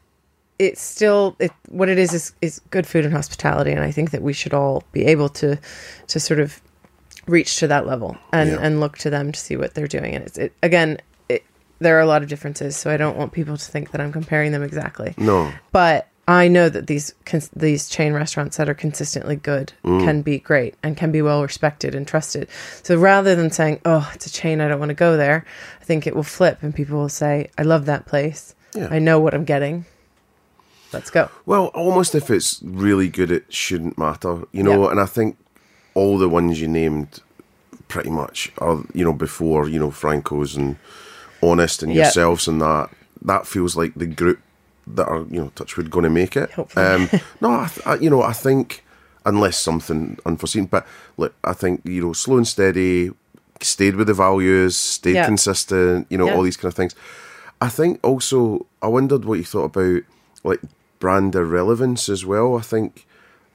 it's 0.58 0.82
still 0.82 1.36
it 1.40 1.52
what 1.70 1.90
it 1.90 1.98
is 1.98 2.14
is 2.14 2.34
is 2.42 2.62
good 2.72 2.88
food 2.88 3.06
and 3.06 3.14
hospitality, 3.14 3.72
and 3.72 3.82
I 3.82 3.92
think 3.92 4.12
that 4.12 4.22
we 4.22 4.34
should 4.34 4.54
all 4.54 4.84
be 4.92 5.06
able 5.06 5.30
to 5.30 5.58
to 6.08 6.20
sort 6.20 6.40
of 6.40 6.62
reach 7.28 7.58
to 7.60 7.68
that 7.68 7.86
level 7.88 8.18
and 8.32 8.52
Yeah. 8.52 8.58
and 8.62 8.80
look 8.80 8.98
to 9.00 9.10
them 9.10 9.32
to 9.32 9.40
see 9.40 9.56
what 9.58 9.74
they're 9.74 9.88
doing. 9.88 10.16
And 10.16 10.24
it's 10.26 10.38
it 10.38 10.54
again. 10.64 10.98
It, 11.30 11.44
there 11.80 11.98
are 11.98 12.02
a 12.02 12.06
lot 12.06 12.24
of 12.24 12.30
differences, 12.30 12.78
so 12.78 12.90
I 12.90 12.98
don't 12.98 13.18
want 13.18 13.32
people 13.34 13.58
to 13.58 13.66
think 13.72 13.92
that 13.92 14.00
I'm 14.02 14.12
comparing 14.14 14.52
them 14.54 14.64
exactly. 14.64 15.14
No. 15.18 15.52
But 15.74 16.08
I 16.28 16.48
know 16.48 16.70
that 16.70 16.88
these 16.88 17.14
cons- 17.26 17.52
these 17.56 17.88
chain 17.88 18.14
restaurants 18.14 18.58
that 18.58 18.68
are 18.68 18.74
consistently 18.74 19.36
good 19.36 19.74
mm. 19.84 20.04
can 20.04 20.24
be 20.24 20.40
great 20.40 20.74
and 20.82 20.98
can 20.98 21.12
be 21.12 21.22
well 21.22 21.44
respected 21.44 21.94
and 21.94 22.08
trusted. 22.08 22.48
So 22.82 22.98
rather 22.98 23.36
than 23.36 23.52
saying, 23.52 23.82
"Oh, 23.86 24.10
it's 24.14 24.26
a 24.26 24.32
chain, 24.32 24.60
I 24.60 24.68
don't 24.68 24.80
want 24.80 24.90
to 24.90 24.96
go 24.96 25.18
there," 25.18 25.46
I 25.82 25.84
think 25.84 26.08
it 26.08 26.16
will 26.16 26.24
flip 26.24 26.60
and 26.64 26.74
people 26.74 26.98
will 26.98 27.10
say, 27.10 27.50
"I 27.58 27.62
love 27.62 27.86
that 27.86 28.08
place. 28.08 28.56
Yeah. 28.74 28.88
I 28.90 29.00
know 29.00 29.20
what 29.20 29.36
I'm 29.36 29.46
getting. 29.46 29.86
Let's 30.92 31.12
go." 31.12 31.30
Well, 31.46 31.66
almost 31.76 32.16
if 32.16 32.32
it's 32.32 32.60
really 32.64 33.08
good, 33.08 33.30
it 33.30 33.54
shouldn't 33.54 33.98
matter, 33.98 34.44
you 34.52 34.64
know. 34.64 34.86
Yeah. 34.86 34.92
And 34.92 35.00
I 35.00 35.06
think 35.06 35.38
all 35.94 36.18
the 36.18 36.30
ones 36.30 36.60
you 36.60 36.68
named, 36.68 37.20
pretty 37.88 38.10
much, 38.10 38.52
are 38.58 38.84
you 38.96 39.06
know 39.06 39.14
before 39.14 39.70
you 39.70 39.80
know 39.80 39.92
Franco's 39.92 40.56
and 40.56 40.78
Honest 41.44 41.84
and 41.84 41.94
Yeah. 41.94 42.04
yourselves 42.04 42.48
and 42.48 42.60
that. 42.62 42.90
That 43.22 43.46
feels 43.46 43.76
like 43.76 43.94
the 43.96 44.08
group 44.08 44.40
that 44.88 45.08
are 45.08 45.26
you 45.30 45.42
know 45.42 45.52
Touchwood 45.56 45.90
going 45.92 46.04
to 46.04 46.10
make 46.10 46.36
it. 46.38 46.52
Hopefully. 46.52 46.86
Um, 46.86 47.10
no, 47.42 47.52
I, 47.52 47.68
th- 47.68 47.88
I, 47.88 47.96
you 47.96 48.10
know 48.10 48.22
I 48.22 48.34
think 48.34 48.84
unless 49.26 49.58
something 49.58 50.18
unforeseen, 50.26 50.66
but 50.66 50.86
look, 51.18 51.34
I 51.44 51.54
think 51.54 51.82
you 51.84 52.02
know 52.06 52.14
slow 52.14 52.38
and 52.38 52.48
steady, 52.48 53.12
stayed 53.62 53.96
with 53.96 54.08
the 54.08 54.14
values, 54.14 54.76
stayed 54.76 55.16
Yeah. 55.16 55.26
consistent, 55.26 56.08
you 56.10 56.18
know 56.18 56.28
Yeah. 56.28 56.36
all 56.36 56.44
these 56.44 56.58
kind 56.58 56.72
of 56.72 56.76
things. 56.76 56.96
I 57.62 57.70
think 57.70 58.00
also 58.04 58.66
I 58.82 58.88
wondered 58.88 59.26
what 59.26 59.38
you 59.40 59.44
thought 59.46 59.76
about 59.76 60.04
like 60.44 60.60
brand 61.00 61.36
irrelevance 61.36 62.08
as 62.10 62.26
well. 62.26 62.58
I 62.58 62.62
think 62.62 63.06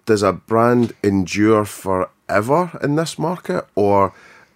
does 0.06 0.22
a 0.22 0.32
brand 0.32 0.92
endure 1.04 1.64
forever 1.64 2.70
in 2.82 2.96
this 2.96 3.18
market, 3.18 3.66
or 3.76 4.12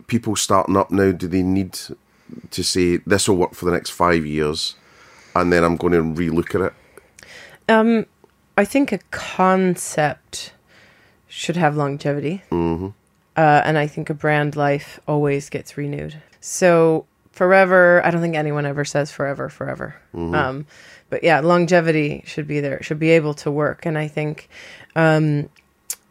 people 0.08 0.34
starting 0.36 0.76
up 0.76 0.90
now? 0.90 1.12
Do 1.12 1.28
they 1.28 1.42
need 1.42 1.78
to 2.50 2.62
say 2.64 2.96
this 3.06 3.28
will 3.28 3.36
work 3.36 3.54
for 3.54 3.66
the 3.66 3.70
next 3.70 3.90
five 3.90 4.26
years, 4.26 4.74
and 5.34 5.52
then 5.52 5.64
I'm 5.64 5.76
going 5.76 5.92
to 5.92 6.02
relook 6.02 6.54
at 6.54 6.60
it? 6.60 6.72
I 8.56 8.64
think 8.64 8.92
a 8.92 8.98
concept 9.10 10.52
should 11.28 11.56
have 11.56 11.76
longevity. 11.76 12.42
Mm-hmm. 12.50 12.88
Uh, 13.36 13.62
and 13.64 13.76
I 13.76 13.86
think 13.88 14.10
a 14.10 14.14
brand 14.14 14.54
life 14.54 15.00
always 15.08 15.50
gets 15.50 15.76
renewed. 15.76 16.22
So 16.40 17.06
forever, 17.32 18.00
I 18.04 18.10
don't 18.10 18.20
think 18.20 18.36
anyone 18.36 18.64
ever 18.64 18.84
says 18.84 19.10
forever, 19.10 19.48
forever. 19.48 19.96
Um, 20.34 20.66
but 21.10 21.24
yeah, 21.24 21.40
longevity 21.40 22.22
should 22.26 22.46
be 22.46 22.60
there. 22.60 22.76
It 22.76 22.84
should 22.84 23.00
be 23.00 23.10
able 23.10 23.34
to 23.34 23.50
work. 23.50 23.86
And 23.86 23.98
I 23.98 24.06
think, 24.06 24.48
um, 24.94 25.48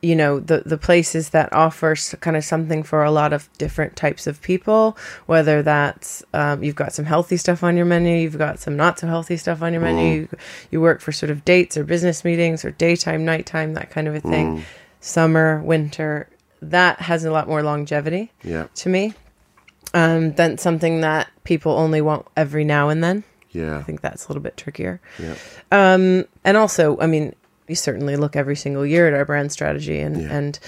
you 0.04 0.16
know, 0.16 0.40
the, 0.40 0.64
the 0.66 0.78
places 0.78 1.30
that 1.30 1.52
offer 1.54 1.96
kind 2.20 2.36
of 2.38 2.44
something 2.44 2.84
for 2.84 3.04
a 3.04 3.10
lot 3.12 3.32
of 3.34 3.50
different 3.58 3.96
types 3.96 4.28
of 4.28 4.42
people, 4.42 4.98
whether 5.26 5.64
that's 5.64 6.22
um, 6.34 6.62
you've 6.64 6.76
got 6.76 6.92
some 6.94 7.06
healthy 7.06 7.38
stuff 7.38 7.64
on 7.64 7.78
your 7.78 7.86
menu, 7.86 8.16
you've 8.18 8.38
got 8.38 8.60
some 8.60 8.76
not 8.76 9.00
so 9.00 9.08
healthy 9.08 9.38
stuff 9.38 9.62
on 9.62 9.72
your 9.74 9.82
menu, 9.82 10.06
you, 10.22 10.30
you 10.72 10.82
work 10.82 11.00
for 11.02 11.12
sort 11.12 11.30
of 11.30 11.46
dates 11.46 11.78
or 11.78 11.84
business 11.86 12.26
meetings 12.26 12.66
or 12.66 12.72
daytime, 12.72 13.24
nighttime, 13.24 13.74
that 13.76 13.90
kind 13.90 14.08
of 14.10 14.14
a 14.16 14.20
thing, 14.20 14.64
summer, 15.00 15.62
winter, 15.64 16.28
that 16.62 17.00
has 17.02 17.24
a 17.26 17.32
lot 17.32 17.48
more 17.48 17.64
longevity 17.64 18.32
Yeah, 18.44 18.68
to 18.76 18.90
me 18.90 19.14
um, 19.94 20.34
than 20.34 20.58
something 20.58 21.02
that 21.02 21.30
people 21.44 21.72
only 21.74 22.02
want 22.02 22.26
every 22.36 22.64
now 22.66 22.90
and 22.90 23.04
then. 23.04 23.24
yeah, 23.52 23.78
I 23.78 23.84
think 23.84 24.02
that's 24.02 24.26
a 24.26 24.28
little 24.30 24.44
bit 24.44 24.58
trickier. 24.58 25.00
yeah. 25.20 25.36
Um, 25.72 26.26
and 26.44 26.58
also, 26.58 26.98
I 27.00 27.08
mean, 27.08 27.36
we 27.74 27.76
certainly 27.76 28.16
look 28.18 28.36
every 28.36 28.56
single 28.56 28.86
year 28.86 29.08
at 29.08 29.16
our 29.16 29.26
brand 29.26 29.52
strategy, 29.52 30.00
and 30.00 30.22
Yeah. 30.22 30.28
and 30.38 30.60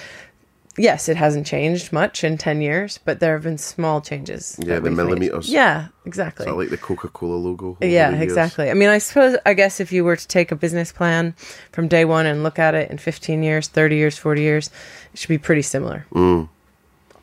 yes, 0.76 1.08
it 1.08 1.18
hasn't 1.18 1.46
changed 1.46 1.94
much 1.94 2.24
in 2.24 2.36
ten 2.36 2.62
years, 2.62 2.98
but 3.06 3.20
there 3.20 3.34
have 3.34 3.44
been 3.44 3.60
small 3.60 4.02
changes. 4.02 4.56
Yeah, 4.58 4.76
the 4.78 4.82
we've 4.82 4.92
made. 4.94 5.04
millimeters. 5.06 5.48
Yeah, 5.48 5.90
exactly. 6.04 6.48
I 6.48 6.52
like 6.52 6.70
the 6.72 6.78
Coca 6.78 7.10
Cola 7.10 7.36
logo. 7.36 7.78
yeah, 7.80 8.10
exactly. 8.16 8.72
I 8.72 8.74
mean, 8.74 8.90
I 8.90 8.98
suppose, 8.98 9.38
I 9.46 9.54
guess 9.54 9.80
if 9.80 9.92
you 9.92 10.04
were 10.04 10.16
to 10.16 10.28
take 10.28 10.52
a 10.52 10.56
business 10.56 10.92
plan 10.92 11.36
from 11.72 11.88
day 11.88 12.06
one 12.06 12.26
and 12.26 12.42
look 12.42 12.58
at 12.58 12.74
it 12.74 12.90
in 12.90 12.98
15 12.98 13.44
years, 13.44 13.68
30 13.68 13.98
years, 13.98 14.18
40 14.18 14.42
years, 14.42 14.72
it 15.14 15.20
should 15.20 15.30
be 15.30 15.38
pretty 15.38 15.62
similar, 15.62 16.08
Mm. 16.12 16.50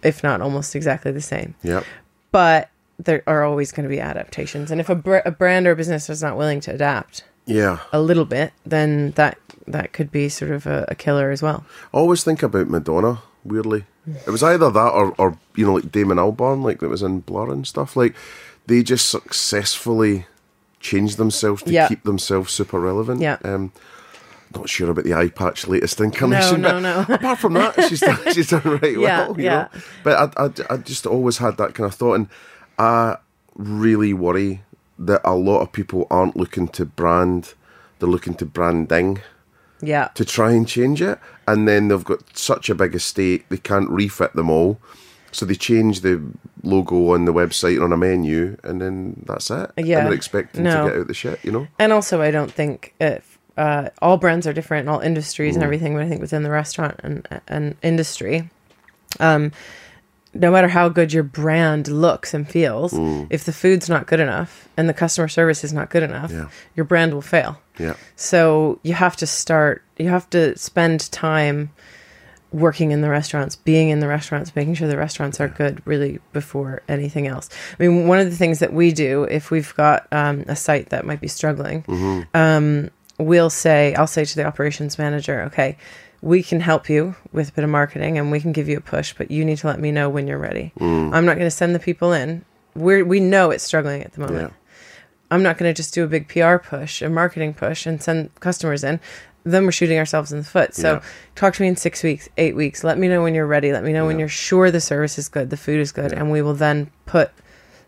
if 0.04 0.22
not 0.22 0.40
almost 0.40 0.76
exactly 0.76 1.10
the 1.10 1.20
same. 1.20 1.56
Yep. 1.64 1.84
But 2.30 2.68
there 3.00 3.24
are 3.26 3.42
always 3.42 3.72
going 3.72 3.82
to 3.82 3.90
be 3.90 3.98
adaptations. 3.98 4.70
And 4.70 4.80
if 4.80 4.88
a, 4.88 4.94
br- 4.94 5.26
a 5.26 5.32
brand 5.32 5.66
or 5.66 5.72
a 5.72 5.76
business 5.76 6.08
is 6.08 6.22
not 6.22 6.36
willing 6.36 6.60
to 6.60 6.70
adapt 6.72 7.24
Yeah. 7.46 7.78
a 7.92 8.00
little 8.00 8.24
bit, 8.24 8.52
then 8.64 9.10
that 9.16 9.36
that 9.66 9.92
could 9.92 10.10
be 10.10 10.28
sort 10.28 10.50
of 10.50 10.66
a, 10.66 10.84
a 10.88 10.94
killer 10.94 11.30
as 11.30 11.42
well. 11.42 11.64
I 11.94 11.98
always 11.98 12.24
think 12.24 12.42
about 12.42 12.68
Madonna, 12.68 13.22
weirdly. 13.44 13.84
It 14.26 14.30
was 14.30 14.42
either 14.42 14.70
that 14.70 14.92
or, 14.92 15.14
or 15.18 15.38
you 15.54 15.64
know, 15.66 15.74
like 15.74 15.92
Damon 15.92 16.18
Albarn, 16.18 16.62
like 16.62 16.80
that 16.80 16.88
was 16.88 17.02
in 17.02 17.20
Blur 17.20 17.50
and 17.52 17.66
stuff. 17.66 17.96
Like, 17.96 18.14
they 18.66 18.82
just 18.82 19.08
successfully 19.10 20.26
changed 20.80 21.16
themselves 21.18 21.62
to 21.64 21.70
Yeah. 21.72 21.88
keep 21.88 22.02
themselves 22.04 22.52
super 22.52 22.80
relevant. 22.80 23.20
Yeah. 23.20 23.38
Um, 23.44 23.72
not 24.54 24.68
sure 24.68 24.90
about 24.90 25.04
the 25.04 25.14
eye 25.14 25.28
patch 25.28 25.66
latest 25.66 26.00
incarnation. 26.00 26.60
No, 26.60 26.78
no, 26.80 27.04
no. 27.04 27.14
Apart 27.14 27.38
from 27.38 27.54
that, 27.54 27.74
she's 27.88 28.00
done, 28.00 28.18
she's 28.32 28.50
done 28.50 28.62
right 28.82 28.98
Yeah, 28.98 29.28
well. 29.28 29.36
You 29.38 29.44
yeah. 29.44 29.68
know? 29.72 29.80
But 30.02 30.36
I, 30.38 30.44
I, 30.44 30.74
I 30.74 30.76
just 30.78 31.06
always 31.06 31.38
had 31.38 31.56
that 31.58 31.74
kind 31.74 31.86
of 31.86 31.94
thought. 31.94 32.14
And 32.14 32.28
I 32.78 33.16
really 33.54 34.12
worry 34.12 34.62
that 34.98 35.20
a 35.24 35.34
lot 35.34 35.60
of 35.60 35.72
people 35.72 36.06
aren't 36.10 36.36
looking 36.36 36.68
to 36.68 36.84
brand, 36.84 37.54
they're 37.98 38.08
looking 38.08 38.34
to 38.34 38.44
branding 38.46 39.20
Yeah. 39.82 40.08
to 40.14 40.24
try 40.24 40.52
and 40.52 40.66
change 40.66 41.02
it, 41.02 41.18
and 41.46 41.66
then 41.68 41.88
they've 41.88 42.04
got 42.04 42.20
such 42.38 42.70
a 42.70 42.74
big 42.74 42.94
estate 42.94 43.44
they 43.48 43.56
can't 43.58 43.90
refit 43.90 44.32
them 44.34 44.48
all, 44.48 44.78
so 45.32 45.44
they 45.44 45.54
change 45.56 46.00
the 46.02 46.22
logo 46.62 47.12
on 47.14 47.24
the 47.24 47.32
website 47.32 47.74
and 47.74 47.84
on 47.84 47.92
a 47.92 47.96
menu, 47.96 48.56
and 48.62 48.80
then 48.80 49.22
that's 49.26 49.50
it. 49.50 49.70
Yeah. 49.76 49.98
and 49.98 50.06
they're 50.06 50.14
expecting 50.14 50.62
No. 50.64 50.84
to 50.84 50.90
get 50.90 51.00
out 51.00 51.06
the 51.08 51.14
shit, 51.14 51.40
you 51.44 51.50
know. 51.50 51.66
And 51.78 51.92
also, 51.92 52.22
I 52.22 52.30
don't 52.30 52.52
think 52.52 52.94
if, 53.00 53.38
uh, 53.56 53.88
all 54.00 54.16
brands 54.18 54.46
are 54.46 54.52
different, 54.52 54.84
in 54.86 54.88
all 54.88 55.00
industries 55.00 55.54
Mm. 55.54 55.56
and 55.56 55.64
everything. 55.64 55.94
But 55.94 56.02
I 56.04 56.08
think 56.08 56.20
within 56.20 56.42
the 56.42 56.50
restaurant 56.50 57.00
and 57.02 57.26
and 57.48 57.74
industry, 57.82 58.48
um, 59.20 59.52
no 60.34 60.50
matter 60.50 60.68
how 60.68 60.88
good 60.88 61.12
your 61.12 61.22
brand 61.22 61.88
looks 61.88 62.32
and 62.34 62.48
feels, 62.48 62.92
Mm. 62.92 63.26
if 63.30 63.44
the 63.44 63.52
food's 63.52 63.88
not 63.88 64.06
good 64.06 64.20
enough 64.20 64.68
and 64.76 64.88
the 64.88 64.94
customer 64.94 65.28
service 65.28 65.62
is 65.64 65.72
not 65.72 65.90
good 65.90 66.02
enough, 66.02 66.30
Yeah. 66.32 66.46
your 66.74 66.84
brand 66.84 67.12
will 67.12 67.20
fail. 67.22 67.58
Yeah, 67.78 67.94
So 68.16 68.78
you 68.82 68.94
have 68.94 69.16
to 69.16 69.26
start. 69.26 69.82
You 69.98 70.08
have 70.08 70.28
to 70.30 70.56
spend 70.58 71.10
time 71.12 71.70
working 72.52 72.90
in 72.90 73.00
the 73.00 73.08
restaurants, 73.08 73.56
being 73.56 73.88
in 73.88 74.00
the 74.00 74.08
restaurants, 74.08 74.54
making 74.54 74.74
sure 74.74 74.86
the 74.86 74.96
restaurants 74.98 75.40
are 75.40 75.48
good, 75.48 75.80
really 75.86 76.18
before 76.34 76.82
anything 76.88 77.26
else. 77.26 77.48
I 77.80 77.82
mean, 77.86 78.06
one 78.08 78.18
of 78.18 78.28
the 78.30 78.36
things 78.36 78.58
that 78.58 78.74
we 78.74 78.92
do 78.92 79.24
if 79.24 79.50
we've 79.50 79.74
got 79.74 80.06
um, 80.12 80.44
a 80.48 80.54
site 80.56 80.90
that 80.90 81.06
might 81.06 81.20
be 81.20 81.28
struggling, 81.28 82.26
um, 82.34 82.90
we'll 83.18 83.48
say, 83.50 83.94
I'll 83.94 84.06
say 84.06 84.24
to 84.26 84.36
the 84.36 84.44
operations 84.44 84.98
manager, 84.98 85.42
okay. 85.44 85.78
We 86.22 86.42
can 86.42 86.60
help 86.60 86.88
you 86.88 87.16
with 87.32 87.48
a 87.50 87.52
bit 87.52 87.64
of 87.64 87.70
marketing 87.70 88.16
and 88.16 88.30
we 88.30 88.40
can 88.40 88.52
give 88.52 88.68
you 88.68 88.78
a 88.78 88.80
push, 88.80 89.12
but 89.12 89.30
you 89.30 89.44
need 89.44 89.58
to 89.58 89.66
let 89.66 89.78
me 89.80 89.90
know 89.90 90.08
when 90.08 90.26
you're 90.26 90.38
ready. 90.38 90.72
I'm 90.80 91.10
not 91.26 91.34
going 91.36 91.38
to 91.46 91.50
send 91.50 91.74
the 91.74 91.80
people 91.80 92.12
in. 92.12 92.44
We're, 92.74 93.04
we 93.04 93.18
know 93.20 93.50
it's 93.50 93.64
struggling 93.64 94.02
at 94.02 94.12
the 94.12 94.20
moment. 94.20 94.40
yeah, 94.40 94.56
I'm 95.30 95.42
not 95.42 95.58
going 95.58 95.68
to 95.68 95.74
just 95.74 95.92
do 95.94 96.04
a 96.04 96.06
big 96.06 96.28
PR 96.28 96.56
push, 96.56 97.02
a 97.02 97.08
marketing 97.08 97.54
push, 97.54 97.86
and 97.86 98.00
send 98.02 98.34
customers 98.40 98.84
in. 98.84 99.00
Then 99.44 99.64
we're 99.64 99.72
shooting 99.72 99.98
ourselves 99.98 100.30
in 100.32 100.38
the 100.38 100.44
foot. 100.44 100.74
So 100.74 100.94
Yeah. 100.94 101.02
talk 101.34 101.54
to 101.54 101.62
me 101.62 101.68
in 101.68 101.76
six 101.76 102.02
weeks, 102.04 102.28
eight 102.38 102.54
weeks. 102.54 102.84
Let 102.84 102.98
me 102.98 103.08
know 103.08 103.22
when 103.22 103.34
you're 103.34 103.46
ready. 103.46 103.72
Let 103.72 103.82
me 103.82 103.92
know 103.92 104.06
when 104.06 104.18
you're 104.20 104.28
sure 104.28 104.70
the 104.70 104.80
service 104.80 105.18
is 105.18 105.28
good, 105.28 105.50
the 105.50 105.56
food 105.56 105.80
is 105.80 105.90
good, 105.90 106.12
and 106.12 106.30
we 106.30 106.40
will 106.40 106.54
then 106.54 106.90
put 107.04 107.32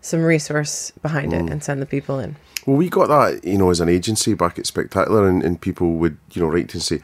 some 0.00 0.22
resource 0.24 0.90
behind 1.02 1.32
Mm. 1.32 1.46
it 1.46 1.52
and 1.52 1.62
send 1.62 1.80
the 1.80 1.86
people 1.86 2.18
in. 2.18 2.34
Well, 2.66 2.76
we 2.76 2.88
got 2.90 3.08
that, 3.08 3.44
you 3.44 3.56
know, 3.56 3.70
as 3.70 3.78
an 3.80 3.88
agency 3.88 4.34
back 4.34 4.58
at 4.58 4.66
Spectacular, 4.66 5.28
and, 5.28 5.42
and 5.42 5.60
people 5.60 5.92
would, 5.92 6.16
you 6.32 6.42
know, 6.42 6.48
write 6.48 6.68
to 6.70 6.78
and 6.78 6.82
say, 6.82 7.00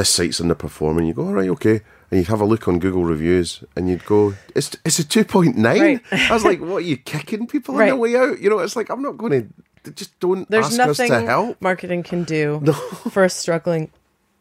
"This 0.00 0.10
site's 0.10 0.40
underperforming." 0.40 1.06
You 1.06 1.14
go, 1.14 1.26
"All 1.26 1.34
right, 1.34 1.48
okay," 1.50 1.80
and 2.10 2.18
you'd 2.18 2.28
have 2.28 2.40
a 2.40 2.44
look 2.44 2.66
on 2.66 2.78
Google 2.78 3.04
reviews, 3.04 3.62
and 3.76 3.88
you'd 3.88 4.06
go, 4.06 4.34
"It's 4.54 4.76
it's 4.84 4.98
a 4.98 5.06
two 5.06 5.24
point 5.24 5.56
nine. 5.56 5.80
Right. 5.80 6.00
I 6.12 6.32
was 6.32 6.44
like, 6.44 6.60
"What 6.70 6.76
are 6.76 6.80
you 6.80 6.96
kicking 6.96 7.46
people 7.46 7.76
on 7.76 7.86
the 7.86 7.96
way 7.96 8.16
out?" 8.16 8.40
You 8.40 8.50
know, 8.50 8.58
it's 8.58 8.76
like 8.76 8.90
I'm 8.90 9.02
not 9.02 9.18
going 9.18 9.32
to 9.84 9.90
just 9.92 10.18
don't 10.20 10.48
There's 10.50 10.66
ask 10.66 10.80
us 10.80 10.98
nothing 10.98 11.10
to 11.10 11.20
help. 11.22 11.60
marketing 11.60 12.02
can 12.02 12.24
do 12.24 12.60
for 13.10 13.24
a 13.24 13.30
struggling 13.30 13.90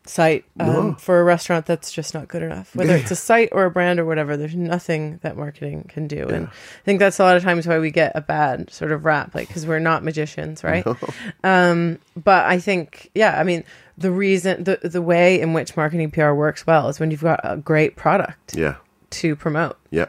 site 0.05 0.43
um, 0.59 0.95
for 0.95 1.19
a 1.19 1.23
restaurant 1.23 1.65
that's 1.67 1.91
just 1.91 2.13
not 2.13 2.27
good 2.27 2.41
enough. 2.41 2.75
Whether 2.75 2.95
it's 2.95 3.11
a 3.11 3.15
site 3.29 3.49
or 3.51 3.65
a 3.65 3.71
brand 3.71 3.99
or 3.99 4.05
whatever, 4.05 4.35
there's 4.37 4.55
nothing 4.55 5.19
that 5.21 5.37
marketing 5.37 5.85
can 5.87 6.07
do. 6.07 6.27
And 6.27 6.47
I 6.47 6.51
think 6.83 6.99
that's 6.99 7.19
a 7.19 7.23
lot 7.23 7.37
of 7.37 7.43
times 7.43 7.67
why 7.67 7.77
we 7.79 7.91
get 7.91 8.13
a 8.15 8.21
bad 8.21 8.71
sort 8.71 8.91
of 8.91 9.05
rap, 9.05 9.35
like 9.35 9.47
because 9.47 9.67
we're 9.67 9.79
not 9.79 10.03
magicians, 10.03 10.63
right? 10.63 10.85
Um, 11.43 11.99
but 12.15 12.45
I 12.45 12.59
think, 12.59 13.11
yeah, 13.13 13.39
I 13.39 13.43
mean, 13.43 13.63
the 13.99 14.11
reason, 14.11 14.63
the 14.63 14.79
the 14.83 15.01
way 15.01 15.39
in 15.39 15.53
which 15.53 15.75
marketing 15.77 16.11
PR 16.11 16.31
works 16.31 16.65
well 16.65 16.87
is 16.89 16.99
when 16.99 17.11
you've 17.11 17.21
got 17.23 17.39
a 17.43 17.57
great 17.57 17.95
product 17.95 18.55
Yeah. 18.55 18.75
to 19.11 19.35
promote. 19.35 19.77
Yeah. 19.91 20.07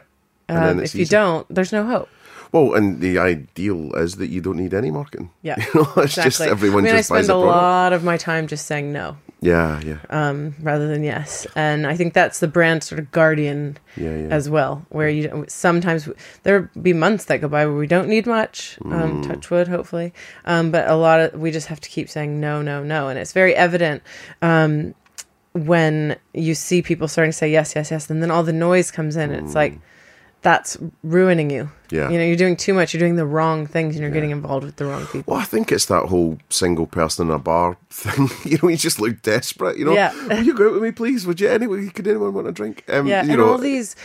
And 0.49 0.79
Um, 0.79 0.83
if 0.83 0.95
you 0.95 1.05
don't, 1.05 1.45
there's 1.53 1.71
no 1.71 1.83
hope. 1.85 2.09
Well, 2.51 2.73
and 2.73 2.99
the 2.99 3.17
ideal 3.17 3.93
is 3.95 4.15
that 4.17 4.27
you 4.27 4.41
don't 4.41 4.57
need 4.57 4.73
any 4.73 4.91
marketing. 4.91 5.29
Yeah, 5.41 5.55
You 5.73 5.81
know, 5.81 5.93
it's 6.03 6.15
just 6.15 6.41
everyone 6.41 6.83
I 6.83 6.87
mean, 6.87 6.95
just 6.97 7.11
I 7.11 7.15
buys 7.15 7.25
spend 7.27 7.39
a 7.39 7.41
a 7.41 7.45
lot 7.45 7.93
of 7.93 8.03
my 8.03 8.17
time 8.17 8.47
just 8.47 8.65
saying 8.65 8.91
no 8.91 9.17
Yeah, 9.43 9.81
yeah. 9.81 9.97
um, 10.11 10.53
rather 10.61 10.87
than 10.87 11.03
yes, 11.03 11.47
and 11.55 11.87
I 11.87 11.97
think 11.97 12.13
that's 12.13 12.39
the 12.39 12.47
brand 12.47 12.83
sort 12.83 12.99
of 12.99 13.09
guardian 13.09 13.77
Yeah, 13.97 14.15
yeah. 14.15 14.27
as 14.27 14.51
well. 14.51 14.85
Where 14.89 15.09
you 15.09 15.45
sometimes 15.47 16.07
there 16.43 16.69
be 16.79 16.93
months 16.93 17.25
that 17.25 17.41
go 17.41 17.47
by 17.47 17.65
where 17.65 17.75
we 17.75 17.87
don't 17.87 18.07
need 18.07 18.27
much. 18.27 18.77
Mm. 18.81 18.93
Um, 18.93 19.21
touch 19.23 19.49
wood, 19.49 19.67
hopefully, 19.67 20.13
um, 20.45 20.69
but 20.69 20.87
a 20.87 20.95
lot 20.95 21.19
of 21.19 21.39
we 21.39 21.49
just 21.49 21.67
have 21.67 21.81
to 21.81 21.89
keep 21.89 22.07
saying 22.07 22.39
no, 22.39 22.61
no, 22.61 22.83
no, 22.83 23.07
and 23.09 23.17
it's 23.17 23.33
very 23.33 23.55
evident. 23.55 24.03
Um, 24.43 24.93
when 25.53 26.17
you 26.33 26.53
see 26.53 26.81
people 26.83 27.07
starting 27.07 27.31
to 27.31 27.37
say 27.37 27.51
yes, 27.51 27.73
yes, 27.75 27.89
yes, 27.89 28.09
and 28.11 28.21
then 28.21 28.29
all 28.29 28.43
the 28.43 28.53
noise 28.53 28.91
comes 28.91 29.15
in, 29.15 29.31
it's 29.31 29.55
like 29.55 29.79
that's 30.41 30.77
ruining 31.03 31.49
you. 31.51 31.69
Yeah. 31.91 32.09
You 32.09 32.17
know, 32.17 32.23
you're 32.23 32.35
doing 32.35 32.55
too 32.55 32.73
much, 32.73 32.93
you're 32.93 32.99
doing 32.99 33.15
the 33.15 33.25
wrong 33.25 33.67
things, 33.67 33.95
and 33.95 34.01
you're 34.01 34.11
getting 34.11 34.31
involved 34.31 34.65
with 34.65 34.77
the 34.77 34.85
wrong 34.85 35.05
people. 35.07 35.33
Well, 35.33 35.41
I 35.41 35.43
think 35.45 35.71
it's 35.71 35.85
that 35.87 36.05
whole 36.05 36.37
single 36.49 36.87
person 36.87 37.27
in 37.27 37.33
a 37.33 37.37
bar 37.39 37.77
thing. 37.89 38.29
You 38.43 38.57
know, 38.61 38.69
you 38.69 38.77
just 38.77 38.99
look 38.99 39.21
desperate. 39.21 39.77
You 39.77 39.85
know, 39.85 39.93
Yeah. 39.93 40.13
will 40.27 40.41
you 40.43 40.53
go 40.53 40.67
out 40.67 40.73
with 40.73 40.83
me, 40.83 40.91
please? 40.91 41.27
Would 41.27 41.39
you? 41.41 41.49
Anyway, 41.49 41.87
could 41.89 42.07
anyone 42.07 42.33
want 42.33 42.47
a 42.47 42.51
drink? 42.51 42.83
Um, 42.89 43.07
Yeah, 43.07 43.23
you 43.23 43.31
and 43.33 43.39
know, 43.39 43.51
all 43.51 43.57
these 43.57 43.95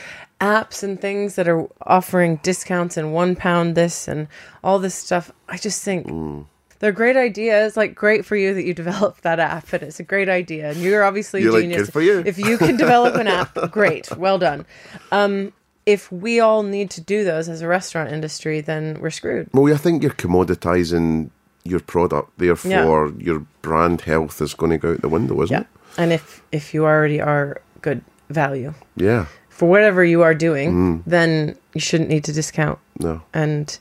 apps 0.41 0.83
and 0.83 1.01
things 1.01 1.37
that 1.37 1.49
are 1.49 1.67
offering 1.87 2.37
discounts 2.43 2.97
and 2.99 3.15
one 3.15 3.35
pound 3.37 3.75
this 3.75 4.07
and 4.07 4.29
all 4.63 4.79
this 4.79 4.95
stuff. 4.95 5.31
I 5.49 5.57
just 5.57 5.83
think 5.83 6.07
Mm. 6.09 6.45
they're 6.81 6.93
great 6.93 7.17
ideas. 7.17 7.77
Like, 7.77 7.95
great 7.95 8.27
for 8.27 8.37
you 8.37 8.53
that 8.53 8.65
you 8.65 8.75
developed 8.85 9.23
that 9.23 9.39
app, 9.41 9.73
and 9.73 9.85
it's 9.85 10.01
a 10.01 10.03
great 10.05 10.29
idea. 10.29 10.69
And 10.71 10.79
you're 10.83 11.05
obviously 11.05 11.41
You're 11.41 11.51
a 11.53 11.55
like, 11.55 11.63
genius. 11.63 11.89
for 11.89 12.03
you. 12.03 12.23
If 12.27 12.37
you 12.37 12.59
can 12.59 12.77
develop 12.77 13.15
an 13.15 13.29
app, 13.29 13.55
great, 13.71 14.15
well 14.19 14.39
done. 14.39 14.67
Um, 15.13 15.53
if 15.87 16.11
we 16.13 16.41
all 16.41 16.63
need 16.63 16.91
to 16.91 17.01
do 17.01 17.25
those 17.25 17.49
as 17.49 17.63
a 17.63 17.69
restaurant 17.69 18.13
industry, 18.13 18.61
then 18.61 18.99
we're 19.01 19.11
screwed. 19.11 19.49
Well, 19.55 19.73
I 19.73 19.77
think 19.77 20.03
you're 20.03 20.13
commoditizing 20.13 21.31
your 21.65 21.81
product, 21.81 22.39
therefore 22.39 23.13
your 23.19 23.45
brand 23.63 24.03
health 24.03 24.41
is 24.41 24.55
going 24.55 24.71
to 24.73 24.79
go 24.79 24.93
out 24.93 25.01
the 25.03 25.09
window, 25.09 25.41
isn't 25.43 25.53
Yeah, 25.55 25.61
it? 25.61 25.67
and 25.99 26.13
if 26.13 26.43
if 26.53 26.73
you 26.75 26.85
already 26.85 27.21
are 27.21 27.61
good 27.83 28.03
value 28.31 28.75
Yeah. 28.97 29.27
for 29.49 29.69
whatever 29.69 30.05
you 30.05 30.23
are 30.23 30.35
doing, 30.35 30.73
Mm. 30.73 31.03
then 31.07 31.57
you 31.75 31.81
shouldn't 31.81 32.09
need 32.11 32.25
to 32.25 32.33
discount. 32.33 32.79
No. 33.01 33.21
and 33.35 33.79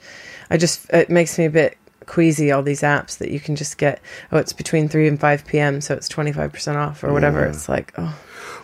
I 0.52 0.58
just 0.58 0.88
it 0.92 1.10
makes 1.10 1.38
me 1.38 1.46
a 1.46 1.50
bit 1.50 1.78
queasy 2.06 2.52
all 2.52 2.62
these 2.64 2.82
apps 2.82 3.18
that 3.18 3.32
you 3.32 3.40
can 3.40 3.56
just 3.56 3.78
get 3.78 4.00
oh 4.32 4.38
it's 4.38 4.54
between 4.54 4.88
3 4.90 5.08
and 5.08 5.20
5 5.20 5.46
p.m 5.46 5.82
so 5.82 5.96
it's 5.96 6.08
25% 6.10 6.76
off 6.76 7.04
or 7.04 7.12
whatever 7.14 7.40
Yeah. 7.42 7.50
it's 7.50 7.68
like 7.70 7.94
oh 7.98 8.14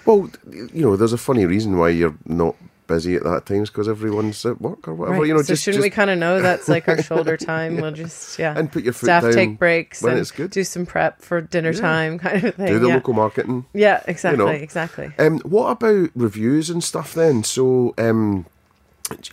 Well, 0.06 0.30
you 0.52 0.82
know, 0.86 0.96
there's 0.96 1.14
a 1.14 1.18
funny 1.18 1.46
reason 1.46 1.78
why 1.78 1.90
you're 1.90 2.16
not 2.26 2.56
busy 2.92 3.16
at 3.16 3.24
that 3.24 3.46
times 3.46 3.70
because 3.70 3.88
everyone's 3.88 4.46
at 4.46 4.62
work 4.62 4.88
or 4.88 4.94
whatever. 4.94 5.20
right. 5.20 5.28
You 5.28 5.34
know, 5.34 5.42
so 5.42 5.48
just 5.54 5.64
shouldn't 5.64 5.82
we 5.84 5.90
kind 5.90 6.10
of 6.10 6.18
know 6.20 6.42
that's 6.42 6.68
like 6.68 6.88
our 6.88 7.02
shoulder 7.02 7.38
time 7.52 7.78
we'll 7.78 7.92
just 7.92 8.38
yeah 8.38 8.54
and 8.58 8.72
put 8.72 8.84
your 8.84 8.94
foot 8.94 9.06
staff 9.08 9.24
down 9.24 9.34
take 9.34 9.58
breaks 9.60 10.02
when 10.02 10.14
and 10.14 10.22
it's 10.22 10.32
good. 10.32 10.52
do 10.52 10.64
some 10.64 10.86
prep 10.86 11.22
for 11.22 11.42
dinner 11.42 11.74
time 11.74 12.20
kind 12.26 12.44
of 12.44 12.56
thing 12.56 12.68
Do 12.68 12.80
the 12.80 12.88
yeah. 12.90 12.94
local 12.96 13.14
marketing. 13.14 13.66
yeah 13.74 14.04
exactly 14.08 14.44
know. 14.46 14.52
exactly 14.52 15.12
Um, 15.18 15.40
what 15.40 15.70
about 15.72 16.10
reviews 16.16 16.70
and 16.70 16.84
stuff 16.84 17.14
then? 17.14 17.44
So, 17.44 17.94
um, 17.98 18.46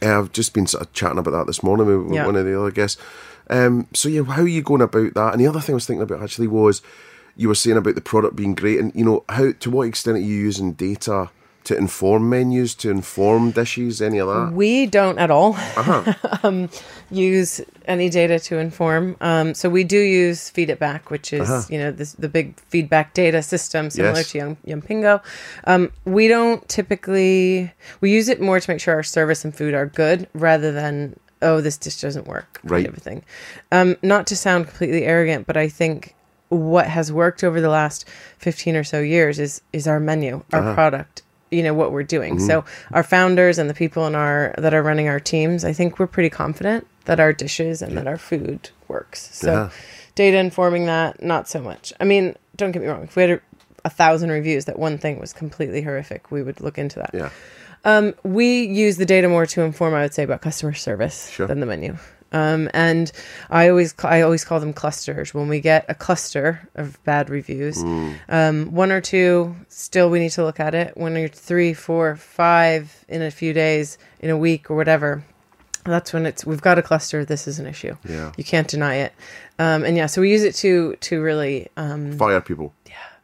I've 0.02 0.32
just 0.32 0.54
been 0.54 0.66
sort 0.66 0.82
of 0.84 0.92
chatting 0.92 1.18
about 1.18 1.30
that 1.32 1.46
this 1.46 1.62
morning 1.62 1.86
with 1.86 2.12
Yeah. 2.14 2.26
one 2.26 2.36
of 2.36 2.44
the 2.44 2.58
other 2.60 2.70
guests. 2.70 3.00
Um, 3.50 3.86
so 3.94 4.08
yeah, 4.08 4.22
how 4.24 4.42
are 4.42 4.46
you 4.48 4.62
going 4.62 4.82
about 4.82 5.14
that? 5.14 5.32
And 5.32 5.40
the 5.40 5.46
other 5.46 5.60
thing 5.60 5.74
I 5.74 5.76
was 5.76 5.86
thinking 5.86 6.02
about 6.02 6.22
actually 6.22 6.48
was 6.48 6.82
you 7.36 7.48
were 7.48 7.54
saying 7.54 7.76
about 7.76 7.94
the 7.94 8.00
product 8.00 8.34
being 8.36 8.54
great, 8.54 8.78
and 8.80 8.92
you 8.94 9.04
know 9.04 9.24
how 9.28 9.52
to 9.52 9.70
what 9.70 9.86
extent 9.86 10.16
are 10.16 10.20
you 10.20 10.34
using 10.34 10.72
data 10.72 11.30
to 11.68 11.76
inform 11.76 12.28
menus, 12.28 12.74
to 12.74 12.90
inform 12.90 13.50
dishes, 13.52 14.00
any 14.02 14.18
of 14.18 14.28
that? 14.28 14.52
We 14.52 14.86
don't 14.86 15.18
at 15.18 15.30
all 15.30 15.54
Uh-huh. 15.54 16.14
um, 16.42 16.68
use 17.10 17.60
any 17.86 18.08
data 18.10 18.38
to 18.40 18.58
inform. 18.58 19.16
Um, 19.20 19.54
so 19.54 19.68
we 19.70 19.84
do 19.84 19.98
use 19.98 20.50
Feed 20.50 20.70
It 20.70 20.78
Back, 20.78 21.10
which 21.10 21.32
is 21.32 21.48
you 21.70 21.78
know 21.78 21.90
this, 21.92 22.12
the 22.14 22.28
big 22.28 22.58
feedback 22.72 23.14
data 23.14 23.42
system 23.42 23.90
similar 23.90 24.10
Uh-huh. 24.12 24.18
Yes. 24.18 24.30
to 24.32 24.38
Yum, 24.38 24.56
Yumpingo. 24.66 25.22
Um, 25.64 25.90
we 26.04 26.28
don't 26.28 26.66
typically 26.68 27.72
we 28.00 28.10
use 28.12 28.28
it 28.28 28.40
more 28.40 28.60
to 28.60 28.70
make 28.70 28.80
sure 28.80 28.94
our 28.94 29.02
service 29.02 29.44
and 29.44 29.54
food 29.54 29.74
are 29.74 29.86
good 29.86 30.26
rather 30.34 30.72
than 30.72 31.16
oh 31.42 31.60
this 31.60 31.76
dish 31.78 32.00
doesn't 32.00 32.26
work 32.26 32.60
Right. 32.64 32.84
kind 32.84 32.88
of 32.88 32.96
a 32.96 33.00
thing. 33.00 33.22
Um, 33.72 33.96
not 34.02 34.26
to 34.28 34.36
sound 34.36 34.66
completely 34.68 35.04
arrogant, 35.04 35.46
but 35.46 35.56
I 35.56 35.68
think 35.68 36.14
what 36.48 36.86
has 36.86 37.12
worked 37.12 37.44
over 37.44 37.60
the 37.60 37.68
last 37.68 38.08
15 38.38 38.74
or 38.74 38.84
so 38.84 39.00
years 39.00 39.38
is 39.38 39.60
is 39.72 39.86
our 39.86 40.00
menu 40.00 40.42
our 40.52 40.60
Uh-huh. 40.60 40.74
product 40.74 41.22
you 41.50 41.62
know 41.62 41.74
what 41.74 41.92
we're 41.92 42.02
doing 42.02 42.36
Mm-hmm. 42.36 42.46
so 42.46 42.64
our 42.92 43.02
founders 43.02 43.58
and 43.58 43.68
the 43.70 43.74
people 43.74 44.06
in 44.06 44.14
our 44.14 44.54
that 44.58 44.74
are 44.74 44.82
running 44.82 45.08
our 45.08 45.20
teams 45.20 45.64
i 45.64 45.72
think 45.72 45.98
we're 45.98 46.06
pretty 46.06 46.30
confident 46.30 46.86
that 47.06 47.18
our 47.20 47.32
dishes 47.32 47.80
and 47.82 47.96
that 47.96 48.06
our 48.06 48.18
food 48.18 48.70
works 48.88 49.30
so 49.34 49.52
Yeah. 49.52 49.70
data 50.14 50.36
informing 50.38 50.86
that 50.86 51.22
not 51.22 51.48
so 51.48 51.60
much 51.60 51.92
i 52.00 52.04
mean 52.04 52.36
don't 52.56 52.72
get 52.72 52.82
me 52.82 52.88
wrong 52.88 53.04
if 53.04 53.16
we 53.16 53.22
had 53.22 53.30
a, 53.30 53.40
a 53.84 53.90
thousand 53.90 54.30
reviews 54.30 54.66
that 54.66 54.78
one 54.78 54.98
thing 54.98 55.18
was 55.18 55.32
completely 55.32 55.80
horrific 55.82 56.30
we 56.30 56.42
would 56.42 56.60
look 56.60 56.76
into 56.78 56.98
that 56.98 57.10
Yeah, 57.14 58.10
we 58.24 58.62
use 58.64 58.96
the 58.98 59.06
data 59.06 59.28
more 59.28 59.46
to 59.46 59.62
inform, 59.62 59.94
I 59.94 60.02
would 60.02 60.12
say, 60.12 60.24
about 60.24 60.42
customer 60.42 60.74
service 60.74 61.30
Sure. 61.30 61.46
than 61.46 61.60
the 61.60 61.66
menu. 61.66 61.96
Um, 62.32 62.68
and 62.74 63.10
I 63.50 63.68
always 63.70 63.94
I 64.04 64.20
always 64.20 64.44
call 64.44 64.60
them 64.60 64.72
clusters. 64.72 65.32
When 65.32 65.48
we 65.48 65.60
get 65.60 65.86
a 65.88 65.94
cluster 65.94 66.68
of 66.74 67.02
bad 67.04 67.30
reviews, 67.30 67.82
um, 68.28 68.72
one 68.72 68.92
or 68.92 69.00
two, 69.00 69.56
still 69.68 70.10
we 70.10 70.18
need 70.18 70.32
to 70.32 70.44
look 70.44 70.60
at 70.60 70.74
it. 70.74 70.96
When 70.96 71.16
you're 71.16 71.28
three, 71.28 71.72
four, 71.72 72.16
five 72.16 73.04
in 73.08 73.22
a 73.22 73.30
few 73.30 73.52
days, 73.52 73.96
in 74.20 74.30
a 74.30 74.36
week, 74.36 74.70
or 74.70 74.76
whatever, 74.76 75.24
that's 75.84 76.12
when 76.12 76.26
it's 76.26 76.44
we've 76.44 76.60
got 76.60 76.78
a 76.78 76.82
cluster. 76.82 77.24
This 77.24 77.48
is 77.48 77.58
an 77.58 77.66
issue. 77.66 77.96
Yeah. 78.08 78.32
you 78.36 78.44
can't 78.44 78.68
deny 78.68 78.96
it. 78.96 79.12
Um, 79.58 79.84
and 79.84 79.96
yeah, 79.96 80.06
so 80.06 80.20
we 80.20 80.30
use 80.30 80.44
it 80.44 80.54
to 80.56 80.96
to 80.96 81.22
really 81.22 81.68
um, 81.76 82.12
fire 82.12 82.40
people. 82.40 82.74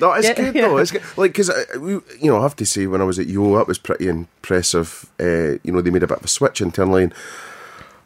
no, 0.00 0.12
it's 0.12 0.26
Yeah, 0.28 0.34
good 0.34 0.54
yeah. 0.54 0.62
though. 0.68 0.76
It's 0.78 0.90
good. 0.92 1.02
like 1.16 1.32
because 1.32 1.48
you 1.80 2.02
know 2.30 2.38
I 2.38 2.42
have 2.42 2.56
to 2.56 2.66
say 2.66 2.86
when 2.86 3.00
I 3.00 3.04
was 3.04 3.18
at 3.18 3.26
Yo, 3.26 3.56
that 3.56 3.66
was 3.68 3.78
pretty 3.78 4.08
impressive. 4.08 5.06
Uh, 5.20 5.58
you 5.62 5.72
know 5.72 5.80
they 5.80 5.90
made 5.90 6.02
a 6.02 6.06
bit 6.06 6.18
of 6.18 6.24
a 6.24 6.28
switch 6.28 6.60
internally. 6.60 7.04
And 7.04 7.14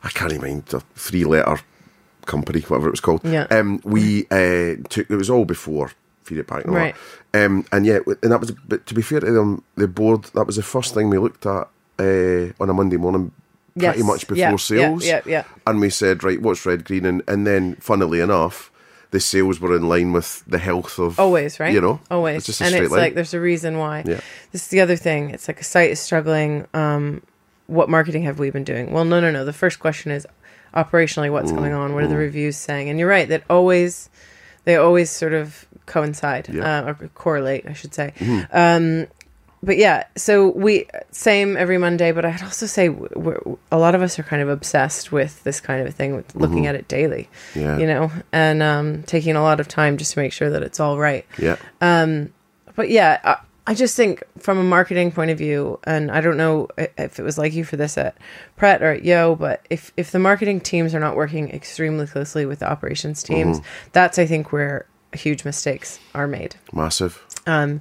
I 0.03 0.09
can't 0.09 0.33
even 0.33 0.43
mind 0.49 0.67
the 0.67 0.81
three 0.95 1.25
letter 1.25 1.59
company, 2.27 2.61
whatever 2.63 2.89
it 2.89 2.93
was 2.93 3.01
called. 3.01 3.21
Yeah. 3.25 3.47
Um, 3.51 3.81
we 3.85 4.27
uh, 4.31 4.77
took 4.89 5.11
it 5.11 5.17
was 5.17 5.31
all 5.31 5.45
before 5.45 5.93
feed 6.25 6.39
it 6.39 6.47
back 6.47 6.65
Right. 6.67 6.95
Um, 7.35 7.65
and 7.73 7.85
yeah, 7.87 7.99
and 8.23 8.33
that 8.33 8.41
was. 8.41 8.51
But 8.53 8.87
to 8.87 8.95
be 8.95 9.03
fair 9.03 9.21
to 9.21 9.31
them, 9.33 9.63
the 9.77 9.89
board 9.89 10.25
that 10.35 10.47
was 10.47 10.57
the 10.57 10.63
first 10.63 10.95
thing 10.95 11.11
we 11.11 11.19
looked 11.19 11.45
at 11.47 11.69
uh, 11.99 12.53
on 12.61 12.71
a 12.71 12.73
Monday 12.75 12.97
morning. 12.97 13.33
Pretty 13.79 13.99
Yes. 13.99 14.07
much 14.07 14.21
before 14.27 14.37
Yeah, 14.37 14.51
yeah, 14.51 14.57
sales, 14.57 15.07
yeah, 15.07 15.21
yeah. 15.25 15.45
and 15.65 15.81
we 15.81 15.91
said, 15.91 16.25
right, 16.25 16.43
what's 16.43 16.67
red, 16.67 16.85
green, 16.85 17.07
and, 17.07 17.23
and 17.29 17.47
then, 17.47 17.77
funnily 17.77 18.19
enough, 18.19 18.70
the 19.11 19.21
sales 19.21 19.61
were 19.61 19.75
in 19.77 19.89
line 19.89 20.13
with 20.13 20.45
the 20.47 20.59
health 20.59 20.99
of 20.99 21.19
Always, 21.19 21.59
right? 21.61 21.73
You 21.75 21.81
know, 21.81 22.01
always. 22.11 22.39
It's 22.39 22.47
just 22.47 22.61
a 22.61 22.65
and 22.65 22.71
straight 22.73 22.85
it's 22.85 22.93
line. 22.93 23.01
like 23.01 23.15
there's 23.15 23.35
a 23.35 23.41
reason 23.41 23.79
why. 23.79 24.05
Yeah. 24.07 24.21
This 24.53 24.63
is 24.63 24.69
the 24.69 24.81
other 24.81 24.97
thing. 24.97 25.31
It's 25.31 25.49
like 25.49 25.61
a 25.61 25.65
site 25.65 25.91
is 25.91 26.01
struggling. 26.01 26.67
Um, 26.75 27.23
what 27.67 27.89
marketing 27.89 28.23
have 28.25 28.39
we 28.39 28.51
been 28.51 28.65
doing? 28.65 28.93
Well, 28.93 29.05
no, 29.05 29.21
no, 29.21 29.31
no. 29.31 29.45
The 29.45 29.53
first 29.53 29.79
question 29.81 30.11
is 30.13 30.27
operationally, 30.75 31.31
what's 31.33 31.53
going 31.53 31.73
on? 31.73 31.95
What 31.95 32.05
are 32.05 32.09
the 32.09 32.17
reviews 32.17 32.57
saying? 32.57 32.89
And 32.89 32.99
you're 32.99 33.09
right 33.09 33.29
that 33.29 33.43
always 33.51 34.09
they 34.65 34.77
always 34.77 35.11
sort 35.11 35.33
of 35.33 35.67
coincide 35.87 36.49
Yeah. 36.49 36.81
uh, 36.83 36.91
or 36.91 37.09
correlate, 37.15 37.67
I 37.67 37.73
should 37.73 37.95
say. 37.95 38.13
Um, 38.53 39.07
but 39.63 39.77
yeah, 39.77 40.05
so 40.17 40.49
we 40.49 40.87
same 41.11 41.57
every 41.57 41.79
Monday. 41.79 42.13
But 42.13 42.25
I'd 42.25 42.43
also 42.43 42.67
say 42.67 42.89
we're, 42.89 43.41
a 43.71 43.79
lot 43.79 43.95
of 43.95 44.03
us 44.03 44.19
are 44.19 44.23
kind 44.23 44.43
of 44.43 44.49
obsessed 44.49 45.13
with 45.13 45.43
this 45.45 45.61
kind 45.61 45.81
of 45.81 45.89
a 45.89 45.93
thing, 45.93 46.17
with 46.17 46.35
looking 46.35 46.67
at 46.67 46.75
it 46.75 46.89
daily. 46.89 47.29
Yeah. 47.55 47.79
you 47.79 47.87
know, 47.87 48.11
and 48.33 48.63
um, 48.63 49.03
taking 49.05 49.37
a 49.37 49.43
lot 49.43 49.61
of 49.61 49.69
time 49.69 49.97
just 49.97 50.15
to 50.15 50.19
make 50.19 50.33
sure 50.33 50.51
that 50.51 50.63
it's 50.63 50.81
all 50.81 50.99
right 50.99 51.27
yeah, 51.39 51.57
but 52.75 52.91
yeah, 52.91 53.21
I, 53.25 53.37
I 53.67 53.75
just 53.75 53.97
think 53.97 54.23
from 54.39 54.59
a 54.59 54.65
marketing 54.65 55.13
point 55.13 55.31
of 55.31 55.39
view, 55.39 55.79
and 55.85 56.11
I 56.11 56.21
don't 56.21 56.37
know 56.37 56.69
if 56.77 57.19
it 57.19 57.23
was 57.23 57.39
like 57.39 57.53
you 57.53 57.65
for 57.65 57.77
this 57.77 57.97
at 57.99 58.17
Pret 58.57 58.83
or 58.83 58.93
at 58.93 59.05
Yo, 59.05 59.37
but 59.37 59.65
if 59.71 59.93
if 59.97 60.11
the 60.11 60.19
marketing 60.19 60.61
teams 60.61 60.95
are 60.95 61.01
not 61.01 61.17
working 61.17 61.51
extremely 61.51 62.07
closely 62.07 62.47
with 62.47 62.61
the 62.61 62.71
operations 62.71 63.23
teams, 63.23 63.61
that's 63.93 64.19
I 64.19 64.27
think 64.27 64.53
where 64.53 64.87
huge 65.13 65.45
mistakes 65.45 65.99
are 66.15 66.27
made. 66.27 66.57
massive. 66.73 67.25
Um, 67.47 67.81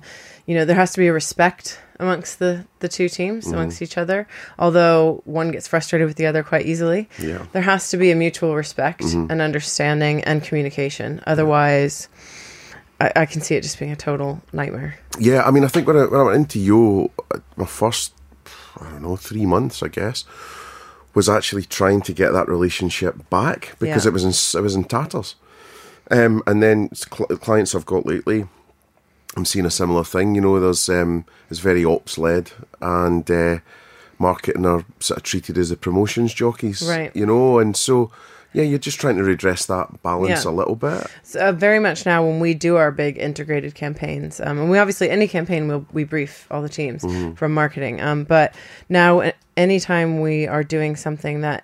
you 0.49 0.55
know, 0.55 0.65
there 0.65 0.75
has 0.83 0.91
to 0.93 0.99
be 1.03 1.07
a 1.07 1.13
respect 1.13 1.79
amongst 1.99 2.39
the 2.39 2.65
the 2.79 2.87
two 2.97 3.07
teams 3.09 3.45
amongst 3.47 3.81
each 3.85 3.97
other. 4.03 4.25
Although 4.57 5.21
one 5.25 5.51
gets 5.51 5.67
frustrated 5.67 6.07
with 6.07 6.17
the 6.17 6.25
other 6.25 6.41
quite 6.51 6.65
easily, 6.65 7.01
Yeah. 7.19 7.45
there 7.53 7.61
has 7.73 7.89
to 7.91 7.97
be 7.97 8.09
a 8.11 8.15
mutual 8.15 8.55
respect 8.55 9.03
and 9.03 9.41
understanding 9.49 10.23
and 10.23 10.41
communication. 10.47 11.21
Otherwise, 11.27 12.09
I, 12.99 13.07
I 13.21 13.25
can 13.31 13.41
see 13.41 13.55
it 13.57 13.61
just 13.63 13.77
being 13.79 13.91
a 13.91 13.95
total 14.09 14.41
nightmare. 14.51 14.97
Yeah, 15.19 15.43
I 15.47 15.51
mean, 15.51 15.63
I 15.63 15.67
think 15.67 15.85
when 15.87 15.97
I, 15.97 16.05
when 16.11 16.19
I 16.21 16.23
went 16.23 16.37
into 16.37 16.59
Yo, 16.59 17.11
my 17.57 17.65
first, 17.65 18.13
I 18.81 18.85
don't 18.89 19.03
know, 19.03 19.15
three 19.17 19.45
months, 19.45 19.83
I 19.83 19.89
guess, 19.89 20.23
was 21.13 21.27
actually 21.29 21.65
trying 21.65 22.01
to 22.07 22.13
get 22.13 22.31
that 22.31 22.47
relationship 22.47 23.29
back 23.29 23.75
because 23.79 24.05
Yeah. 24.05 24.09
it 24.09 24.13
was 24.13 24.23
in 24.23 24.33
it 24.59 24.63
was 24.63 24.75
in 24.75 24.83
tatters. 24.85 25.35
Um, 26.11 26.41
and 26.47 26.63
then 26.63 26.89
cl- 26.95 27.27
clients 27.45 27.75
I've 27.75 27.85
got 27.85 28.05
lately, 28.05 28.47
I'm 29.39 29.45
seeing 29.45 29.65
a 29.65 29.71
similar 29.71 30.03
thing. 30.03 30.35
You 30.35 30.41
know, 30.41 30.59
there's 30.59 30.89
um, 30.89 31.25
it's 31.49 31.59
very 31.59 31.85
ops 31.85 32.17
led, 32.17 32.51
and 32.81 33.29
uh, 33.31 33.59
marketing 34.19 34.65
are 34.65 34.85
sort 34.99 35.17
of 35.17 35.23
treated 35.23 35.57
as 35.57 35.69
the 35.69 35.77
promotions 35.77 36.33
jockeys, 36.33 36.81
Right. 36.81 37.15
You 37.15 37.25
know, 37.25 37.57
and 37.59 37.75
so 37.75 38.11
yeah, 38.51 38.63
you're 38.63 38.79
just 38.79 38.99
trying 38.99 39.15
to 39.17 39.23
redress 39.23 39.65
that 39.67 40.01
balance 40.03 40.43
Yeah. 40.43 40.51
a 40.51 40.53
little 40.53 40.75
bit. 40.75 41.05
So, 41.23 41.39
uh, 41.39 41.51
very 41.51 41.79
much 41.79 42.05
now 42.05 42.25
when 42.25 42.39
we 42.39 42.53
do 42.55 42.77
our 42.77 42.91
big 42.91 43.17
integrated 43.17 43.75
campaigns, 43.75 44.41
um, 44.41 44.57
and 44.59 44.69
we 44.69 44.77
obviously 44.77 45.09
any 45.09 45.27
campaign 45.27 45.67
we'll, 45.67 45.85
we 45.93 46.03
brief 46.03 46.47
all 46.51 46.61
the 46.61 46.67
teams 46.69 47.05
from 47.37 47.53
marketing. 47.53 48.01
Um, 48.01 48.23
but 48.25 48.53
now, 48.89 49.31
anytime 49.55 50.19
we 50.19 50.47
are 50.47 50.63
doing 50.63 50.95
something 50.95 51.41
that 51.41 51.63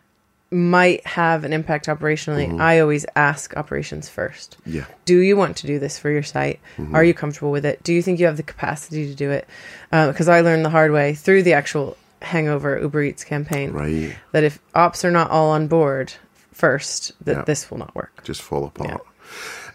might 0.52 1.06
have 1.08 1.44
an 1.44 1.52
impact 1.54 1.88
operationally, 1.88 2.48
mm-hmm. 2.48 2.62
I 2.62 2.80
always 2.80 3.06
ask 3.16 3.56
operations 3.58 4.08
first. 4.10 4.58
Yeah. 4.66 4.86
Do 5.06 5.20
you 5.20 5.36
want 5.36 5.58
to 5.58 5.68
do 5.68 5.80
this 5.80 5.98
for 6.00 6.10
your 6.10 6.24
site? 6.24 6.60
Mm-hmm. 6.78 6.96
Are 6.96 7.04
you 7.04 7.14
comfortable 7.14 7.52
with 7.52 7.66
it? 7.66 7.82
Do 7.84 7.94
you 7.94 8.02
think 8.02 8.20
you 8.20 8.26
have 8.28 8.38
the 8.38 8.44
capacity 8.44 9.08
to 9.08 9.16
do 9.16 9.32
it? 9.32 9.48
Uh, 9.92 10.12
because 10.12 10.30
I 10.30 10.42
learned 10.42 10.64
the 10.64 10.70
hard 10.70 10.92
way 10.92 11.14
through 11.16 11.44
the 11.44 11.54
actual 11.54 11.98
Hangover 12.22 12.80
Uber 12.80 13.04
Eats 13.04 13.24
campaign 13.24 13.72
Right. 13.72 14.16
that 14.32 14.44
if 14.44 14.60
ops 14.74 15.04
are 15.04 15.12
not 15.12 15.30
all 15.30 15.50
on 15.52 15.68
board 15.68 16.14
first, 16.52 17.12
that 17.26 17.38
Yeah. 17.38 17.44
this 17.44 17.70
will 17.70 17.80
not 17.80 17.94
work. 17.96 18.24
just 18.24 18.42
fall 18.42 18.66
apart. 18.66 19.02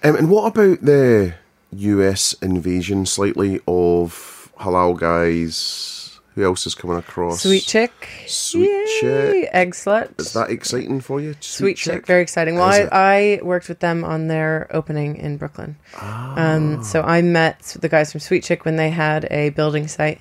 Um, 0.03 0.17
and 0.17 0.31
what 0.31 0.47
about 0.47 0.83
the 0.85 1.35
US 1.73 2.33
invasion 2.41 3.05
slightly 3.07 3.61
of 3.69 4.51
halal 4.61 4.99
guys? 4.99 6.00
Who 6.37 6.45
else 6.45 6.65
is 6.67 6.75
coming 6.77 6.97
across? 6.97 7.43
Sweet 7.43 7.65
chick. 7.65 7.93
Sweet 8.27 8.69
Yay. 8.71 8.87
chick. 9.01 9.51
Egg 9.53 9.73
slut. 9.75 10.19
Is 10.21 10.33
that 10.35 10.49
exciting 10.51 11.01
for 11.01 11.21
you? 11.21 11.35
Sweet 11.41 11.77
chick. 11.77 12.07
Very 12.07 12.23
exciting. 12.23 12.55
Well, 12.55 12.89
I. 12.93 13.37
I 13.41 13.41
worked 13.43 13.69
with 13.69 13.81
them 13.81 14.05
on 14.05 14.29
their 14.29 14.69
opening 14.71 15.17
in 15.17 15.37
Brooklyn. 15.39 15.77
Um, 16.01 16.85
so 16.85 17.03
I 17.03 17.21
met 17.23 17.77
the 17.81 17.89
guys 17.89 18.13
from 18.13 18.21
Sweet 18.21 18.45
Chick 18.45 18.65
when 18.65 18.77
they 18.77 18.91
had 18.91 19.27
a 19.31 19.51
building 19.51 19.89
site 19.89 20.21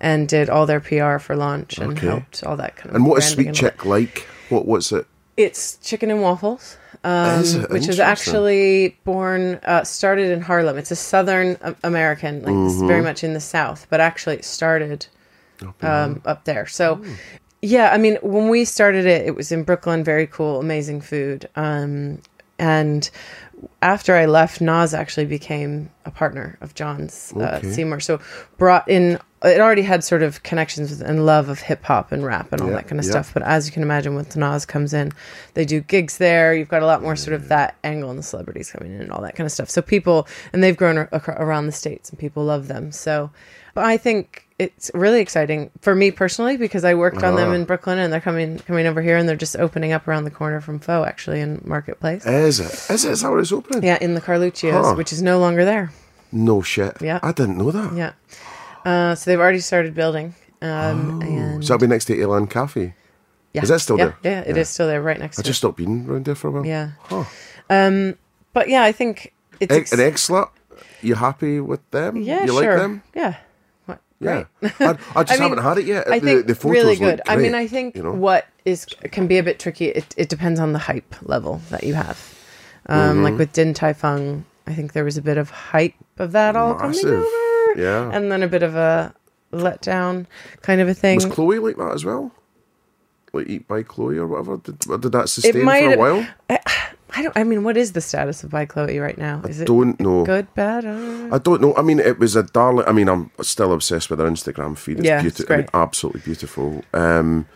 and 0.00 0.26
did 0.28 0.48
all 0.48 0.64
their 0.64 0.80
PR 0.80 1.18
for 1.18 1.36
launch 1.36 1.76
and 1.78 1.92
Okay. 1.92 2.06
helped 2.06 2.42
all 2.42 2.56
that 2.56 2.76
kind 2.76 2.90
of 2.90 2.96
And 2.96 3.06
what 3.06 3.18
is 3.18 3.28
Sweet. 3.28 3.52
Chick 3.52 3.84
like? 3.84 4.26
What 4.48 4.66
What's 4.66 4.92
it? 4.92 5.06
It's 5.36 5.76
chicken 5.76 6.10
and 6.10 6.22
waffles. 6.22 6.76
Um, 7.04 7.40
Is 7.40 7.56
which 7.70 7.88
is 7.88 7.98
actually 8.00 8.98
born, 9.04 9.54
uh, 9.64 9.84
started 9.84 10.30
in 10.30 10.42
Harlem. 10.42 10.76
It's 10.76 10.90
a 10.90 10.96
Southern 10.96 11.56
American, 11.82 12.42
like 12.42 12.52
Mm-hmm. 12.54 12.86
very 12.88 13.00
much 13.02 13.24
in 13.24 13.32
the 13.32 13.40
South, 13.40 13.86
but 13.88 14.00
actually 14.00 14.36
it 14.36 14.44
started 14.44 15.06
um, 15.82 16.22
up 16.24 16.44
there. 16.44 16.66
So, 16.66 16.96
Hmm. 16.96 17.12
yeah, 17.62 17.90
I 17.92 17.98
mean, 17.98 18.16
when 18.22 18.48
we 18.48 18.64
started 18.64 19.06
it, 19.06 19.26
it 19.26 19.34
was 19.36 19.52
in 19.52 19.62
Brooklyn. 19.64 20.02
Very 20.04 20.26
cool, 20.26 20.60
amazing 20.60 21.00
food. 21.00 21.48
Um, 21.56 22.20
and 22.58 23.10
after 23.82 24.14
I 24.16 24.26
left, 24.26 24.60
Nas 24.60 24.94
actually 24.94 25.26
became 25.26 25.90
a 26.04 26.10
partner 26.10 26.56
of 26.60 26.74
John's 26.74 27.32
uh, 27.36 27.58
Okay. 27.58 27.70
Seymour. 27.72 28.00
So 28.00 28.20
brought 28.58 28.88
in. 28.88 29.18
It 29.42 29.58
already 29.58 29.80
had 29.80 30.04
sort 30.04 30.22
of 30.22 30.42
connections 30.42 30.90
with 30.90 31.00
and 31.00 31.24
love 31.24 31.48
of 31.48 31.60
hip 31.60 31.82
hop 31.84 32.12
and 32.12 32.22
rap 32.22 32.52
and 32.52 32.60
all 32.60 32.68
Yeah, 32.68 32.74
that 32.74 32.88
kind 32.88 32.98
of 33.00 33.06
yeah. 33.06 33.12
stuff. 33.12 33.32
But 33.32 33.42
as 33.42 33.64
you 33.66 33.72
can 33.72 33.82
imagine, 33.82 34.14
once 34.14 34.36
Nas 34.36 34.66
comes 34.66 34.92
in, 34.92 35.12
they 35.54 35.64
do 35.64 35.80
gigs 35.80 36.18
there. 36.18 36.52
You've 36.54 36.68
got 36.68 36.82
a 36.82 36.86
lot 36.86 37.00
more 37.00 37.16
sort 37.16 37.32
of 37.34 37.48
that 37.48 37.74
angle 37.82 38.10
and 38.10 38.18
the 38.18 38.22
celebrities 38.22 38.70
coming 38.70 38.92
in 38.94 39.00
and 39.00 39.10
all 39.10 39.22
that 39.22 39.36
kind 39.36 39.46
of 39.46 39.52
stuff. 39.52 39.70
So 39.70 39.80
people, 39.80 40.28
and 40.52 40.62
they've 40.62 40.76
grown 40.76 40.98
ar- 40.98 41.08
around 41.38 41.64
the 41.66 41.72
states 41.72 42.10
and 42.10 42.18
people 42.18 42.44
love 42.44 42.68
them. 42.68 42.92
So, 42.92 43.30
but 43.72 43.84
I 43.86 43.96
think 43.96 44.46
it's 44.60 44.90
really 44.92 45.20
exciting 45.20 45.70
for 45.80 45.94
me 45.94 46.10
personally 46.10 46.58
because 46.58 46.84
I 46.84 46.92
worked 46.94 47.22
on 47.22 47.34
them 47.34 47.52
in 47.54 47.64
Brooklyn 47.64 47.98
and 47.98 48.12
they're 48.12 48.20
coming 48.20 48.58
coming 48.58 48.86
over 48.86 49.00
here 49.00 49.16
and 49.16 49.26
they're 49.26 49.34
just 49.34 49.56
opening 49.56 49.92
up 49.92 50.06
around 50.06 50.24
the 50.24 50.30
corner 50.30 50.60
from 50.60 50.78
Pho 50.78 51.04
actually 51.04 51.40
in 51.40 51.62
Marketplace. 51.64 52.26
Is 52.26 52.60
it? 52.60 52.72
Is 52.90 53.04
it? 53.06 53.12
Is 53.12 53.22
that 53.22 53.30
where 53.30 53.40
it's 53.40 53.52
opening? 53.52 53.82
Yeah, 53.82 53.96
in 54.00 54.14
the 54.14 54.20
Carluccios, 54.20 54.84
Huh. 54.84 54.94
which 54.94 55.12
is 55.12 55.22
no 55.22 55.38
longer 55.38 55.64
there. 55.64 55.90
No 56.30 56.60
shit. 56.60 56.96
Yeah. 57.00 57.18
I 57.22 57.32
didn't 57.32 57.56
know 57.56 57.70
that. 57.70 57.94
Yeah. 57.96 58.12
Uh, 58.84 59.14
so 59.14 59.30
they've 59.30 59.40
already 59.40 59.60
started 59.60 59.94
building. 59.94 60.34
Um, 60.62 61.22
and 61.22 61.64
So 61.64 61.72
that'll 61.74 61.86
be 61.86 61.90
next 61.90 62.04
to 62.06 62.20
Elan 62.20 62.46
Cafe. 62.46 62.94
yeah. 63.54 63.62
is 63.62 63.70
that 63.70 63.80
still 63.80 63.98
yeah, 63.98 64.12
there? 64.22 64.32
Yeah, 64.32 64.40
it 64.46 64.56
is 64.58 64.68
still 64.68 64.86
there, 64.86 65.00
right 65.02 65.18
next 65.18 65.36
to 65.36 65.40
it. 65.40 65.42
I 65.42 65.44
to 65.44 65.48
just 65.50 65.58
stopped 65.58 65.78
being 65.78 66.06
around 66.06 66.26
there 66.26 66.34
for 66.34 66.48
a 66.48 66.50
while. 66.50 66.66
Yeah. 66.66 66.90
Huh. 67.04 67.24
Um, 67.70 68.16
but 68.52 68.68
yeah, 68.68 68.82
I 68.82 68.92
think 68.92 69.32
it's 69.58 69.74
ex- 69.74 69.92
an 69.92 70.00
egg 70.00 70.14
slut. 70.14 70.50
You 71.00 71.14
happy 71.14 71.60
with 71.60 71.80
them? 71.92 72.16
Yeah, 72.16 72.42
you 72.42 72.48
sure. 72.48 72.54
like 72.72 72.78
them? 72.78 73.02
Yeah. 73.14 73.36
Yeah. 74.20 74.44
I, 74.62 74.98
I 75.16 75.24
just 75.24 75.30
I 75.40 75.42
haven't 75.42 75.62
had 75.62 75.78
it 75.78 75.86
yet. 75.86 76.06
I 76.10 76.18
the, 76.18 76.26
think 76.26 76.46
the 76.46 76.54
photos 76.54 76.70
really 76.72 76.96
look 76.96 76.98
good. 76.98 77.20
I 77.26 77.36
mean, 77.36 77.54
I 77.54 77.66
think 77.66 77.96
you 77.96 78.02
know? 78.02 78.12
what 78.12 78.46
is 78.64 78.84
can 79.10 79.26
be 79.26 79.38
a 79.38 79.42
bit 79.42 79.58
tricky. 79.58 79.86
It, 79.86 80.14
it 80.18 80.28
depends 80.28 80.60
on 80.60 80.72
the 80.72 80.78
hype 80.78 81.14
level 81.22 81.60
that 81.70 81.84
you 81.84 81.94
have. 81.94 82.18
Um, 82.86 82.98
Mm-hmm. 83.16 83.22
Like 83.22 83.38
with 83.38 83.52
Din 83.52 83.72
Tai 83.74 83.92
Fung, 83.94 84.44
I 84.66 84.74
think 84.74 84.92
there 84.92 85.04
was 85.04 85.16
a 85.16 85.22
bit 85.22 85.38
of 85.38 85.50
hype 85.50 85.94
of 86.18 86.32
that 86.32 86.54
all 86.56 86.74
Massive. 86.78 87.02
coming 87.02 87.16
over, 87.16 87.80
Yeah. 87.80 88.10
and 88.12 88.30
then 88.30 88.42
a 88.42 88.48
bit 88.48 88.62
of 88.62 88.74
a 88.76 89.14
letdown 89.52 90.26
kind 90.62 90.80
of 90.80 90.88
a 90.88 90.94
thing. 90.94 91.16
Was 91.16 91.24
Chloe 91.26 91.58
like 91.58 91.76
that 91.76 91.92
as 91.92 92.04
well? 92.04 92.30
Like 93.32 93.48
Eat 93.48 93.68
by 93.68 93.82
Chloe 93.82 94.18
or 94.18 94.26
whatever? 94.26 94.56
Did, 94.58 94.78
did 94.80 95.12
that 95.12 95.28
sustain 95.28 95.52
for 95.64 95.70
a 95.70 95.80
have- 95.90 95.98
while? 95.98 96.26
I 97.16 97.22
don't. 97.22 97.36
I 97.36 97.44
mean, 97.44 97.64
what 97.64 97.76
is 97.76 97.92
the 97.92 98.00
status 98.00 98.44
of 98.44 98.50
By 98.50 98.64
Chloe 98.66 98.98
right 98.98 99.18
now? 99.18 99.42
Is 99.48 99.60
it 99.60 99.66
Don't 99.66 99.98
know. 100.00 100.24
good, 100.24 100.52
bad? 100.54 100.84
I 100.84 100.90
don't 100.90 101.28
know. 101.30 101.34
I 101.34 101.38
don't 101.38 101.60
know. 101.60 101.74
I 101.76 101.82
mean, 101.82 101.98
it 101.98 102.18
was 102.18 102.36
a 102.36 102.42
darling. 102.42 102.86
I 102.86 102.92
mean, 102.92 103.08
I'm 103.08 103.30
still 103.42 103.72
obsessed 103.72 104.10
with 104.10 104.18
her 104.20 104.26
Instagram 104.30 104.76
feed. 104.78 104.98
It's 105.00 105.06
Yeah, 105.06 105.20
beautiful. 105.22 105.54
I 105.54 105.58
mean, 105.58 105.68
absolutely 105.74 106.20
beautiful. 106.22 106.84
Um, 106.94 107.46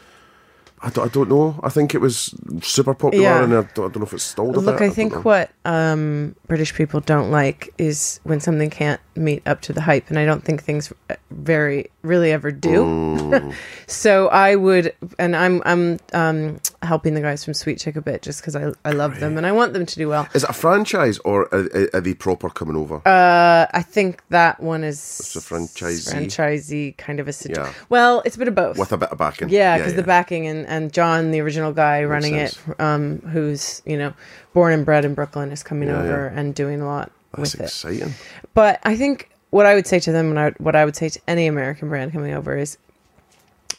I 0.82 0.90
don't, 0.90 1.04
I 1.06 1.08
don't 1.08 1.30
know. 1.30 1.58
I 1.62 1.70
think 1.70 1.94
it 1.94 1.98
was 2.02 2.34
super 2.62 2.94
popular, 2.94 3.24
Yeah. 3.24 3.44
and 3.44 3.52
I 3.54 3.62
don't, 3.62 3.78
I 3.78 3.88
don't 3.92 3.98
know 3.98 4.02
if 4.02 4.12
it's 4.12 4.24
stalled 4.24 4.56
Look, 4.56 4.78
bit. 4.78 4.84
I 4.84 4.90
think 4.90 5.24
what 5.24 5.50
um, 5.64 6.34
British 6.46 6.74
people 6.74 7.00
don't 7.00 7.30
like 7.30 7.72
is 7.78 8.20
when 8.24 8.38
something 8.40 8.68
can't 8.68 9.00
meet 9.16 9.42
up 9.46 9.62
to 9.62 9.72
the 9.72 9.80
hype, 9.80 10.10
and 10.10 10.18
I 10.18 10.26
don't 10.26 10.44
think 10.44 10.62
things 10.62 10.92
very 11.30 11.90
really 12.04 12.30
ever 12.32 12.50
do. 12.52 12.84
Mm. 12.84 13.54
so 13.86 14.28
I 14.28 14.54
would, 14.54 14.94
and 15.18 15.34
I'm 15.34 15.62
I'm 15.64 15.98
um, 16.12 16.60
helping 16.82 17.14
the 17.14 17.20
guys 17.20 17.44
from 17.44 17.54
Sweet 17.54 17.78
Chick 17.78 17.96
a 17.96 18.00
bit 18.00 18.22
just 18.22 18.40
because 18.40 18.54
I 18.54 18.72
I 18.84 18.92
love 18.92 19.20
them 19.20 19.36
and 19.36 19.46
I 19.46 19.52
want 19.52 19.72
them 19.72 19.86
to 19.86 19.94
do 19.96 20.08
well. 20.08 20.28
Is 20.34 20.44
it 20.44 20.50
a 20.50 20.52
franchise 20.52 21.18
or 21.24 21.52
are, 21.54 21.88
are 21.94 22.00
they 22.00 22.14
proper 22.14 22.50
coming 22.50 22.76
over? 22.76 22.96
Uh, 23.06 23.66
I 23.72 23.82
think 23.82 24.22
that 24.28 24.60
one 24.60 24.84
is 24.84 24.98
a 25.36 25.40
franchisee. 25.40 26.12
franchisee 26.14 26.96
kind 26.96 27.20
of 27.20 27.28
a 27.28 27.32
situation. 27.32 27.64
Yeah. 27.64 27.84
Well, 27.88 28.22
it's 28.24 28.36
a 28.36 28.38
bit 28.38 28.48
of 28.48 28.54
both. 28.54 28.78
with 28.78 28.92
a 28.92 28.96
bit 28.98 29.10
of 29.10 29.18
backing. 29.18 29.48
Yeah, 29.48 29.78
because 29.78 29.94
the 29.94 30.02
backing 30.02 30.46
and, 30.46 30.66
and 30.66 30.92
John, 30.92 31.30
the 31.30 31.40
original 31.40 31.72
guy 31.72 32.04
running 32.04 32.34
sense. 32.34 32.58
it, 32.68 32.80
um, 32.80 33.20
who's 33.20 33.82
you 33.86 33.96
know 33.96 34.12
born 34.52 34.72
and 34.72 34.84
bred 34.84 35.04
in 35.04 35.14
Brooklyn, 35.14 35.50
is 35.50 35.62
coming 35.62 35.88
Yeah, 35.88 36.00
over 36.00 36.26
and 36.26 36.54
doing 36.54 36.80
a 36.80 36.86
lot 36.86 37.10
That's 37.36 37.52
with 37.52 37.60
it. 37.60 37.64
exciting. 37.64 38.14
But 38.54 38.80
I 38.84 38.96
think 38.96 39.30
what 39.54 39.66
I 39.66 39.76
would 39.76 39.86
say 39.86 40.00
to 40.00 40.10
them, 40.10 40.30
and 40.30 40.40
I, 40.40 40.50
what 40.58 40.74
I 40.74 40.84
would 40.84 40.96
say 40.96 41.08
to 41.08 41.20
any 41.28 41.46
American 41.46 41.88
brand 41.88 42.12
coming 42.12 42.34
over 42.34 42.58
is 42.58 42.76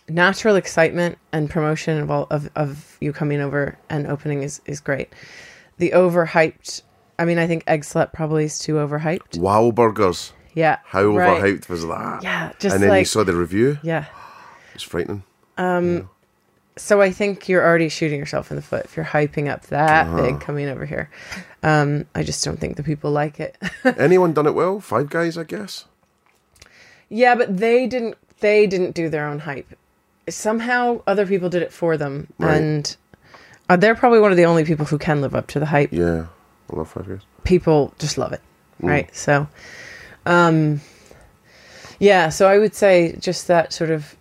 natural 0.07 0.55
excitement 0.55 1.17
and 1.33 1.49
promotion 1.49 1.99
of 1.99 2.09
all 2.09 2.27
of, 2.31 2.49
of 2.55 2.95
you 3.01 3.11
coming 3.11 3.41
over 3.41 3.77
and 3.89 4.07
opening 4.07 4.41
is 4.41 4.61
is 4.65 4.79
great. 4.79 5.11
The 5.77 5.91
overhyped. 5.91 6.81
I 7.19 7.25
mean, 7.25 7.37
I 7.39 7.45
think 7.45 7.65
Egg 7.67 7.81
Slut 7.81 8.13
probably 8.13 8.45
is 8.45 8.57
too 8.57 8.75
overhyped. 8.75 9.37
Wahlburgers. 9.37 10.31
Yeah. 10.53 10.77
How 10.85 11.07
right. 11.07 11.43
overhyped 11.43 11.67
was 11.67 11.85
that? 11.85 12.23
Yeah, 12.23 12.53
just 12.57 12.75
and 12.75 12.81
then 12.81 12.97
you 12.97 13.03
saw 13.03 13.25
the 13.25 13.35
review. 13.35 13.77
Yeah. 13.83 14.05
It's 14.75 14.83
frightening. 14.83 15.23
Um, 15.57 16.09
So 16.77 17.01
I 17.01 17.09
think 17.11 17.47
you're 17.47 17.63
already 17.65 17.87
shooting 17.89 18.19
yourself 18.19 18.51
in 18.51 18.55
the 18.57 18.61
foot 18.61 18.83
if 18.85 18.97
you're 18.97 19.05
hyping 19.05 19.49
up 19.49 19.61
that 19.67 20.07
Uh-huh. 20.07 20.21
big 20.23 20.41
coming 20.41 20.67
over 20.67 20.85
here. 20.85 21.09
Um, 21.63 22.05
I 22.13 22.23
just 22.23 22.43
don't 22.43 22.59
think 22.59 22.75
the 22.75 22.83
people 22.83 23.11
like 23.11 23.39
it. 23.39 23.57
Anyone 23.97 24.33
done 24.33 24.45
it 24.45 24.53
well? 24.55 24.79
Five 24.81 25.09
guys, 25.09 25.37
I 25.37 25.43
guess. 25.45 25.85
yeah, 27.09 27.35
but 27.35 27.57
they 27.57 27.87
didn't. 27.87 28.15
They 28.41 28.67
didn't 28.67 28.93
do 28.93 29.07
their 29.09 29.25
own 29.27 29.39
hype. 29.39 29.73
Somehow 30.27 31.01
other 31.07 31.25
people 31.25 31.49
did 31.49 31.61
it 31.61 31.71
for 31.71 31.95
them, 31.97 32.27
Right. 32.37 32.57
and 32.57 32.97
uh, 33.69 33.77
they're 33.77 33.95
probably 33.95 34.19
one 34.19 34.31
of 34.31 34.37
the 34.37 34.45
only 34.45 34.65
people 34.65 34.85
who 34.85 34.97
can 34.97 35.21
live 35.21 35.33
up 35.33 35.47
to 35.47 35.59
the 35.59 35.65
hype. 35.67 35.93
Yeah, 35.93 36.25
I 36.71 36.75
love 36.75 36.89
five 36.89 37.07
guys. 37.07 37.21
People 37.45 37.93
just 37.99 38.17
love 38.17 38.33
it, 38.33 38.41
Mm. 38.83 38.89
right? 38.89 39.15
So, 39.15 39.47
um, 40.25 40.81
yeah. 41.99 42.29
So 42.29 42.47
I 42.49 42.57
would 42.57 42.75
say 42.75 43.15
just 43.19 43.47
that 43.47 43.71
sort 43.71 43.91
of 43.91 44.15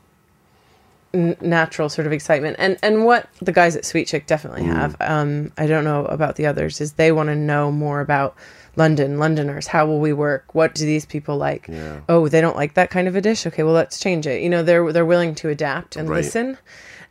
n- 1.14 1.36
natural 1.40 1.88
sort 1.88 2.06
of 2.06 2.12
excitement 2.12 2.56
and 2.58 2.76
and 2.82 3.04
what 3.06 3.28
the 3.40 3.52
guys 3.52 3.76
at 3.76 3.84
Sweet 3.86 4.06
Chick 4.06 4.26
definitely 4.26 4.62
Mm. 4.64 4.74
have 4.74 4.96
um 5.00 5.52
I 5.56 5.66
don't 5.66 5.84
know 5.84 6.04
about 6.06 6.36
the 6.36 6.44
others 6.46 6.80
is 6.82 6.92
they 6.94 7.12
want 7.12 7.28
to 7.28 7.34
know 7.36 7.70
more 7.72 8.00
about 8.00 8.36
London 8.76 9.18
Londoners 9.18 9.68
how 9.68 9.86
will 9.86 10.00
we 10.00 10.12
work 10.12 10.54
what 10.54 10.74
do 10.74 10.84
these 10.84 11.06
people 11.06 11.36
like 11.36 11.66
Yeah. 11.68 12.00
oh 12.08 12.28
they 12.28 12.40
don't 12.42 12.56
like 12.56 12.74
that 12.74 12.90
kind 12.90 13.06
of 13.08 13.14
a 13.16 13.20
dish 13.20 13.46
okay 13.46 13.62
well 13.62 13.72
let's 13.74 13.98
change 14.00 14.26
it 14.26 14.42
you 14.42 14.50
know 14.50 14.62
they're 14.62 14.92
they're 14.92 15.06
willing 15.06 15.34
to 15.36 15.48
adapt 15.48 15.96
and 15.96 16.08
Right. 16.10 16.16
listen 16.24 16.58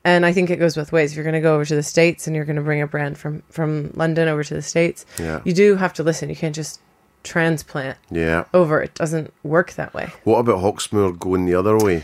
and 0.05 0.25
I 0.25 0.33
think 0.33 0.49
it 0.49 0.57
goes 0.57 0.75
both 0.75 0.91
ways 0.91 1.11
if 1.11 1.15
you're 1.15 1.23
going 1.23 1.33
to 1.33 1.39
go 1.49 1.55
over 1.55 1.63
to 1.63 1.75
the 1.75 1.83
states 1.83 2.27
and 2.27 2.35
you're 2.35 2.43
going 2.43 2.57
to 2.57 2.61
bring 2.61 2.81
a 2.81 2.87
brand 2.87 3.17
from 3.17 3.41
from 3.49 3.91
London 3.95 4.27
over 4.27 4.43
to 4.43 4.53
the 4.53 4.61
states 4.61 5.05
Yeah. 5.17 5.39
you 5.45 5.53
do 5.53 5.75
have 5.77 5.93
to 5.93 6.03
listen 6.03 6.29
you 6.29 6.35
can't 6.35 6.53
just 6.55 6.81
transplant 7.23 7.97
Yeah. 8.11 8.43
over. 8.53 8.81
It 8.81 8.95
doesn't 8.95 9.33
work 9.43 9.73
that 9.73 9.93
way. 9.93 10.11
What 10.25 10.39
about 10.39 10.59
Hawksmoor 10.61 11.17
going 11.17 11.45
the 11.45 11.55
other 11.55 11.77
way? 11.77 12.03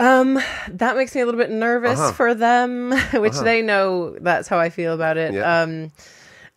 That 0.00 0.96
makes 0.96 1.14
me 1.14 1.20
a 1.20 1.26
little 1.26 1.38
bit 1.40 1.50
nervous 1.50 1.98
Uh-huh. 1.98 2.12
for 2.12 2.34
them, 2.34 2.92
which 3.14 3.38
they 3.38 3.62
know 3.62 4.16
that's 4.20 4.48
how 4.48 4.58
I 4.58 4.70
feel 4.70 4.94
about 4.94 5.16
it. 5.16 5.34
Yeah. 5.34 5.62
Um, 5.62 5.92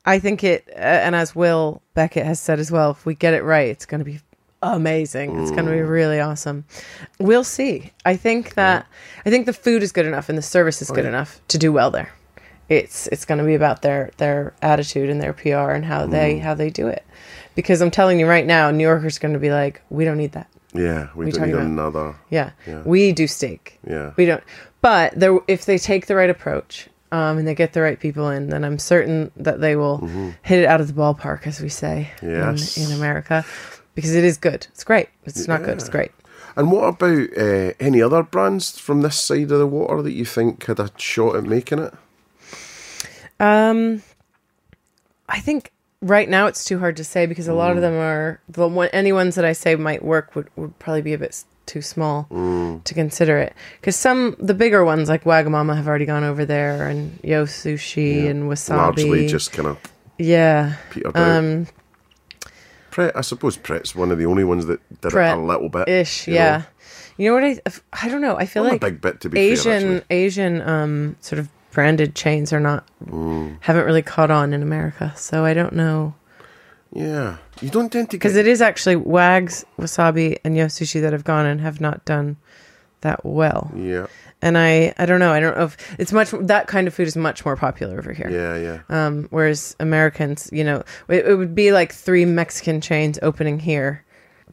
I 0.05 0.19
think 0.19 0.43
it, 0.43 0.65
uh, 0.75 0.79
and 0.79 1.15
as 1.15 1.35
Will 1.35 1.81
Beckett 1.93 2.25
has 2.25 2.39
said 2.39 2.59
as 2.59 2.71
well, 2.71 2.91
if 2.91 3.05
we 3.05 3.15
get 3.15 3.33
it 3.33 3.43
right, 3.43 3.67
it's 3.69 3.85
going 3.85 3.99
to 3.99 4.05
be 4.05 4.19
amazing. 4.61 5.39
It's 5.39 5.51
going 5.51 5.65
to 5.65 5.71
be 5.71 5.81
really 5.81 6.19
awesome. 6.19 6.65
We'll 7.19 7.43
see. 7.43 7.91
I 8.05 8.15
think 8.15 8.55
that 8.55 8.85
I 9.25 9.29
think 9.29 9.45
the 9.45 9.53
food 9.53 9.83
is 9.83 9.91
good 9.91 10.05
enough 10.05 10.29
and 10.29 10.37
the 10.37 10.41
service 10.41 10.81
Oh, 10.81 10.83
is 10.83 10.91
good 10.91 11.05
enough 11.05 11.39
to 11.49 11.57
do 11.57 11.71
well 11.71 11.91
there. 11.91 12.11
It's 12.69 13.07
it's 13.07 13.25
going 13.25 13.39
to 13.39 13.43
be 13.45 13.55
about 13.55 13.81
their 13.81 14.11
their 14.17 14.53
attitude 14.61 15.09
and 15.09 15.21
their 15.21 15.33
PR 15.33 15.71
and 15.71 15.85
how 15.85 16.05
they 16.05 16.35
Mm. 16.35 16.41
how 16.41 16.53
they 16.53 16.69
do 16.69 16.87
it. 16.87 17.03
Because 17.55 17.81
I'm 17.81 17.91
telling 17.91 18.19
you 18.19 18.27
right 18.27 18.45
now, 18.45 18.71
New 18.71 18.83
Yorkers 18.83 19.17
are 19.17 19.19
going 19.19 19.33
to 19.33 19.39
be 19.39 19.51
like, 19.51 19.81
we 19.89 20.05
don't 20.05 20.17
need 20.17 20.31
that. 20.33 20.47
Yeah, 20.73 21.09
we 21.15 21.27
you 21.27 21.31
don't 21.31 21.45
need 21.47 21.53
about? 21.53 21.65
another. 21.65 22.15
Yeah. 22.29 22.51
Yeah. 22.67 22.81
We 22.83 23.11
do 23.11 23.27
steak. 23.27 23.79
Yeah. 23.87 24.13
We 24.17 24.25
don't. 24.25 24.43
But 24.81 25.17
there, 25.19 25.37
if 25.47 25.65
they 25.65 25.77
take 25.77 26.07
the 26.07 26.15
right 26.15 26.29
approach 26.29 26.89
um, 27.11 27.37
and 27.37 27.47
they 27.47 27.55
get 27.55 27.73
the 27.73 27.81
right 27.81 27.99
people 27.99 28.29
in, 28.29 28.49
then 28.49 28.63
I'm 28.65 28.79
certain 28.79 29.31
that 29.37 29.61
they 29.61 29.75
will 29.75 29.99
hit 30.41 30.59
it 30.59 30.65
out 30.65 30.81
of 30.81 30.87
the 30.87 30.93
ballpark, 30.93 31.45
as 31.47 31.61
we 31.61 31.69
say 31.69 32.09
Mm-hmm. 32.17 32.29
Yes. 32.29 32.77
in, 32.77 32.91
in 32.91 32.97
America, 32.97 33.45
because 33.95 34.15
it 34.15 34.23
is 34.23 34.37
good. 34.37 34.65
It's 34.71 34.83
great. 34.83 35.09
It's 35.25 35.47
not 35.47 35.63
good. 35.63 35.77
It's 35.77 35.89
great. 35.89 36.11
And 36.55 36.71
what 36.71 36.83
about 36.83 37.37
uh, 37.37 37.73
any 37.79 38.01
other 38.01 38.21
brands 38.23 38.77
from 38.77 39.01
this 39.01 39.19
side 39.19 39.51
of 39.51 39.59
the 39.59 39.65
water 39.67 40.01
that 40.03 40.11
you 40.13 40.25
think 40.25 40.65
had 40.65 40.79
a 40.79 40.89
shot 40.97 41.35
at 41.35 41.43
making 41.45 41.79
it? 41.79 41.93
Um, 43.39 44.01
I 45.27 45.39
think 45.39 45.71
right 46.03 46.29
now 46.29 46.47
it's 46.47 46.63
too 46.65 46.77
hard 46.79 46.97
to 46.97 47.03
say 47.03 47.25
because 47.25 47.47
a 47.47 47.53
lot 47.53 47.71
Mm. 47.73 47.75
of 47.77 47.81
them 47.81 47.93
are 47.93 48.39
the 48.49 48.67
one. 48.67 48.89
Any 48.93 49.11
ones 49.13 49.35
that 49.35 49.45
I 49.45 49.53
say 49.53 49.75
might 49.75 50.03
work 50.03 50.35
would, 50.35 50.49
would 50.55 50.77
probably 50.79 51.01
be 51.01 51.13
a 51.13 51.17
bit 51.17 51.43
too 51.65 51.81
small 51.81 52.27
Mm. 52.29 52.83
to 52.83 52.93
consider 52.93 53.37
it. 53.39 53.53
Because 53.79 53.95
some 53.95 54.35
the 54.39 54.53
bigger 54.53 54.83
ones 54.83 55.07
like 55.09 55.23
Wagamama 55.23 55.75
have 55.77 55.87
already 55.87 56.05
gone 56.05 56.23
over 56.23 56.45
there, 56.45 56.87
and 56.87 57.17
Yo 57.23 57.45
Sushi 57.45 58.29
and 58.29 58.49
Wasabi. 58.51 58.77
Largely 58.77 59.27
just 59.27 59.51
kind 59.53 59.67
of 59.69 59.77
yeah. 60.19 60.73
Um, 61.15 61.67
Pret, 62.91 63.15
I 63.17 63.21
suppose 63.21 63.57
Pret's 63.57 63.95
one 63.95 64.11
of 64.11 64.17
the 64.19 64.25
only 64.27 64.43
ones 64.43 64.67
that 64.67 64.79
did 65.01 65.11
Pret 65.11 65.35
it 65.37 65.41
a 65.41 65.41
little 65.41 65.69
bit. 65.69 65.87
ish. 65.89 66.27
Yeah. 66.27 66.57
know. 66.57 66.63
You 67.17 67.29
know 67.29 67.35
what 67.35 67.43
I? 67.43 68.05
I 68.05 68.09
don't 68.09 68.21
know. 68.21 68.35
I 68.37 68.45
feel 68.45 68.63
Not 68.63 68.73
like 68.73 68.81
a 68.83 68.85
big 68.85 69.01
bit 69.01 69.21
to 69.21 69.29
be. 69.29 69.39
Asian 69.39 69.97
actually. 69.97 70.03
Asian 70.09 70.61
um 70.67 71.15
sort 71.21 71.39
of 71.39 71.47
branded 71.73 72.15
chains 72.15 72.53
are 72.53 72.59
not 72.59 72.85
Mm. 73.05 73.57
haven't 73.61 73.85
really 73.85 74.01
caught 74.01 74.31
on 74.31 74.53
in 74.53 74.61
America. 74.61 75.11
So 75.15 75.43
I 75.43 75.53
don't 75.53 75.73
know 75.73 76.13
Yeah, 76.95 77.37
you 77.61 77.69
don't 77.69 77.91
tend 77.91 78.11
to 78.11 78.17
because 78.17 78.33
get 78.33 78.45
it 78.45 78.47
is 78.47 78.61
actually 78.61 78.95
Wags, 78.95 79.65
Wasabi, 79.79 80.37
and 80.45 80.55
Yo 80.55 80.67
Sushi 80.67 81.01
that 81.01 81.11
have 81.11 81.23
gone 81.23 81.45
and 81.45 81.59
have 81.61 81.81
not 81.81 82.05
done 82.05 82.37
that 83.01 83.25
well. 83.25 83.71
Yeah, 83.75 84.05
And 84.41 84.57
I 84.57 84.93
I 84.97 85.05
don't 85.05 85.19
know. 85.19 85.33
I 85.33 85.39
don't 85.41 85.57
know 85.57 85.65
if 85.65 85.75
it's 85.99 86.13
much 86.13 86.29
that 86.31 86.67
kind 86.67 86.87
of 86.87 86.93
food 86.93 87.07
is 87.07 87.17
much 87.17 87.43
more 87.43 87.57
popular 87.57 87.97
over 87.97 88.13
here. 88.13 88.29
yeah, 88.29 88.55
yeah. 88.57 88.79
Um, 89.07 89.27
whereas 89.31 89.75
Americans, 89.79 90.49
you 90.53 90.63
know, 90.63 90.83
it, 91.09 91.25
it 91.25 91.35
would 91.35 91.55
be 91.55 91.71
like 91.73 91.91
three 91.91 92.25
Mexican 92.25 92.79
chains 92.79 93.17
opening 93.21 93.59
here. 93.59 94.02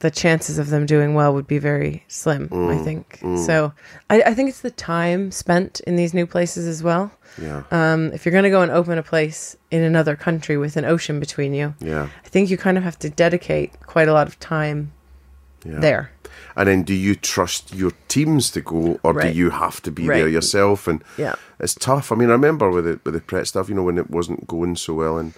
The 0.00 0.10
chances 0.10 0.58
of 0.58 0.70
them 0.70 0.86
doing 0.86 1.12
well 1.14 1.34
would 1.34 1.46
be 1.46 1.58
very 1.58 2.04
slim, 2.08 2.48
I 2.50 2.54
mm, 2.54 2.84
think. 2.84 3.18
Mm. 3.22 3.38
So 3.46 3.72
I, 4.08 4.22
I 4.22 4.34
think 4.34 4.48
it's 4.48 4.62
the 4.62 4.70
time 4.70 5.30
spent 5.30 5.80
in 5.80 5.96
these 5.96 6.14
new 6.14 6.26
places 6.26 6.66
as 6.66 6.82
well. 6.82 7.12
Yeah, 7.40 7.62
Um, 7.70 8.10
if 8.12 8.24
you're 8.24 8.32
going 8.32 8.44
to 8.44 8.50
go 8.50 8.62
and 8.62 8.72
open 8.72 8.96
a 8.98 9.02
place 9.02 9.56
in 9.70 9.82
another 9.82 10.16
country 10.16 10.56
with 10.56 10.76
an 10.78 10.84
ocean 10.86 11.20
between 11.20 11.52
you, 11.54 11.74
yeah, 11.80 12.08
I 12.24 12.28
think 12.28 12.50
you 12.50 12.56
kind 12.56 12.78
of 12.78 12.82
have 12.84 12.98
to 13.00 13.10
dedicate 13.10 13.78
quite 13.86 14.08
a 14.08 14.12
lot 14.14 14.26
of 14.26 14.38
time 14.40 14.92
yeah. 15.64 15.80
there. 15.80 16.10
And 16.56 16.66
then, 16.68 16.82
do 16.82 16.94
you 16.94 17.14
trust 17.14 17.74
your 17.74 17.92
teams 18.08 18.50
to 18.52 18.60
go, 18.62 18.98
or 19.02 19.12
Right. 19.12 19.32
do 19.32 19.38
you 19.38 19.50
have 19.50 19.82
to 19.82 19.90
be 19.90 20.08
Right. 20.08 20.16
there 20.18 20.28
yourself? 20.28 20.88
And 20.88 21.04
Yeah. 21.18 21.34
it's 21.60 21.74
tough. 21.74 22.10
I 22.10 22.14
mean, 22.16 22.30
I 22.30 22.32
remember 22.32 22.70
with 22.70 22.84
the 22.86 22.98
with 23.04 23.14
the 23.14 23.20
Pret 23.20 23.46
stuff, 23.46 23.68
you 23.68 23.74
know, 23.74 23.82
when 23.84 23.98
it 23.98 24.10
wasn't 24.10 24.46
going 24.46 24.76
so 24.76 24.94
well. 24.94 25.18
And 25.18 25.34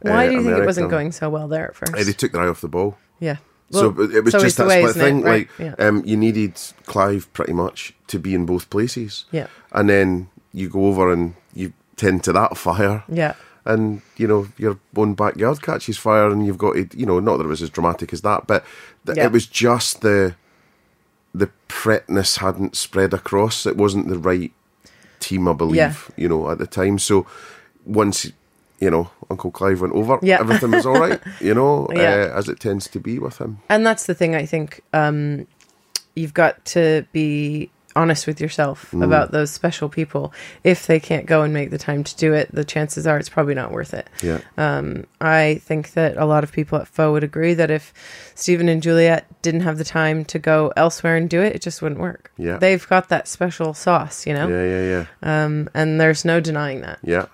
Why 0.00 0.26
uh, 0.26 0.30
do 0.30 0.36
you 0.36 0.42
think 0.42 0.58
it 0.58 0.66
wasn't 0.66 0.90
going 0.90 1.12
so 1.12 1.28
well 1.28 1.48
there 1.48 1.64
at 1.66 1.70
uh, 1.70 1.86
first? 1.92 2.06
they 2.06 2.12
took 2.12 2.32
their 2.32 2.42
eye 2.42 2.48
off 2.48 2.60
the 2.62 2.68
ball. 2.68 2.96
yeah. 3.20 3.36
So 3.70 3.88
it 4.00 4.24
was 4.24 4.32
so 4.32 4.38
just 4.40 4.56
that 4.58 4.66
way, 4.68 4.80
split 4.86 4.94
thing. 4.96 5.22
Right, 5.22 5.48
Like, 5.58 5.78
yeah. 5.78 5.86
um, 5.86 6.02
you 6.04 6.16
needed 6.16 6.54
Clive 6.86 7.32
pretty 7.32 7.52
much 7.52 7.92
to 8.08 8.18
be 8.18 8.34
in 8.34 8.46
both 8.46 8.70
places. 8.70 9.24
Yeah. 9.32 9.48
and 9.72 9.88
then 9.88 10.28
you 10.52 10.68
go 10.68 10.86
over 10.86 11.12
and 11.12 11.34
you 11.54 11.72
tend 11.96 12.22
to 12.24 12.32
that 12.32 12.56
fire. 12.56 13.02
yeah. 13.08 13.34
and 13.64 14.00
you 14.16 14.28
know 14.28 14.46
your 14.56 14.78
own 14.96 15.14
backyard 15.14 15.60
catches 15.62 15.98
fire, 15.98 16.28
and 16.28 16.46
you've 16.46 16.58
got 16.58 16.74
to, 16.74 16.88
you 16.96 17.04
know, 17.06 17.18
not 17.20 17.36
that 17.38 17.44
it 17.44 17.48
was 17.48 17.62
as 17.62 17.70
dramatic 17.70 18.12
as 18.12 18.20
that, 18.22 18.46
but 18.46 18.64
th- 19.04 19.18
Yeah. 19.18 19.24
it 19.26 19.32
was 19.32 19.46
just 19.46 20.00
the 20.02 20.36
the 21.34 21.50
pretness 21.68 22.38
hadn't 22.38 22.76
spread 22.76 23.12
across. 23.12 23.66
It 23.66 23.76
wasn't 23.76 24.08
the 24.08 24.18
right 24.18 24.52
team, 25.20 25.48
I 25.48 25.52
believe, 25.52 25.76
Yeah. 25.76 25.94
you 26.16 26.28
know, 26.28 26.48
at 26.50 26.58
the 26.58 26.66
time. 26.66 26.98
So 26.98 27.26
once 27.84 28.30
you 28.80 28.90
know 28.90 29.10
Uncle 29.30 29.50
Clive 29.50 29.80
went 29.80 29.94
over, 29.94 30.18
Yeah. 30.22 30.38
everything 30.40 30.70
was 30.70 30.86
all 30.86 30.98
right, 31.00 31.20
you 31.40 31.54
know, 31.54 31.88
Yeah. 31.94 32.28
uh, 32.32 32.38
as 32.38 32.48
it 32.48 32.60
tends 32.60 32.88
to 32.88 33.00
be 33.00 33.18
with 33.18 33.38
him. 33.38 33.58
and 33.68 33.84
that's 33.86 34.06
the 34.06 34.14
thing 34.14 34.34
i 34.34 34.44
think 34.46 34.80
um, 34.92 35.46
you've 36.14 36.34
got 36.34 36.64
to 36.76 37.06
be 37.12 37.70
honest 37.94 38.26
with 38.26 38.38
yourself 38.42 38.90
Mm. 38.92 39.02
about 39.02 39.32
those 39.32 39.50
special 39.50 39.88
people 39.88 40.30
if 40.62 40.86
they 40.86 41.00
can't 41.00 41.24
go 41.24 41.40
and 41.40 41.54
make 41.54 41.70
the 41.70 41.78
time 41.78 42.04
to 42.04 42.14
do 42.16 42.34
it 42.34 42.50
the 42.52 42.62
chances 42.64 43.06
are 43.06 43.16
it's 43.18 43.30
probably 43.30 43.54
not 43.54 43.72
worth 43.72 43.94
it 43.94 44.06
Yeah, 44.22 44.40
um, 44.58 45.04
i 45.20 45.60
think 45.64 45.92
that 45.94 46.18
a 46.18 46.26
lot 46.26 46.44
of 46.44 46.52
people 46.52 46.78
at 46.78 46.88
Pho 46.88 47.12
would 47.12 47.24
agree 47.24 47.54
that 47.54 47.70
if 47.70 47.94
stephen 48.34 48.68
and 48.68 48.82
juliet 48.82 49.24
didn't 49.40 49.62
have 49.62 49.78
the 49.78 49.84
time 49.84 50.26
to 50.26 50.38
go 50.38 50.74
elsewhere 50.76 51.16
and 51.16 51.28
do 51.30 51.40
it 51.40 51.54
it 51.56 51.62
just 51.62 51.80
wouldn't 51.80 52.00
work 52.00 52.30
Yeah. 52.36 52.58
they've 52.58 52.86
got 52.86 53.08
that 53.08 53.26
special 53.28 53.72
sauce 53.72 54.26
you 54.26 54.34
know 54.34 54.46
yeah, 54.48 54.64
yeah, 54.74 54.84
yeah. 55.22 55.44
um, 55.44 55.70
and 55.72 55.98
there's 55.98 56.22
no 56.26 56.38
denying 56.40 56.82
that 56.82 56.98
Yeah. 57.02 57.26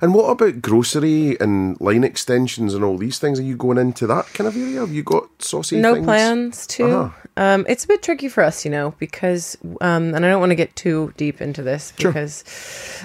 And 0.00 0.14
what 0.14 0.30
about 0.30 0.60
grocery 0.62 1.36
and 1.40 1.80
line 1.80 2.04
extensions 2.04 2.74
and 2.74 2.84
all 2.84 2.98
these 2.98 3.18
things? 3.18 3.40
Are 3.40 3.44
you 3.44 3.56
going 3.56 3.78
into 3.78 4.06
that 4.06 4.26
kind 4.34 4.46
of 4.48 4.56
area? 4.56 4.80
Have 4.80 4.92
you 4.92 5.02
got 5.02 5.42
saucy 5.42 5.80
no 5.80 5.94
things? 5.94 6.04
plans 6.06 6.66
to. 6.68 6.86
Uh-huh. 6.86 7.22
Um, 7.38 7.66
it's 7.68 7.84
a 7.84 7.88
bit 7.88 8.02
tricky 8.02 8.28
for 8.28 8.42
us, 8.42 8.64
you 8.64 8.70
know, 8.70 8.94
because, 8.98 9.58
um, 9.82 10.14
and 10.14 10.24
I 10.24 10.30
don't 10.30 10.40
want 10.40 10.50
to 10.50 10.56
get 10.56 10.74
too 10.74 11.12
deep 11.16 11.42
into 11.42 11.62
this 11.62 11.92
because 11.96 12.44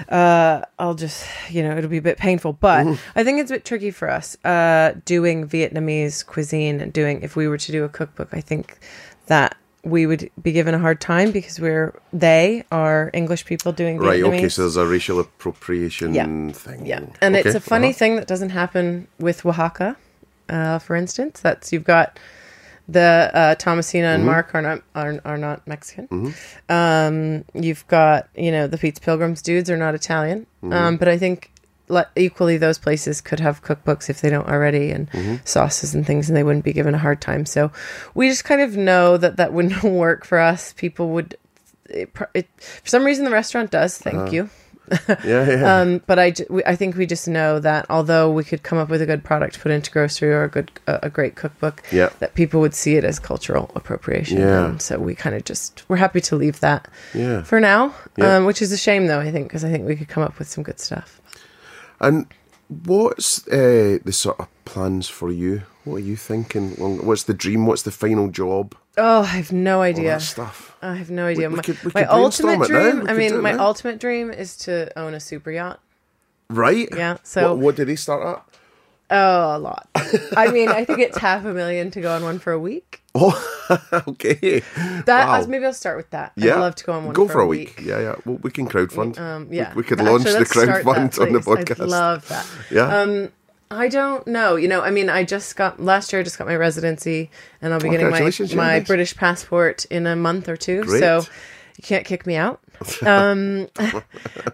uh, 0.08 0.62
I'll 0.78 0.94
just, 0.94 1.26
you 1.50 1.62
know, 1.62 1.76
it'll 1.76 1.90
be 1.90 1.98
a 1.98 2.02
bit 2.02 2.18
painful. 2.18 2.54
But 2.54 2.82
Mm-hmm. 2.82 3.18
I 3.18 3.24
think 3.24 3.38
it's 3.40 3.50
a 3.50 3.54
bit 3.54 3.64
tricky 3.64 3.90
for 3.90 4.10
us 4.10 4.42
uh, 4.44 4.94
doing 5.04 5.46
Vietnamese 5.46 6.24
cuisine 6.26 6.80
and 6.80 6.92
doing, 6.92 7.22
if 7.22 7.36
we 7.36 7.46
were 7.46 7.58
to 7.58 7.72
do 7.72 7.84
a 7.84 7.88
cookbook, 7.88 8.30
I 8.32 8.40
think 8.40 8.78
that 9.26 9.56
we 9.84 10.06
would 10.06 10.30
be 10.40 10.52
given 10.52 10.74
a 10.74 10.78
hard 10.78 11.00
time 11.00 11.32
because 11.32 11.58
we're, 11.58 11.92
they 12.12 12.64
are 12.70 13.10
English 13.12 13.44
people 13.46 13.72
doing 13.72 13.98
Right, 13.98 14.22
okay, 14.22 14.48
so 14.48 14.62
there's 14.62 14.76
a 14.76 14.86
racial 14.86 15.18
appropriation 15.18 16.14
Yeah. 16.14 16.52
thing. 16.52 16.86
Yeah, 16.86 17.06
and 17.20 17.36
it's 17.36 17.54
a 17.54 17.60
funny 17.60 17.88
uh-huh. 17.88 17.98
thing 17.98 18.16
that 18.16 18.26
doesn't 18.26 18.50
happen 18.50 19.08
with 19.18 19.42
Wahaca, 19.42 19.96
uh, 20.48 20.78
for 20.78 20.94
instance. 20.96 21.40
That's 21.40 21.72
you've 21.72 21.84
got 21.84 22.18
the 22.88 23.30
uh, 23.32 23.54
Thomasina 23.56 24.08
Mm-hmm. 24.08 24.14
and 24.14 24.26
Mark 24.26 24.54
are 24.54 24.62
not 24.62 24.82
are, 24.94 25.20
are 25.24 25.38
not 25.38 25.66
Mexican. 25.66 26.34
Um, 26.68 27.44
you've 27.54 27.86
got 27.88 28.28
you 28.36 28.50
know 28.50 28.66
the 28.66 28.78
Pizza 28.78 29.00
Pilgrims 29.00 29.42
dudes 29.42 29.70
are 29.70 29.76
not 29.76 29.94
Italian. 29.94 30.46
Mm-hmm. 30.62 30.72
Um, 30.72 30.96
but 30.96 31.08
I 31.08 31.16
think 31.18 31.51
le- 31.88 32.06
equally 32.16 32.56
those 32.56 32.78
places 32.78 33.20
could 33.20 33.40
have 33.40 33.62
cookbooks 33.62 34.08
if 34.10 34.20
they 34.20 34.30
don't 34.30 34.48
already 34.48 34.90
and 34.90 35.10
Mm-hmm. 35.10 35.36
sauces 35.44 35.94
and 35.94 36.06
things, 36.06 36.28
and 36.28 36.36
they 36.36 36.44
wouldn't 36.44 36.64
be 36.64 36.72
given 36.72 36.94
a 36.94 36.98
hard 36.98 37.20
time. 37.20 37.44
So 37.46 37.70
we 38.14 38.28
just 38.28 38.44
kind 38.44 38.60
of 38.60 38.76
know 38.76 39.16
that 39.16 39.36
that 39.36 39.52
wouldn't 39.52 39.82
work 39.84 40.24
for 40.24 40.38
us. 40.38 40.72
People 40.72 41.10
would. 41.10 41.36
It, 41.90 42.10
it, 42.34 42.48
for 42.82 42.88
some 42.88 43.04
reason, 43.04 43.24
the 43.24 43.30
restaurant 43.30 43.70
does. 43.70 43.98
Thank 43.98 44.16
Uh-huh. 44.16 44.30
you. 44.30 44.50
Yeah, 45.24 45.48
yeah. 45.48 45.80
Um, 45.80 46.02
but 46.06 46.18
I, 46.18 46.34
we, 46.50 46.62
I 46.64 46.74
think 46.76 46.96
we 46.96 47.06
just 47.06 47.26
know 47.28 47.60
that 47.60 47.86
although 47.88 48.30
we 48.30 48.44
could 48.44 48.62
come 48.62 48.76
up 48.78 48.88
with 48.90 49.00
a 49.00 49.06
good 49.06 49.24
product 49.24 49.54
to 49.54 49.60
put 49.60 49.72
into 49.72 49.90
grocery 49.90 50.30
or 50.34 50.42
a 50.44 50.48
good 50.50 50.70
a, 50.86 50.98
a 51.04 51.10
great 51.10 51.34
cookbook, 51.34 51.82
Yeah. 51.92 52.10
that 52.18 52.34
people 52.34 52.60
would 52.60 52.74
see 52.74 52.96
it 52.96 53.04
as 53.04 53.18
cultural 53.18 53.70
appropriation. 53.74 54.38
Yeah. 54.38 54.66
And 54.66 54.82
so 54.82 54.98
we 54.98 55.14
kind 55.14 55.34
of 55.36 55.44
just 55.44 55.84
we're 55.88 55.96
happy 55.96 56.20
to 56.22 56.36
leave 56.36 56.60
that 56.60 56.88
Yeah. 57.14 57.42
for 57.42 57.58
now, 57.60 57.94
Yeah. 58.18 58.36
um, 58.36 58.44
which 58.44 58.60
is 58.60 58.70
a 58.72 58.76
shame 58.76 59.06
though. 59.06 59.20
I 59.20 59.30
think 59.30 59.48
because 59.48 59.64
I 59.64 59.70
think 59.70 59.86
we 59.86 59.96
could 59.96 60.08
come 60.08 60.22
up 60.24 60.38
with 60.38 60.48
some 60.48 60.62
good 60.64 60.80
stuff. 60.80 61.20
And 62.02 62.26
what's 62.68 63.46
uh, 63.48 63.98
the 64.04 64.12
sort 64.12 64.40
of 64.40 64.48
plans 64.64 65.08
for 65.08 65.30
you? 65.32 65.62
What 65.84 65.96
are 65.96 66.00
you 66.00 66.16
thinking? 66.16 66.70
What's 67.06 67.24
the 67.24 67.34
dream? 67.34 67.66
What's 67.66 67.82
the 67.82 67.90
final 67.90 68.28
job? 68.28 68.74
Oh, 68.96 69.22
I 69.22 69.36
have 69.40 69.52
no 69.52 69.80
idea. 69.82 70.20
stuff. 70.20 70.76
I 70.82 70.94
have 70.94 71.10
no 71.10 71.26
idea. 71.26 71.48
we 71.48 71.56
my 71.56 71.62
could- 71.62 71.82
we 71.84 71.90
my 71.94 72.04
ultimate 72.04 72.66
dream. 72.68 73.00
We 73.04 73.08
I 73.08 73.14
mean, 73.14 73.40
my 73.40 73.52
now. 73.52 73.64
ultimate 73.66 73.98
dream 73.98 74.30
is 74.30 74.56
to 74.58 74.96
own 74.98 75.14
a 75.14 75.20
super 75.20 75.50
yacht. 75.50 75.80
Right? 76.50 76.88
Yeah, 76.94 77.16
so- 77.22 77.50
what, 77.54 77.58
what 77.58 77.76
did 77.76 77.88
they 77.88 77.96
start 77.96 78.22
at? 78.26 78.44
Oh, 79.14 79.56
a 79.56 79.58
lot. 79.58 79.88
I 80.36 80.50
mean, 80.50 80.68
I 80.70 80.84
think 80.84 81.00
it's 81.00 81.18
half 81.18 81.44
a 81.44 81.52
million 81.52 81.90
to 81.92 82.00
go 82.00 82.12
on 82.14 82.22
one 82.24 82.38
for 82.38 82.52
a 82.52 82.58
week. 82.58 83.00
Oh, 83.14 84.02
okay. 84.08 84.62
That 85.06 85.28
Wow. 85.28 85.46
maybe 85.46 85.64
I'll 85.66 85.72
start 85.74 85.96
with 85.98 86.10
that. 86.10 86.32
Yeah, 86.34 86.54
I'd 86.56 86.60
love 86.60 86.74
to 86.76 86.84
go 86.84 86.92
on 86.94 87.04
one. 87.04 87.12
Go 87.14 87.26
for, 87.26 87.34
for 87.34 87.40
a 87.40 87.46
week. 87.46 87.78
Yeah, 87.82 88.00
yeah. 88.00 88.14
Well, 88.24 88.38
we 88.42 88.50
can 88.50 88.66
crowdfund. 88.68 89.18
Um, 89.18 89.48
We- 89.50 89.58
yeah, 89.58 89.72
we, 89.74 89.82
could 89.82 90.00
Actually, 90.00 90.12
launch 90.12 90.24
the 90.24 90.44
crowdfund 90.46 91.14
that, 91.14 91.18
on 91.20 91.32
the 91.32 91.38
podcast. 91.40 91.82
I'd 91.82 91.88
love 91.88 92.28
that. 92.28 92.46
yeah, 92.70 92.86
Um, 93.00 93.28
I 93.70 93.88
don't 93.88 94.26
know. 94.26 94.56
You 94.56 94.68
know, 94.68 94.80
I 94.82 94.90
mean, 94.90 95.08
I 95.10 95.24
just 95.24 95.56
got 95.56 95.78
last 95.80 96.12
year. 96.12 96.20
I 96.20 96.22
just 96.22 96.38
got 96.38 96.46
my 96.46 96.56
residency, 96.56 97.30
and 97.60 97.72
I'll 97.72 97.80
be 97.80 97.88
getting 97.90 98.10
my 98.10 98.30
my. 98.54 98.80
British 98.80 99.14
passport 99.16 99.84
in 99.86 100.06
a 100.06 100.16
month 100.16 100.48
or 100.48 100.56
two. 100.56 100.82
Great. 100.84 101.00
So 101.00 101.18
you 101.76 101.82
can't 101.82 102.04
kick 102.04 102.26
me 102.26 102.36
out. 102.36 102.60
Um, 103.06 103.68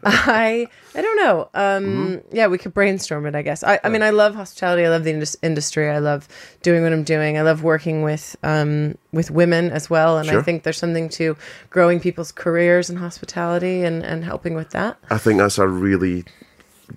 I 0.04 0.68
I 0.94 1.02
don't 1.02 1.16
know. 1.16 1.48
Um, 1.54 1.78
Mm-hmm. 1.88 2.36
Yeah, 2.36 2.46
we 2.48 2.58
could 2.58 2.74
brainstorm 2.74 3.26
it. 3.26 3.34
I 3.34 3.42
guess. 3.42 3.62
I, 3.64 3.78
I 3.84 3.88
mean, 3.88 4.02
I 4.02 4.10
love 4.10 4.34
hospitality. 4.34 4.84
I 4.84 4.88
love 4.90 5.04
the 5.04 5.10
indus- 5.10 5.36
industry. 5.42 5.88
I 5.88 5.98
love 5.98 6.28
doing 6.62 6.82
what 6.82 6.92
I'm 6.92 7.04
doing. 7.04 7.38
I 7.38 7.42
love 7.42 7.62
working 7.62 8.02
with 8.02 8.36
um, 8.42 8.96
with 9.12 9.30
women 9.30 9.70
as 9.70 9.88
well. 9.88 10.18
And 10.18 10.30
I 10.30 10.42
think 10.42 10.62
there's 10.62 10.78
something 10.78 11.08
to 11.10 11.36
growing 11.70 12.00
people's 12.00 12.32
careers 12.32 12.90
in 12.90 12.96
hospitality 12.96 13.82
and 13.84 14.04
and 14.04 14.24
helping 14.24 14.54
with 14.54 14.70
that. 14.70 14.98
I 15.10 15.18
think 15.18 15.38
that's 15.38 15.58
a 15.58 15.68
really 15.68 16.24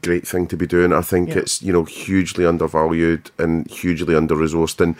great 0.01 0.28
thing 0.28 0.47
to 0.47 0.57
be 0.57 0.65
doing. 0.67 0.93
I 0.93 1.01
think 1.01 1.30
Yeah. 1.30 1.39
it's 1.39 1.61
you 1.61 1.72
know 1.74 1.84
hugely 1.86 2.45
undervalued 2.45 3.32
and 3.38 3.69
hugely 3.69 4.15
under 4.15 4.36
resourced, 4.36 4.80
and 4.82 4.95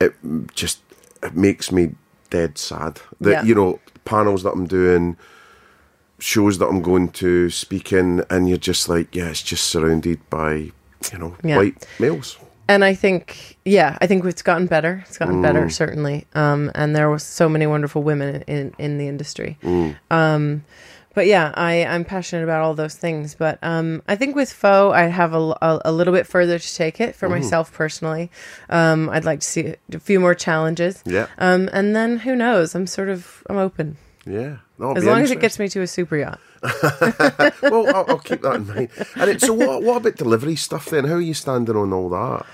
it 0.00 0.14
just 0.54 0.80
it 1.22 1.34
makes 1.36 1.70
me 1.72 1.94
dead 2.30 2.58
sad 2.58 3.00
that 3.20 3.30
Yeah. 3.30 3.42
you 3.44 3.54
know 3.54 3.78
panels 4.04 4.42
that 4.42 4.52
I'm 4.52 4.66
doing, 4.66 5.16
shows 6.22 6.58
that 6.58 6.66
I'm 6.66 6.82
going 6.82 7.08
to, 7.20 7.50
speak 7.50 7.92
in, 7.92 8.24
and 8.30 8.48
you're 8.48 8.58
just 8.70 8.88
like, 8.88 9.14
yeah, 9.16 9.28
it's 9.30 9.42
just 9.42 9.64
surrounded 9.66 10.18
by 10.30 10.52
you 11.12 11.18
know 11.18 11.34
Yeah. 11.42 11.56
white 11.58 11.86
males. 11.98 12.38
and 12.68 12.84
I 12.84 12.94
think, 12.94 13.58
yeah, 13.64 13.98
I 14.00 14.06
think 14.06 14.24
it's 14.24 14.42
gotten 14.42 14.66
better. 14.66 15.02
It's 15.08 15.18
gotten 15.18 15.36
Mm. 15.36 15.42
better, 15.42 15.68
certainly. 15.68 16.26
Um, 16.34 16.70
and 16.74 16.94
there 16.94 17.08
were 17.10 17.18
so 17.18 17.48
many 17.48 17.66
wonderful 17.66 18.02
women 18.02 18.42
in 18.46 18.72
in 18.78 18.98
the 18.98 19.08
industry. 19.08 19.56
Mm. 19.62 19.96
Um, 20.10 20.62
but 21.14 21.26
yeah, 21.26 21.52
I 21.54 21.84
I'm 21.84 22.04
passionate 22.04 22.44
about 22.44 22.62
all 22.62 22.74
those 22.74 22.94
things. 22.94 23.34
But 23.34 23.58
um, 23.62 24.00
I 24.08 24.16
think 24.16 24.36
with 24.36 24.50
Pho, 24.52 24.92
I 24.92 25.02
have 25.10 25.34
a, 25.34 25.42
a, 25.60 25.80
a 25.86 25.92
little 25.92 26.14
bit 26.14 26.26
further 26.26 26.58
to 26.58 26.74
take 26.74 27.00
it 27.00 27.12
Mm. 27.12 27.18
for 27.18 27.28
myself 27.28 27.72
personally. 27.72 28.30
Um, 28.70 29.10
I'd 29.10 29.24
like 29.26 29.40
to 29.40 29.46
see 29.46 29.74
a 29.92 29.98
few 29.98 30.20
more 30.20 30.34
challenges. 30.36 31.02
Yeah. 31.04 31.26
Um, 31.38 31.68
and 31.72 31.94
then 31.96 32.18
who 32.24 32.34
knows? 32.36 32.74
I'm 32.76 32.86
sort 32.86 33.08
of 33.10 33.42
I'm 33.50 33.58
open 33.58 33.96
Yeah, 34.24 34.56
That'll 34.82 34.98
as 34.98 35.04
long 35.04 35.22
as 35.22 35.30
it 35.30 35.38
gets 35.40 35.60
me 35.60 35.68
to 35.68 35.80
a 35.82 35.86
super 35.86 36.16
yacht. 36.16 36.40
well, 37.62 37.86
I'll, 37.94 38.04
I'll 38.08 38.18
keep 38.18 38.42
that 38.42 38.54
in 38.56 38.66
mind. 38.66 38.88
And 39.14 39.30
it, 39.30 39.40
so, 39.40 39.52
what, 39.52 39.82
what 39.82 39.98
about 39.98 40.16
delivery 40.16 40.56
stuff 40.56 40.86
then? 40.86 41.04
How 41.04 41.14
are 41.14 41.20
you 41.20 41.34
standing 41.34 41.76
on 41.76 41.92
all 41.92 42.08
that? 42.08 42.44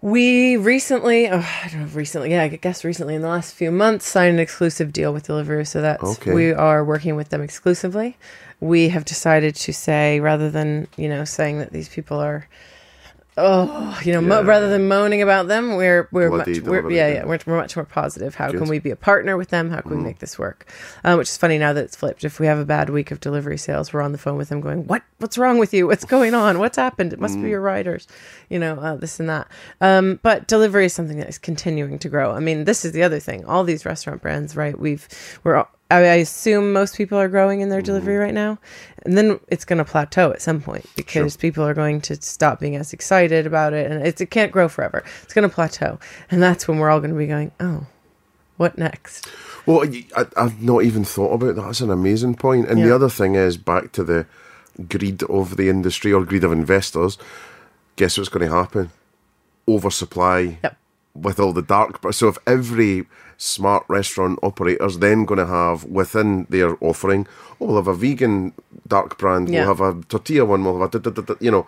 We 0.00 0.56
recently, 0.56 1.28
oh, 1.28 1.38
I 1.38 1.68
don't 1.70 1.80
know, 1.80 1.86
recently, 1.86 2.30
yeah, 2.30 2.42
I 2.42 2.48
guess 2.48 2.84
recently 2.84 3.16
in 3.16 3.22
the 3.22 3.28
last 3.28 3.52
few 3.54 3.72
months, 3.72 4.06
signed 4.06 4.34
an 4.34 4.38
exclusive 4.40 4.92
deal 4.92 5.12
with 5.12 5.26
Deliveroo. 5.26 5.66
So 5.66 5.80
that's 5.80 6.04
Okay. 6.20 6.32
we 6.32 6.52
are 6.52 6.84
working 6.84 7.16
with 7.16 7.30
them 7.30 7.42
exclusively. 7.42 8.16
We 8.60 8.90
have 8.90 9.04
decided 9.04 9.56
to 9.56 9.72
say 9.72 10.20
rather 10.20 10.50
than 10.50 10.86
you 10.96 11.08
know 11.08 11.24
saying 11.24 11.58
that 11.58 11.72
these 11.72 11.88
people 11.88 12.18
are, 12.20 12.46
oh, 13.36 14.00
you 14.04 14.12
know, 14.12 14.20
mo- 14.20 14.42
rather 14.42 14.68
than 14.68 14.88
moaning 14.88 15.22
about 15.22 15.48
them, 15.48 15.76
we're 15.76 16.08
we're 16.12 16.30
Bloody 16.30 16.60
much 16.60 16.68
we're, 16.68 16.90
yeah 16.90 17.08
yeah. 17.08 17.14
yeah 17.14 17.24
we're, 17.24 17.38
we're 17.46 17.56
much 17.56 17.76
more 17.76 17.84
positive. 17.84 18.34
How 18.34 18.50
Good. 18.50 18.60
can 18.60 18.68
we 18.68 18.78
be 18.78 18.90
a 18.90 18.96
partner 18.96 19.36
with 19.36 19.48
them? 19.48 19.70
How 19.70 19.80
can 19.80 19.90
we 19.90 19.96
make 19.96 20.18
this 20.18 20.38
work? 20.38 20.70
Uh, 21.02 21.16
which 21.16 21.28
is 21.28 21.36
funny 21.36 21.58
now 21.58 21.72
that 21.72 21.84
it's 21.84 21.96
flipped. 21.96 22.24
If 22.24 22.38
we 22.40 22.46
have 22.46 22.58
a 22.58 22.64
bad 22.64 22.90
week 22.90 23.10
of 23.10 23.20
delivery 23.20 23.58
sales, 23.58 23.92
we're 23.92 24.02
on 24.02 24.12
the 24.12 24.18
phone 24.18 24.36
with 24.36 24.48
them 24.48 24.60
going, 24.60 24.86
"What? 24.86 25.02
What's 25.18 25.36
wrong 25.38 25.58
with 25.58 25.74
you? 25.74 25.86
What's 25.86 26.04
going 26.04 26.34
on? 26.34 26.58
What's 26.58 26.76
happened? 26.76 27.12
It 27.12 27.20
must 27.20 27.40
be 27.40 27.48
your 27.48 27.60
riders." 27.60 28.06
You 28.48 28.58
know, 28.58 28.74
uh, 28.74 28.96
this 28.96 29.18
and 29.20 29.28
that. 29.28 29.48
Um, 29.80 30.20
but 30.22 30.46
delivery 30.46 30.86
is 30.86 30.92
something 30.92 31.18
that 31.18 31.28
is 31.28 31.38
continuing 31.38 31.98
to 32.00 32.08
grow. 32.08 32.30
I 32.32 32.40
mean, 32.40 32.64
this 32.64 32.84
is 32.84 32.92
the 32.92 33.02
other 33.02 33.18
thing. 33.20 33.44
All 33.46 33.64
these 33.64 33.84
restaurant 33.84 34.22
brands, 34.22 34.54
right? 34.56 34.78
We've 34.78 35.08
we're 35.42 35.56
all- 35.56 35.70
I 35.90 36.00
assume 36.00 36.72
most 36.72 36.96
people 36.96 37.18
are 37.18 37.28
growing 37.28 37.60
in 37.60 37.68
their 37.68 37.82
delivery 37.82 38.14
mm-hmm. 38.14 38.22
right 38.22 38.34
now, 38.34 38.58
and 39.04 39.16
then 39.16 39.38
it's 39.48 39.64
going 39.64 39.78
to 39.78 39.84
plateau 39.84 40.32
at 40.32 40.42
some 40.42 40.60
point 40.60 40.86
because 40.96 41.36
people 41.36 41.62
are 41.64 41.74
going 41.74 42.00
to 42.02 42.20
stop 42.20 42.58
being 42.58 42.74
as 42.76 42.92
excited 42.92 43.46
about 43.46 43.74
it, 43.74 43.90
and 43.90 44.04
it's, 44.06 44.20
it 44.20 44.30
can't 44.30 44.50
grow 44.50 44.68
forever. 44.68 45.04
It's 45.22 45.34
going 45.34 45.48
to 45.48 45.54
plateau, 45.54 45.98
and 46.30 46.42
that's 46.42 46.66
when 46.66 46.78
we're 46.78 46.90
all 46.90 47.00
going 47.00 47.12
to 47.12 47.16
be 47.16 47.26
going, 47.26 47.52
"Oh, 47.60 47.86
what 48.56 48.78
next?" 48.78 49.28
Well, 49.66 49.84
I, 50.16 50.26
have 50.36 50.62
not 50.62 50.84
even 50.84 51.04
thought 51.04 51.32
about 51.32 51.54
that. 51.56 51.62
That's 51.62 51.80
an 51.80 51.90
amazing 51.90 52.34
point. 52.36 52.68
And 52.68 52.78
Yeah. 52.78 52.86
the 52.86 52.94
other 52.94 53.08
thing 53.08 53.34
is 53.34 53.56
back 53.56 53.92
to 53.92 54.04
the 54.04 54.26
greed 54.88 55.22
of 55.24 55.56
the 55.56 55.68
industry 55.68 56.12
or 56.12 56.24
greed 56.24 56.44
of 56.44 56.52
investors. 56.52 57.16
Guess 57.96 58.18
what's 58.18 58.28
going 58.28 58.46
to 58.48 58.54
happen? 58.54 58.90
Oversupply 59.66 60.58
Yep. 60.62 60.76
with 61.14 61.40
all 61.40 61.52
the 61.52 61.62
dark. 61.62 62.00
So 62.12 62.28
if 62.28 62.38
every 62.46 63.06
smart 63.44 63.84
restaurant 63.88 64.38
operator's 64.42 64.98
then 64.98 65.24
going 65.24 65.38
to 65.38 65.46
have 65.46 65.84
within 65.84 66.46
their 66.48 66.76
offering, 66.82 67.26
oh, 67.60 67.66
we'll 67.66 67.76
have 67.76 67.88
a 67.88 67.94
vegan 67.94 68.52
dark 68.88 69.18
brand, 69.18 69.48
Yeah. 69.48 69.66
we'll 69.66 69.74
have 69.74 69.80
a 69.80 70.02
tortilla 70.04 70.44
one, 70.44 70.64
we'll 70.64 70.80
have 70.80 70.94
a 70.94 70.98
da, 70.98 71.10
da, 71.10 71.10
da, 71.10 71.22
da, 71.22 71.34
you 71.40 71.50
know. 71.50 71.66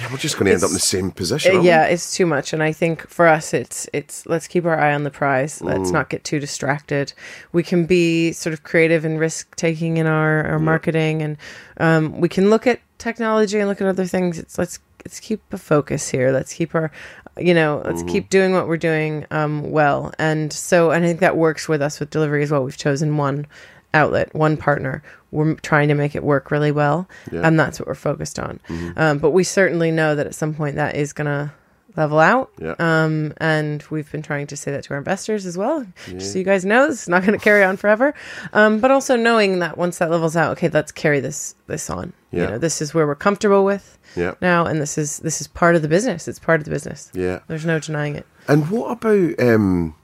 Yeah, 0.00 0.08
we're 0.10 0.18
just 0.18 0.36
going 0.36 0.46
to 0.46 0.52
end 0.52 0.62
up 0.62 0.70
in 0.70 0.74
the 0.74 0.80
same 0.80 1.10
position. 1.10 1.52
Aren't 1.52 1.62
we? 1.62 1.68
yeah, 1.68 1.84
it's 1.84 2.10
too 2.12 2.26
much, 2.26 2.52
and 2.52 2.62
I 2.62 2.72
think 2.72 3.08
for 3.08 3.26
us, 3.26 3.54
it's 3.54 3.88
it's 3.92 4.26
let's 4.26 4.46
keep 4.46 4.64
our 4.64 4.78
eye 4.78 4.92
on 4.94 5.04
the 5.04 5.10
prize. 5.10 5.60
Mm. 5.60 5.66
Let's 5.66 5.90
not 5.90 6.10
get 6.10 6.24
too 6.24 6.38
distracted. 6.40 7.12
We 7.52 7.62
can 7.62 7.86
be 7.86 8.32
sort 8.32 8.52
of 8.52 8.62
creative 8.62 9.04
and 9.04 9.18
risk 9.20 9.54
taking 9.56 9.96
in 9.96 10.06
our, 10.06 10.44
our 10.46 10.58
marketing, 10.58 11.22
and 11.22 11.36
um, 11.78 12.20
we 12.20 12.28
can 12.28 12.50
look 12.50 12.66
at 12.66 12.80
technology 12.98 13.58
and 13.58 13.68
look 13.68 13.80
at 13.80 13.86
other 13.86 14.06
things. 14.06 14.38
It's 14.38 14.58
let's 14.58 14.80
let's 15.04 15.20
keep 15.20 15.40
a 15.52 15.58
focus 15.58 16.08
here. 16.10 16.32
Let's 16.32 16.52
keep 16.52 16.74
our, 16.74 16.90
you 17.38 17.54
know, 17.54 17.82
let's 17.84 18.00
Mm-hmm. 18.00 18.08
keep 18.08 18.28
doing 18.30 18.52
what 18.52 18.66
we're 18.68 18.76
doing 18.76 19.26
um, 19.30 19.70
well. 19.70 20.12
And 20.18 20.52
so, 20.52 20.90
and 20.90 21.04
I 21.04 21.08
think 21.08 21.20
that 21.20 21.36
works 21.36 21.68
with 21.68 21.82
us 21.82 22.00
with 22.00 22.10
delivery 22.10 22.42
as 22.42 22.50
well. 22.50 22.64
We've 22.64 22.76
chosen 22.76 23.16
one 23.16 23.46
outlet, 23.94 24.34
one 24.34 24.56
partner. 24.56 25.02
We're 25.32 25.54
trying 25.56 25.88
to 25.88 25.94
make 25.94 26.14
it 26.14 26.22
work 26.22 26.50
really 26.50 26.72
well, 26.72 27.08
Yeah. 27.30 27.40
and 27.46 27.58
that's 27.58 27.78
what 27.80 27.88
we're 27.88 27.94
focused 27.94 28.38
on. 28.38 28.60
Mm-hmm. 28.68 28.98
Um, 28.98 29.18
but 29.18 29.30
we 29.32 29.44
certainly 29.44 29.90
know 29.90 30.14
that 30.14 30.26
at 30.26 30.34
some 30.34 30.54
point 30.54 30.76
that 30.76 30.96
is 30.96 31.12
going 31.12 31.26
to 31.26 31.52
level 31.96 32.18
out. 32.18 32.50
Yeah. 32.60 32.74
Um, 32.78 33.32
and 33.38 33.82
we've 33.90 34.10
been 34.12 34.22
trying 34.22 34.46
to 34.48 34.56
say 34.56 34.70
that 34.72 34.84
to 34.84 34.90
our 34.92 34.98
investors 34.98 35.46
as 35.46 35.56
well, 35.56 35.86
just 36.06 36.32
so 36.32 36.38
you 36.38 36.44
guys 36.44 36.64
know 36.64 36.88
this 36.88 37.02
is 37.02 37.08
not 37.08 37.22
going 37.24 37.38
to 37.38 37.42
carry 37.44 37.64
on 37.64 37.76
forever. 37.76 38.14
Um, 38.52 38.80
but 38.80 38.90
also 38.90 39.16
knowing 39.16 39.58
that 39.60 39.76
once 39.78 39.98
that 39.98 40.10
levels 40.10 40.36
out, 40.36 40.52
okay, 40.52 40.68
let's 40.68 40.92
carry 40.92 41.20
this 41.20 41.54
this 41.66 41.88
on. 41.90 42.12
Yeah. 42.30 42.42
You 42.42 42.50
know, 42.50 42.58
this 42.58 42.82
is 42.82 42.92
where 42.92 43.06
we're 43.06 43.14
comfortable 43.14 43.64
with 43.64 43.98
Yeah. 44.14 44.34
now, 44.40 44.66
and 44.66 44.80
this 44.80 44.98
is 44.98 45.18
this 45.20 45.40
is 45.40 45.46
part 45.48 45.76
of 45.76 45.82
the 45.82 45.88
business. 45.88 46.28
It's 46.28 46.38
part 46.38 46.60
of 46.60 46.64
the 46.64 46.70
business. 46.70 47.10
Yeah. 47.14 47.40
There's 47.48 47.64
no 47.64 47.78
denying 47.78 48.16
it. 48.16 48.26
And 48.48 48.70
what 48.70 48.90
about 48.92 49.40
um, 49.40 49.94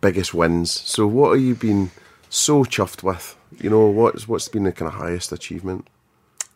biggest 0.00 0.32
wins? 0.34 0.70
So, 0.70 1.06
what 1.06 1.28
are 1.30 1.36
you 1.36 1.54
been 1.54 1.90
so 2.30 2.64
chuffed 2.64 3.02
with? 3.02 3.36
You 3.60 3.68
know, 3.70 3.86
what's 3.86 4.26
what's 4.26 4.48
been 4.48 4.64
the 4.64 4.72
kind 4.72 4.88
of 4.88 4.94
highest 4.94 5.30
achievement? 5.32 5.86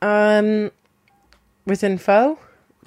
Um, 0.02 0.70
with 1.66 1.82
info 1.84 2.38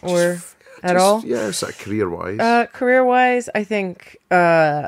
or 0.02 0.42
at 0.84 0.94
Just- 0.94 1.04
all? 1.04 1.24
Yeah, 1.26 1.52
sort 1.52 1.74
of 1.74 1.80
career 1.80 2.10
wise. 2.10 2.40
Uh, 2.40 2.66
career 2.68 3.04
wise, 3.04 3.50
I 3.56 3.64
think 3.64 4.18
uh, 4.32 4.88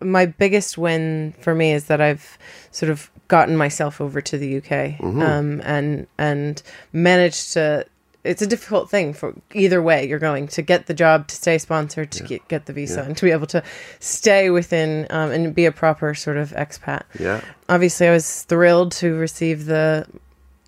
my 0.00 0.26
biggest 0.26 0.76
win 0.78 1.34
for 1.40 1.54
me 1.54 1.72
is 1.72 1.86
that 1.86 2.00
I've 2.00 2.38
sort 2.70 2.90
of 2.90 3.10
gotten 3.28 3.56
myself 3.56 4.00
over 4.00 4.20
to 4.20 4.38
the 4.38 4.58
UK 4.58 5.00
um, 5.02 5.60
and 5.64 6.06
and 6.18 6.62
managed 6.92 7.52
to. 7.54 7.84
It's 8.22 8.42
a 8.42 8.46
difficult 8.46 8.90
thing 8.90 9.14
for 9.14 9.34
either 9.54 9.80
way 9.80 10.08
you're 10.08 10.18
going 10.18 10.48
to 10.48 10.60
get 10.62 10.86
the 10.86 10.94
job, 10.94 11.28
to 11.28 11.36
stay 11.36 11.58
sponsored, 11.58 12.10
to 12.10 12.24
get, 12.24 12.48
get 12.48 12.66
the 12.66 12.72
visa, 12.72 13.02
and 13.02 13.16
to 13.16 13.24
be 13.24 13.30
able 13.30 13.46
to 13.46 13.62
stay 14.00 14.50
within 14.50 15.06
um, 15.10 15.30
and 15.30 15.54
be 15.54 15.64
a 15.64 15.70
proper 15.70 16.12
sort 16.12 16.36
of 16.36 16.50
expat. 16.50 17.02
yeah. 17.20 17.40
Obviously, 17.68 18.08
I 18.08 18.10
was 18.10 18.42
thrilled 18.42 18.90
to 18.92 19.14
receive 19.14 19.66
the 19.66 20.06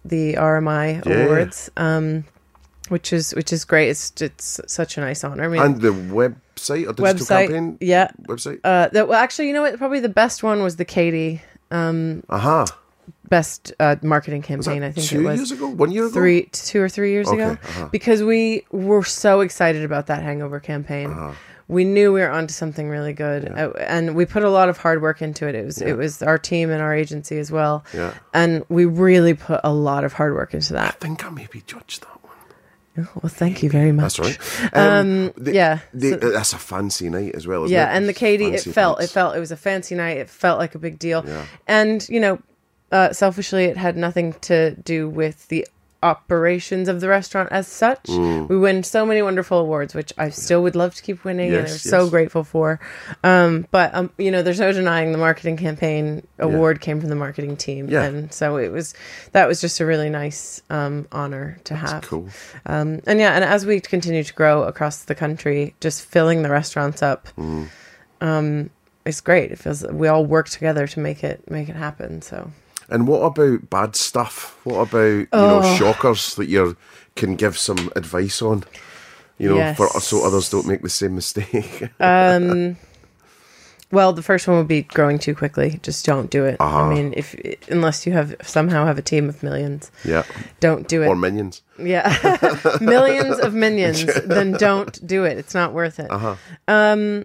the 0.04 0.34
RMI 0.34 1.04
Yeah. 1.04 1.12
awards. 1.24 1.68
Um, 1.76 2.24
which 2.91 3.12
is 3.12 3.34
which 3.34 3.53
is 3.53 3.64
great. 3.64 3.89
It's 3.89 4.12
it's 4.20 4.61
such 4.66 4.99
a 4.99 5.01
nice 5.01 5.24
honor. 5.24 5.45
I 5.45 5.49
mean, 5.49 5.62
And 5.62 5.80
the 5.80 5.91
website 5.91 6.89
or 6.89 6.93
digital 6.93 7.05
website, 7.05 7.47
campaign 7.49 7.78
yeah. 7.80 8.11
website. 8.28 8.61
Uh, 8.64 8.89
that, 8.89 9.09
well, 9.09 9.18
actually, 9.18 9.49
you 9.49 9.55
know 9.55 9.62
what? 9.62 9.76
Probably 9.78 10.01
the 10.01 10.09
best 10.09 10.43
one 10.43 10.62
was 10.62 10.76
the 10.76 10.84
Catey 10.84 11.41
Aha. 11.70 12.66
best 13.28 13.72
uh, 13.78 13.97
marketing 14.03 14.43
campaign. 14.43 14.82
I 14.82 14.93
think 14.93 15.07
two 15.07 15.20
it 15.20 15.24
was 15.24 15.36
years 15.39 15.53
ago, 15.53 15.68
one 15.68 15.91
year 15.91 16.05
ago. 16.07 16.12
three, 16.14 16.45
two 16.53 16.80
or 16.80 16.89
three 16.89 17.12
years 17.12 17.28
Okay, 17.28 17.43
ago, 17.43 17.53
uh-huh. 17.53 17.89
because 17.93 18.22
we 18.22 18.64
were 18.70 19.05
so 19.05 19.41
excited 19.41 19.84
about 19.84 20.07
that 20.09 20.22
Hangover 20.22 20.61
campaign. 20.61 21.11
Uh-huh. 21.11 21.32
We 21.70 21.84
knew 21.84 22.14
we 22.14 22.20
were 22.20 22.30
onto 22.30 22.55
something 22.55 22.89
really 22.89 23.12
good, 23.12 23.47
uh, 23.47 23.72
and 23.78 24.14
we 24.16 24.24
put 24.24 24.43
a 24.43 24.49
lot 24.49 24.70
of 24.70 24.78
hard 24.78 25.03
work 25.03 25.20
into 25.20 25.47
it. 25.47 25.55
It 25.55 25.66
was 25.66 25.82
it 25.82 25.93
was 25.99 26.22
our 26.22 26.39
team 26.39 26.70
and 26.70 26.80
our 26.80 26.95
agency 26.95 27.39
as 27.39 27.53
well, 27.53 27.84
Yeah. 27.93 28.14
and 28.32 28.64
we 28.70 28.86
really 28.86 29.34
put 29.34 29.61
a 29.62 29.70
lot 29.72 30.03
of 30.05 30.14
hard 30.14 30.32
work 30.32 30.55
into 30.55 30.72
that. 30.72 30.95
I 30.95 31.05
think 31.05 31.26
I 31.26 31.28
maybe 31.28 31.62
judged 31.66 32.01
that 32.05 32.18
Well, 33.14 33.28
thank 33.30 33.62
you 33.62 33.70
very 33.70 33.92
much. 33.92 34.16
That's 34.18 34.40
right. 34.40 34.72
Um, 34.74 35.32
the- 35.36 35.53
yeah, 35.55 35.78
the- 35.94 36.11
so- 36.20 36.30
that's 36.30 36.53
a 36.53 36.59
fancy 36.59 37.09
night 37.11 37.34
as 37.34 37.46
well. 37.46 37.64
Isn't 37.64 37.74
yeah 37.74 37.92
it? 37.92 37.96
and 37.96 38.09
the 38.09 38.14
Catey 38.14 38.53
it 38.55 38.62
felt 38.62 38.99
pants. 38.99 39.11
it 39.11 39.14
felt 39.14 39.36
it 39.36 39.40
was 39.40 39.51
a 39.53 39.57
fancy 39.57 39.94
night 39.94 40.16
it 40.18 40.28
felt 40.30 40.59
like 40.59 40.74
a 40.74 40.78
big 40.78 40.99
deal 40.99 41.24
Yeah. 41.26 41.44
and 41.66 42.07
you 42.09 42.20
know 42.20 42.38
uh, 42.92 43.12
selfishly 43.12 43.64
it 43.64 43.76
had 43.76 43.96
nothing 43.96 44.32
to 44.42 44.74
do 44.76 45.09
with 45.09 45.46
the 45.49 45.66
operations 46.03 46.88
of 46.88 47.01
the 47.01 47.09
restaurant 47.09 47.49
as 47.51 47.66
such. 47.66 48.09
We 48.09 48.57
win 48.57 48.84
so 48.84 49.05
many 49.05 49.20
wonderful 49.20 49.59
awards, 49.59 49.94
which 49.94 50.12
I 50.16 50.30
still 50.30 50.62
would 50.62 50.76
love 50.76 50.94
to 50.94 51.03
keep 51.03 51.24
winning, 51.24 51.49
and 51.49 51.59
I'm 51.59 51.64
Yes, 51.64 51.82
so 51.82 52.09
grateful 52.09 52.44
for. 52.44 52.78
Um, 53.24 53.66
but 53.70 53.92
um, 53.94 54.11
you 54.16 54.30
know, 54.30 54.42
there's 54.42 54.61
no 54.61 54.72
denying 54.72 55.11
the 55.12 55.18
marketing 55.18 55.57
campaign 55.57 56.26
award 56.38 56.80
came 56.80 57.01
from 57.01 57.09
the 57.09 57.16
marketing 57.16 57.57
team, 57.57 57.88
Yeah. 57.88 58.05
and 58.05 58.32
so 58.32 58.57
it 58.59 58.68
was 58.70 58.94
that 59.32 59.49
was 59.49 59.61
just 59.61 59.80
a 59.80 59.86
really 59.86 60.09
nice 60.09 60.62
um, 60.70 61.09
honor 61.11 61.59
to 61.64 61.74
have. 61.74 62.03
Cool. 62.05 62.28
Um, 62.66 63.01
and 63.07 63.18
yeah, 63.18 63.32
and 63.34 63.42
as 63.44 63.66
we 63.66 63.80
continue 63.80 64.22
to 64.22 64.34
grow 64.34 64.62
across 64.62 65.03
the 65.05 65.14
country, 65.16 65.74
just 65.80 66.05
filling 66.05 66.42
the 66.42 66.51
restaurants 66.51 67.03
up, 67.03 67.26
Mm. 67.36 67.68
um, 68.20 68.70
it's 69.05 69.20
great. 69.20 69.51
It 69.51 69.59
feels 69.59 69.84
we 69.86 70.07
all 70.07 70.24
work 70.24 70.49
together 70.49 70.86
to 70.86 71.01
make 71.01 71.24
it 71.24 71.51
make 71.51 71.68
it 71.68 71.76
happen. 71.76 72.20
So 72.22 72.53
And 72.89 73.07
what 73.07 73.20
about 73.20 73.68
bad 73.70 73.97
stuff? 73.97 74.59
What 74.64 74.89
about 74.89 74.99
you 75.05 75.28
Oh. 75.32 75.61
know 75.61 75.74
shockers 75.76 76.34
that 76.36 76.49
you 76.49 76.76
can 77.16 77.36
give 77.36 77.59
some 77.59 77.91
advice 77.97 78.41
on? 78.43 78.64
You 79.39 79.51
know, 79.51 79.57
Yes. 79.57 79.76
for 79.76 79.89
so 80.01 80.24
others 80.26 80.51
don't 80.51 80.66
make 80.66 80.82
the 80.82 80.89
same 80.89 81.14
mistake. 81.14 81.91
Well, 83.91 84.12
the 84.12 84.22
first 84.22 84.47
one 84.47 84.59
would 84.59 84.68
be 84.68 84.82
growing 84.82 85.18
too 85.18 85.34
quickly. 85.34 85.80
Just 85.82 86.05
don't 86.05 86.30
do 86.30 86.45
it. 86.45 86.59
Uh-huh. 86.61 86.80
I 86.82 86.93
mean, 86.95 87.14
if 87.16 87.34
unless 87.70 88.07
you 88.07 88.12
have 88.12 88.36
somehow 88.43 88.84
have 88.84 88.99
a 88.99 89.03
team 89.03 89.30
of 89.30 89.43
millions, 89.43 89.91
yeah, 90.05 90.24
don't 90.61 90.86
do 90.86 91.03
it. 91.03 91.07
or 91.07 91.16
minions. 91.16 91.62
yeah, 91.78 92.12
millions 92.82 93.39
of 93.39 93.55
minions, 93.55 94.05
then 94.26 94.53
don't 94.53 95.07
do 95.07 95.24
it. 95.24 95.39
It's 95.39 95.55
not 95.55 95.72
worth 95.72 95.99
it. 96.01 96.11
Uh-huh. 96.11 96.34
Um, 96.68 97.24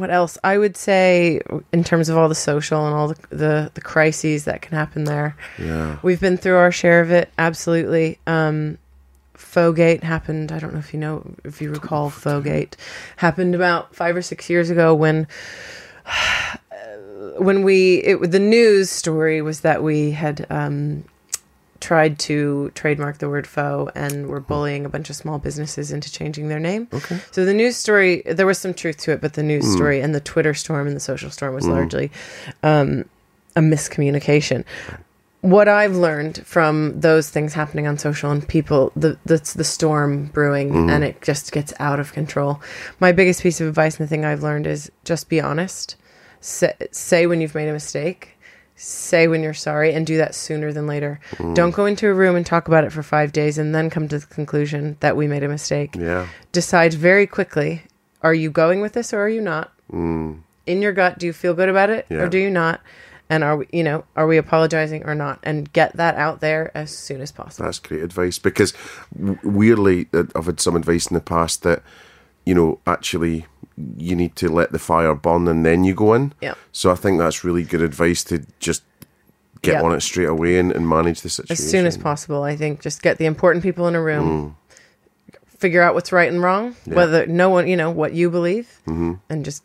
what 0.00 0.10
else? 0.10 0.38
I 0.44 0.58
would 0.58 0.76
say, 0.76 1.40
in 1.72 1.84
terms 1.84 2.08
of 2.08 2.16
all 2.16 2.28
the 2.28 2.34
social 2.34 2.86
and 2.86 2.94
all 2.94 3.08
the 3.08 3.36
the, 3.36 3.70
the 3.74 3.80
crises 3.80 4.44
that 4.44 4.62
can 4.62 4.76
happen 4.76 5.04
there, 5.04 5.36
Yeah, 5.58 5.98
we've 6.02 6.20
been 6.20 6.36
through 6.36 6.56
our 6.56 6.72
share 6.72 7.00
of 7.00 7.10
it. 7.10 7.30
Absolutely. 7.38 8.18
Um, 8.26 8.78
Phogate 9.34 10.02
happened. 10.02 10.52
I 10.52 10.58
don't 10.58 10.72
know 10.72 10.78
if 10.78 10.92
you 10.92 11.00
know, 11.00 11.34
if 11.44 11.60
you 11.60 11.70
recall, 11.70 12.10
Phogate 12.10 12.76
happened 13.16 13.54
about 13.54 13.94
five 13.94 14.16
or 14.16 14.22
six 14.22 14.48
years 14.50 14.70
ago 14.70 14.94
when, 14.94 15.26
when 17.38 17.62
we 17.62 17.96
it, 17.96 18.30
the 18.30 18.38
news 18.38 18.90
story 18.90 19.42
was 19.42 19.60
that 19.60 19.82
we 19.82 20.10
had 20.12 20.46
um, 20.50 21.04
tried 21.80 22.18
to 22.20 22.70
trademark 22.74 23.18
the 23.18 23.28
word 23.28 23.46
pho 23.46 23.90
and 23.94 24.28
were 24.28 24.40
bullying 24.40 24.84
a 24.84 24.88
bunch 24.88 25.10
of 25.10 25.16
small 25.16 25.38
businesses 25.38 25.92
into 25.92 26.10
changing 26.10 26.48
their 26.48 26.60
name. 26.60 26.88
Okay. 26.92 27.18
So 27.32 27.44
the 27.44 27.54
news 27.54 27.76
story, 27.76 28.22
there 28.26 28.46
was 28.46 28.58
some 28.58 28.74
truth 28.74 28.98
to 28.98 29.12
it, 29.12 29.20
but 29.20 29.34
the 29.34 29.42
news 29.42 29.64
hmm. 29.64 29.72
story 29.72 30.00
and 30.00 30.14
the 30.14 30.20
Twitter 30.20 30.54
storm 30.54 30.86
and 30.86 30.96
the 30.96 31.00
social 31.00 31.30
storm 31.30 31.54
was 31.54 31.64
hmm. 31.64 31.72
largely 31.72 32.10
um, 32.62 33.04
a 33.54 33.60
miscommunication 33.60 34.64
what 35.46 35.68
I've 35.68 35.94
learned 35.94 36.44
from 36.44 37.00
those 37.00 37.30
things 37.30 37.54
happening 37.54 37.86
on 37.86 37.98
social 37.98 38.32
and 38.32 38.46
people, 38.46 38.90
the 38.96 39.16
that's 39.26 39.52
the 39.52 39.62
storm 39.62 40.26
brewing 40.26 40.70
hmm. 40.70 40.90
and 40.90 41.04
it 41.04 41.22
just 41.22 41.52
gets 41.52 41.72
out 41.78 42.00
of 42.00 42.12
control. 42.12 42.60
My 42.98 43.12
biggest 43.12 43.42
piece 43.42 43.60
of 43.60 43.68
advice 43.68 43.98
and 43.98 44.06
the 44.06 44.10
thing 44.10 44.24
I've 44.24 44.42
learned 44.42 44.66
is 44.66 44.90
just 45.04 45.28
be 45.28 45.40
honest. 45.40 45.94
Say, 46.40 46.74
say 46.90 47.26
when 47.26 47.40
you've 47.40 47.54
made 47.54 47.68
a 47.68 47.72
mistake. 47.72 48.35
Say 48.78 49.26
when 49.26 49.42
you're 49.42 49.54
sorry 49.54 49.94
and 49.94 50.06
do 50.06 50.18
that 50.18 50.34
sooner 50.34 50.70
than 50.70 50.86
later. 50.86 51.18
Don't 51.54 51.70
go 51.74 51.86
into 51.86 52.08
a 52.08 52.12
room 52.14 52.36
and 52.36 52.44
talk 52.44 52.68
about 52.68 52.84
it 52.84 52.92
for 52.92 53.02
five 53.02 53.32
days 53.32 53.56
and 53.56 53.74
then 53.74 53.88
come 53.88 54.06
to 54.08 54.18
the 54.18 54.26
conclusion 54.26 54.98
that 55.00 55.16
we 55.16 55.26
made 55.26 55.42
a 55.42 55.48
mistake 55.48 55.96
yeah, 55.96 56.28
decide 56.52 56.92
very 56.92 57.26
quickly 57.26 57.82
are 58.22 58.34
you 58.34 58.50
going 58.50 58.80
with 58.82 58.92
this 58.92 59.12
or 59.14 59.20
are 59.20 59.28
you 59.28 59.40
not 59.40 59.72
in 59.90 60.42
your 60.82 60.92
gut 60.92 61.18
do 61.18 61.26
you 61.26 61.32
feel 61.32 61.54
good 61.54 61.68
about 61.68 61.88
it 61.90 62.06
Yeah. 62.10 62.18
or 62.18 62.28
do 62.28 62.38
you 62.38 62.50
not 62.50 62.80
and 63.30 63.42
are 63.44 63.56
we 63.58 63.66
you 63.72 63.82
know 63.84 64.04
are 64.14 64.26
we 64.26 64.36
apologizing 64.36 65.04
or 65.04 65.14
not 65.14 65.38
and 65.42 65.72
get 65.72 65.96
that 65.96 66.16
out 66.16 66.40
there 66.40 66.70
as 66.76 66.90
soon 66.90 67.20
as 67.20 67.32
possible 67.32 67.64
that's 67.66 67.78
great 67.78 68.02
advice. 68.02 68.38
Because 68.38 68.72
w- 69.16 69.38
weirdly, 69.42 70.08
uh, 70.12 70.24
I've 70.34 70.46
had 70.46 70.60
some 70.60 70.76
advice 70.76 71.06
in 71.06 71.14
the 71.14 71.20
past 71.20 71.62
that 71.62 71.82
you 72.44 72.54
know 72.54 72.78
actually 72.86 73.46
you 73.98 74.16
need 74.16 74.36
to 74.36 74.48
let 74.48 74.72
the 74.72 74.78
fire 74.78 75.14
burn 75.14 75.48
and 75.48 75.64
then 75.64 75.84
you 75.84 75.94
go 75.94 76.14
in. 76.14 76.32
Yeah. 76.40 76.54
So 76.72 76.90
I 76.90 76.94
think 76.94 77.18
that's 77.18 77.44
really 77.44 77.62
good 77.62 77.82
advice 77.82 78.24
to 78.24 78.44
just 78.58 78.82
get 79.62 79.74
Yeah. 79.74 79.82
on 79.82 79.94
it 79.94 80.00
straight 80.00 80.28
away 80.28 80.58
and, 80.58 80.72
and 80.72 80.88
manage 80.88 81.22
the 81.22 81.28
situation 81.28 81.64
as 81.64 81.70
soon 81.70 81.86
as 81.86 81.96
possible 81.96 82.42
i 82.42 82.54
think 82.54 82.80
just 82.80 83.02
get 83.02 83.18
the 83.18 83.24
important 83.24 83.62
people 83.62 83.88
in 83.88 83.94
a 83.94 84.02
room 84.02 84.54
mm. 84.54 85.38
figure 85.46 85.82
out 85.82 85.94
what's 85.94 86.12
right 86.12 86.30
and 86.30 86.42
wrong 86.42 86.76
whether 86.84 87.26
no 87.26 87.48
one 87.48 87.66
you 87.66 87.76
know 87.76 87.90
what 87.90 88.12
you 88.12 88.30
believe 88.30 88.80
mm-hmm. 88.86 89.14
and 89.30 89.44
just 89.44 89.64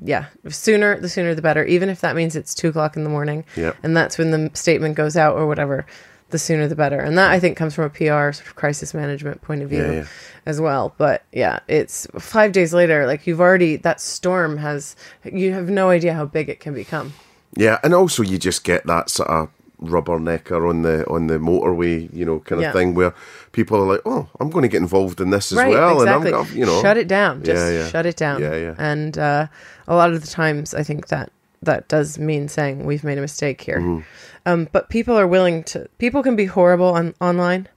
yeah 0.00 0.26
sooner 0.48 0.98
the 1.00 1.08
sooner 1.08 1.34
the 1.34 1.42
better 1.42 1.64
even 1.64 1.88
if 1.88 2.00
that 2.00 2.16
means 2.16 2.34
it's 2.36 2.54
two 2.54 2.68
o'clock 2.68 2.96
in 2.96 3.04
the 3.04 3.10
morning 3.10 3.44
Yeah. 3.56 3.72
and 3.82 3.96
that's 3.96 4.16
when 4.16 4.30
the 4.30 4.50
statement 4.54 4.94
goes 4.94 5.16
out 5.16 5.36
or 5.36 5.46
whatever 5.46 5.84
the 6.30 6.38
sooner 6.38 6.66
the 6.66 6.74
better 6.76 6.98
and 6.98 7.16
that 7.16 7.30
i 7.30 7.38
think 7.38 7.56
comes 7.56 7.74
from 7.74 7.84
a 7.84 7.90
pr 7.90 8.04
sort 8.04 8.40
of 8.46 8.54
crisis 8.56 8.92
management 8.94 9.40
point 9.42 9.62
of 9.62 9.68
view 9.70 9.82
Yeah, 9.82 9.92
yeah. 9.92 10.04
as 10.44 10.60
well 10.60 10.92
but 10.98 11.22
yeah 11.32 11.60
it's 11.68 12.06
five 12.18 12.52
days 12.52 12.74
later 12.74 13.06
like 13.06 13.26
you've 13.26 13.40
already 13.40 13.76
that 13.76 14.00
storm 14.00 14.56
has 14.58 14.96
you 15.24 15.52
have 15.52 15.68
no 15.70 15.90
idea 15.90 16.14
how 16.14 16.24
big 16.24 16.48
it 16.48 16.58
can 16.60 16.74
become 16.74 17.12
Yeah, 17.56 17.78
and 17.84 17.94
also 17.94 18.22
you 18.22 18.38
just 18.38 18.64
get 18.64 18.86
that 18.86 19.08
sort 19.08 19.28
of 19.30 19.48
rubbernecker 19.80 20.68
on 20.68 20.82
the 20.82 21.06
on 21.08 21.26
the 21.26 21.38
motorway, 21.38 22.12
you 22.12 22.24
know, 22.24 22.40
kind 22.40 22.60
of 22.60 22.64
Yeah. 22.64 22.72
thing 22.72 22.94
where 22.94 23.14
people 23.52 23.78
are 23.78 23.86
like, 23.86 24.00
"Oh, 24.04 24.28
I'm 24.40 24.50
going 24.50 24.62
to 24.62 24.68
get 24.68 24.80
involved 24.82 25.20
in 25.20 25.30
this 25.30 25.52
as 25.52 25.58
right, 25.58 25.70
well," 25.70 26.02
exactly. 26.02 26.32
and 26.32 26.36
I'm, 26.36 26.56
you 26.56 26.66
know, 26.66 26.80
shut 26.82 26.96
it 26.96 27.08
down. 27.08 27.42
Just 27.42 27.64
Yeah, 27.64 27.78
yeah. 27.78 27.88
shut 27.88 28.06
it 28.06 28.16
down. 28.16 28.40
Yeah, 28.42 28.54
yeah. 28.56 28.74
And 28.78 29.16
uh, 29.18 29.46
a 29.86 29.94
lot 29.94 30.12
of 30.12 30.20
the 30.20 30.26
times, 30.26 30.74
I 30.74 30.82
think 30.82 31.08
that 31.08 31.30
that 31.62 31.88
does 31.88 32.18
mean 32.18 32.48
saying 32.48 32.84
we've 32.84 33.04
made 33.04 33.18
a 33.18 33.20
mistake 33.20 33.60
here. 33.60 33.80
Mm-hmm. 33.80 34.00
Um, 34.46 34.68
but 34.72 34.88
people 34.88 35.18
are 35.18 35.26
willing 35.26 35.64
to. 35.64 35.88
People 35.98 36.22
can 36.22 36.36
be 36.36 36.46
horrible 36.46 36.86
on 36.94 37.14
online, 37.20 37.68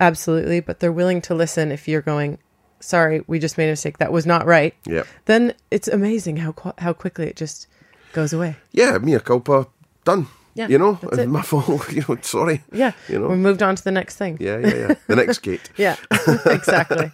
absolutely, 0.00 0.60
but 0.60 0.80
they're 0.80 0.92
willing 0.92 1.20
to 1.22 1.34
listen 1.34 1.72
if 1.72 1.86
you're 1.88 2.00
going. 2.02 2.38
Sorry, 2.80 3.22
we 3.26 3.38
just 3.38 3.58
made 3.58 3.68
a 3.68 3.72
mistake. 3.72 3.98
That 3.98 4.12
was 4.12 4.24
not 4.26 4.46
right. 4.46 4.74
yeah, 4.86 5.02
Then 5.24 5.54
it's 5.70 5.88
amazing 5.88 6.36
how 6.38 6.54
how 6.78 6.92
quickly 6.92 7.26
it 7.26 7.36
just 7.36 7.66
goes 8.12 8.32
away. 8.32 8.56
yeah, 8.72 8.98
mea 8.98 9.18
culpa, 9.18 9.66
done. 10.04 10.26
Yeah, 10.56 10.68
you 10.68 10.78
know, 10.78 10.98
that's 11.02 11.18
it. 11.18 11.28
my 11.38 11.42
fault. 11.42 11.92
You 11.92 12.04
know, 12.08 12.16
sorry. 12.22 12.62
Yeah, 12.72 12.92
you 13.08 13.18
know, 13.18 13.28
we 13.28 13.36
moved 13.36 13.62
on 13.62 13.74
to 13.74 13.82
the 13.82 13.90
next 13.90 14.16
thing. 14.16 14.36
yeah, 14.40 14.58
yeah, 14.58 14.74
yeah. 14.76 14.94
The 15.08 15.16
next 15.16 15.38
gate. 15.42 15.68
Yeah, 15.76 15.96
exactly. 16.46 17.10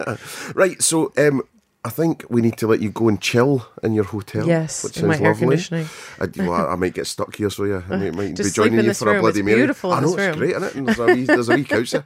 Right. 0.55 0.83
So, 0.83 1.13
um, 1.17 1.43
I 1.83 1.89
think 1.89 2.27
we 2.29 2.43
need 2.43 2.59
to 2.59 2.67
let 2.67 2.81
you 2.81 2.91
go 2.91 3.09
and 3.09 3.19
chill 3.19 3.67
in 3.83 3.95
your 3.95 4.05
hotel. 4.05 4.47
Yes, 4.47 4.85
which 4.85 4.97
sounds 4.97 5.19
lovely. 5.19 5.41
conditioning. 5.47 5.87
I, 6.21 6.29
well, 6.37 6.69
I 6.69 6.75
might 6.75 6.93
get 6.93 7.07
stuck 7.07 7.35
here, 7.37 7.49
so 7.49 7.65
yeah, 7.65 7.83
I 7.89 7.97
might, 7.97 8.15
might 8.15 8.37
be 8.37 8.51
joining 8.51 8.85
you 8.85 8.93
for 8.93 9.09
a 9.09 9.13
room. 9.13 9.23
bloody 9.23 9.41
It's 9.41 9.47
Mary. 9.47 9.57
beautiful 9.61 9.93
I 9.93 10.01
know 10.01 10.09
it's 10.09 10.17
room. 10.19 10.37
great, 10.37 10.51
isn't 10.57 10.63
it? 10.65 10.75
And 10.75 10.87
there's 10.89 10.99
a 10.99 11.07
wee, 11.07 11.25
there's 11.25 11.49
a 11.49 11.55
wee 11.55 11.65
couch 11.65 11.93
there, 11.93 12.05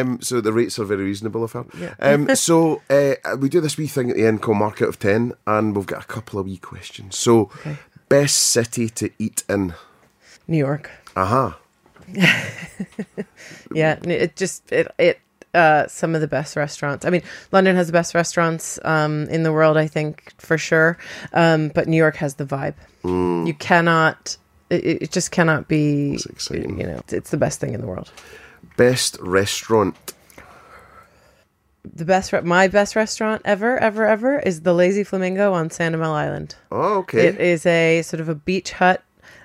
um, 0.00 0.22
so 0.22 0.40
the 0.40 0.54
rates 0.54 0.78
are 0.78 0.84
very 0.86 1.04
reasonable. 1.04 1.44
I've 1.44 1.52
heard. 1.52 1.66
Yeah. 1.78 1.94
Um, 2.00 2.34
so 2.34 2.80
uh, 2.88 3.14
we 3.38 3.50
do 3.50 3.60
this 3.60 3.76
wee 3.76 3.86
thing 3.88 4.08
at 4.10 4.16
the 4.16 4.24
end 4.26 4.40
called 4.40 4.56
Market 4.56 4.88
of 4.88 4.98
Ten, 4.98 5.34
and 5.46 5.76
we've 5.76 5.86
got 5.86 6.02
a 6.02 6.06
couple 6.06 6.40
of 6.40 6.46
wee 6.46 6.56
questions. 6.56 7.18
So, 7.18 7.50
best 8.08 8.36
city 8.38 8.88
to 8.88 9.10
eat 9.18 9.44
in? 9.50 9.74
New 10.48 10.56
York. 10.58 10.90
Aha. 11.14 11.58
Yeah, 13.72 13.98
it 14.02 14.34
just 14.36 14.72
it 14.72 14.88
it 14.98 15.20
uh 15.54 15.86
some 15.88 16.14
of 16.14 16.20
the 16.20 16.28
best 16.28 16.56
restaurants. 16.56 17.04
I 17.04 17.10
mean, 17.10 17.22
London 17.52 17.76
has 17.76 17.86
the 17.88 17.92
best 17.92 18.14
restaurants 18.14 18.78
um 18.84 19.28
in 19.28 19.42
the 19.42 19.52
world, 19.52 19.76
I 19.76 19.86
think 19.86 20.32
for 20.38 20.58
sure. 20.58 20.98
Um 21.32 21.68
but 21.68 21.88
New 21.88 21.96
York 21.96 22.16
has 22.16 22.34
the 22.34 22.44
vibe. 22.44 22.74
You 23.46 23.54
cannot 23.54 24.36
it, 24.68 25.02
it 25.02 25.10
just 25.10 25.30
cannot 25.30 25.68
be 25.68 26.18
you 26.50 26.86
know, 26.86 26.98
it's, 26.98 27.12
it's 27.12 27.30
the 27.30 27.36
best 27.36 27.60
thing 27.60 27.74
in 27.74 27.80
the 27.80 27.86
world. 27.86 28.12
Best 28.76 29.18
restaurant. 29.20 30.14
The 31.94 32.04
best 32.04 32.32
re- 32.32 32.42
my 32.42 32.68
best 32.68 32.94
restaurant 32.94 33.42
ever 33.44 33.78
ever 33.78 34.06
ever 34.06 34.38
is 34.38 34.60
the 34.62 34.74
Lazy 34.74 35.02
Flamingo 35.02 35.52
on 35.52 35.70
Sanibel 35.70 36.12
Island. 36.12 36.54
Oh, 36.70 36.98
okay. 36.98 37.26
It 37.26 37.40
is 37.40 37.66
a 37.66 38.02
sort 38.02 38.20
of 38.20 38.28
a 38.28 38.34
beach 38.34 38.72
hut. 38.72 39.02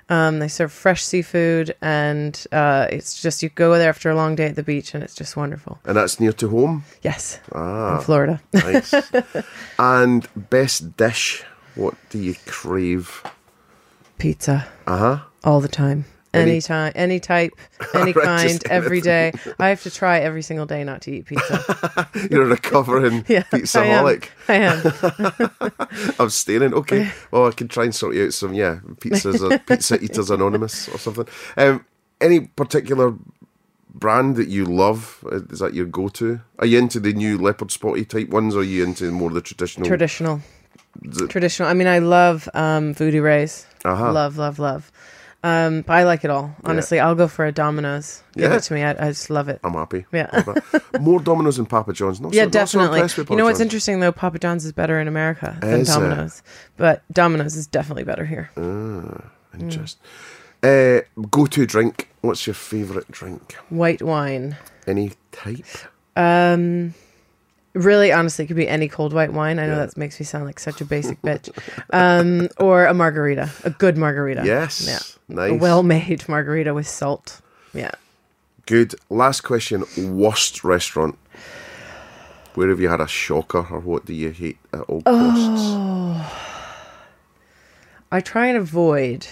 Um, 0.07 0.37
they 0.39 0.47
serve 0.47 0.71
fresh 0.71 1.03
seafood, 1.03 1.75
and 1.81 2.45
uh, 2.51 2.85
it's 2.91 3.19
just 3.21 3.41
you 3.41 3.49
go 3.49 3.75
there 3.77 3.89
after 3.89 4.09
a 4.11 4.15
long 4.15 4.35
day 4.35 4.45
at 4.45 4.55
the 4.55 4.61
beach, 4.63 4.93
and 4.93 5.03
it's 5.03 5.15
just 5.15 5.35
wonderful. 5.35 5.79
and 5.85 5.97
that's 5.97 6.19
near 6.19 6.31
to 6.33 6.47
home. 6.49 6.83
Yes, 7.01 7.39
Ah. 7.53 7.97
in 7.97 8.03
Florida. 8.03 8.39
Nice. 8.53 8.93
and 9.79 10.27
best 10.35 10.95
dish. 10.95 11.43
What 11.73 11.95
do 12.11 12.19
you 12.19 12.35
crave? 12.45 13.23
Pizza 14.19 14.67
Uh 14.87 14.97
huh. 14.97 15.19
all 15.43 15.59
the 15.59 15.67
time, 15.67 16.05
Any- 16.35 16.51
anytime, 16.51 16.91
any 16.95 17.19
type, 17.19 17.53
any 17.93 18.13
kind, 18.13 18.61
every 18.69 19.01
day. 19.01 19.31
I 19.59 19.69
have 19.69 19.81
to 19.83 19.89
try 19.91 20.19
every 20.19 20.41
single 20.41 20.65
day 20.65 20.83
not 20.83 21.01
to 21.03 21.11
eat 21.11 21.25
pizza. 21.25 22.09
You're 22.31 22.43
a 22.43 22.47
recovering 22.47 23.25
Yeah, 23.27 23.43
pizzaholic. 23.43 24.29
I 24.47 24.53
am. 24.55 24.81
I 25.29 26.01
am. 26.09 26.15
I'm 26.19 26.29
staying. 26.29 26.73
Okay. 26.73 27.11
Well, 27.31 27.47
I 27.47 27.51
can 27.51 27.67
try 27.67 27.83
and 27.85 27.95
sort 27.95 28.15
you 28.15 28.25
out 28.25 28.33
some, 28.33 28.53
yeah, 28.53 28.79
pizzas, 28.99 29.41
or 29.41 29.57
Pizza 29.59 30.01
Eaters 30.03 30.29
Anonymous 30.29 30.87
or 30.89 30.97
something. 30.97 31.27
Um, 31.57 31.85
any 32.21 32.41
particular 32.41 33.13
brand 33.93 34.35
that 34.35 34.47
you 34.47 34.65
love? 34.65 35.23
Uh, 35.31 35.41
Is 35.49 35.59
that 35.59 35.73
your 35.73 35.85
go-to? 35.85 36.41
Are 36.59 36.65
you 36.65 36.77
into 36.79 36.99
the 36.99 37.13
new 37.13 37.37
leopard 37.37 37.71
spotty 37.71 38.05
type 38.05 38.29
ones, 38.29 38.55
or 38.55 38.59
are 38.59 38.63
you 38.63 38.83
into 38.83 39.11
more 39.11 39.29
of 39.29 39.35
the 39.35 39.41
traditional? 39.41 39.87
Traditional, 39.87 40.41
traditional. 41.29 41.67
I 41.69 41.73
mean, 41.73 41.87
I 41.87 41.99
love 41.99 42.47
um, 42.53 42.93
Voodoo 42.93 43.21
Rays. 43.21 43.65
Uh-huh. 43.83 44.11
Love, 44.11 44.37
love, 44.37 44.59
love. 44.59 44.91
Um, 45.47 45.81
but 45.81 45.93
I 45.93 46.03
like 46.05 46.23
it 46.23 46.31
all. 46.31 46.55
Honestly, 46.63 46.99
I'll 46.99 47.13
go 47.13 47.27
for 47.27 47.45
a 47.45 47.51
Domino's. 47.51 48.23
Give 48.33 48.49
Yeah. 48.49 48.57
it 48.57 48.63
to 48.63 48.73
me. 48.73 48.81
I, 48.83 48.91
I 48.91 49.09
just 49.09 49.29
love 49.29 49.47
it. 49.47 49.59
I'm 49.63 49.73
happy. 49.73 50.05
Yeah. 50.11 50.43
More 50.99 51.19
Domino's 51.19 51.57
than 51.57 51.67
Papa 51.67 51.93
John's. 51.93 52.19
Not 52.19 52.33
yeah, 52.33 52.43
so, 52.43 52.45
not 52.45 52.51
so 52.51 52.59
definitely. 52.79 52.99
impressed 52.99 53.17
with 53.19 53.29
you 53.29 53.35
know 53.35 53.43
what's 53.43 53.59
John's. 53.59 53.65
interesting 53.67 53.99
though? 53.99 54.11
Papa 54.11 54.39
John's 54.39 54.65
is 54.65 54.71
better 54.71 54.99
in 54.99 55.07
America 55.07 55.55
than 55.61 55.81
Is 55.81 55.89
it? 55.89 55.93
Domino's, 55.93 56.41
but 56.77 57.03
Domino's 57.11 57.55
is 57.55 57.67
definitely 57.67 58.05
better 58.05 58.25
here. 58.25 58.49
Interest. 59.59 59.99
Uh, 60.63 61.01
go 61.29 61.45
to 61.45 61.65
drink. 61.67 62.09
What's 62.21 62.47
your 62.47 62.55
favourite 62.55 63.11
drink? 63.11 63.53
White 63.69 64.01
wine. 64.01 64.55
Any 64.87 65.11
type? 65.31 65.65
Um, 66.15 66.95
really, 67.73 68.11
honestly, 68.11 68.45
it 68.45 68.47
could 68.47 68.57
be 68.57 68.67
any 68.67 68.87
cold 68.87 69.13
white 69.13 69.31
wine. 69.31 69.59
I 69.59 69.67
know 69.67 69.73
Yeah. 69.77 69.85
that 69.85 69.95
makes 69.97 70.19
me 70.19 70.25
sound 70.25 70.45
like 70.45 70.59
such 70.59 70.81
a 70.81 70.85
basic 70.85 71.21
bitch. 71.21 71.49
Um, 71.93 72.49
or 72.57 72.85
a 72.85 72.93
margarita, 72.95 73.51
a 73.63 73.69
good 73.69 73.95
margarita. 73.95 74.41
Yes. 74.45 74.87
Yeah. 74.87 74.99
Nice. 75.27 75.51
A 75.51 75.55
well-made 75.55 76.27
margarita 76.29 76.73
with 76.73 76.87
salt. 76.87 77.41
Yeah. 77.73 77.91
Good. 78.65 78.95
Last 79.09 79.41
question. 79.41 79.83
Worst 79.97 80.63
restaurant. 80.63 81.17
Where 82.53 82.69
have 82.69 82.79
you 82.79 82.87
had 82.89 83.01
a 83.01 83.07
shocker, 83.07 83.67
or 83.69 83.79
what 83.79 84.05
do 84.05 84.13
you 84.13 84.29
hate 84.31 84.57
at 84.71 84.81
all 84.81 85.03
Oh. 85.05 86.21
costs? 86.23 86.35
I 88.11 88.21
try 88.21 88.47
and 88.47 88.57
avoid 88.57 89.27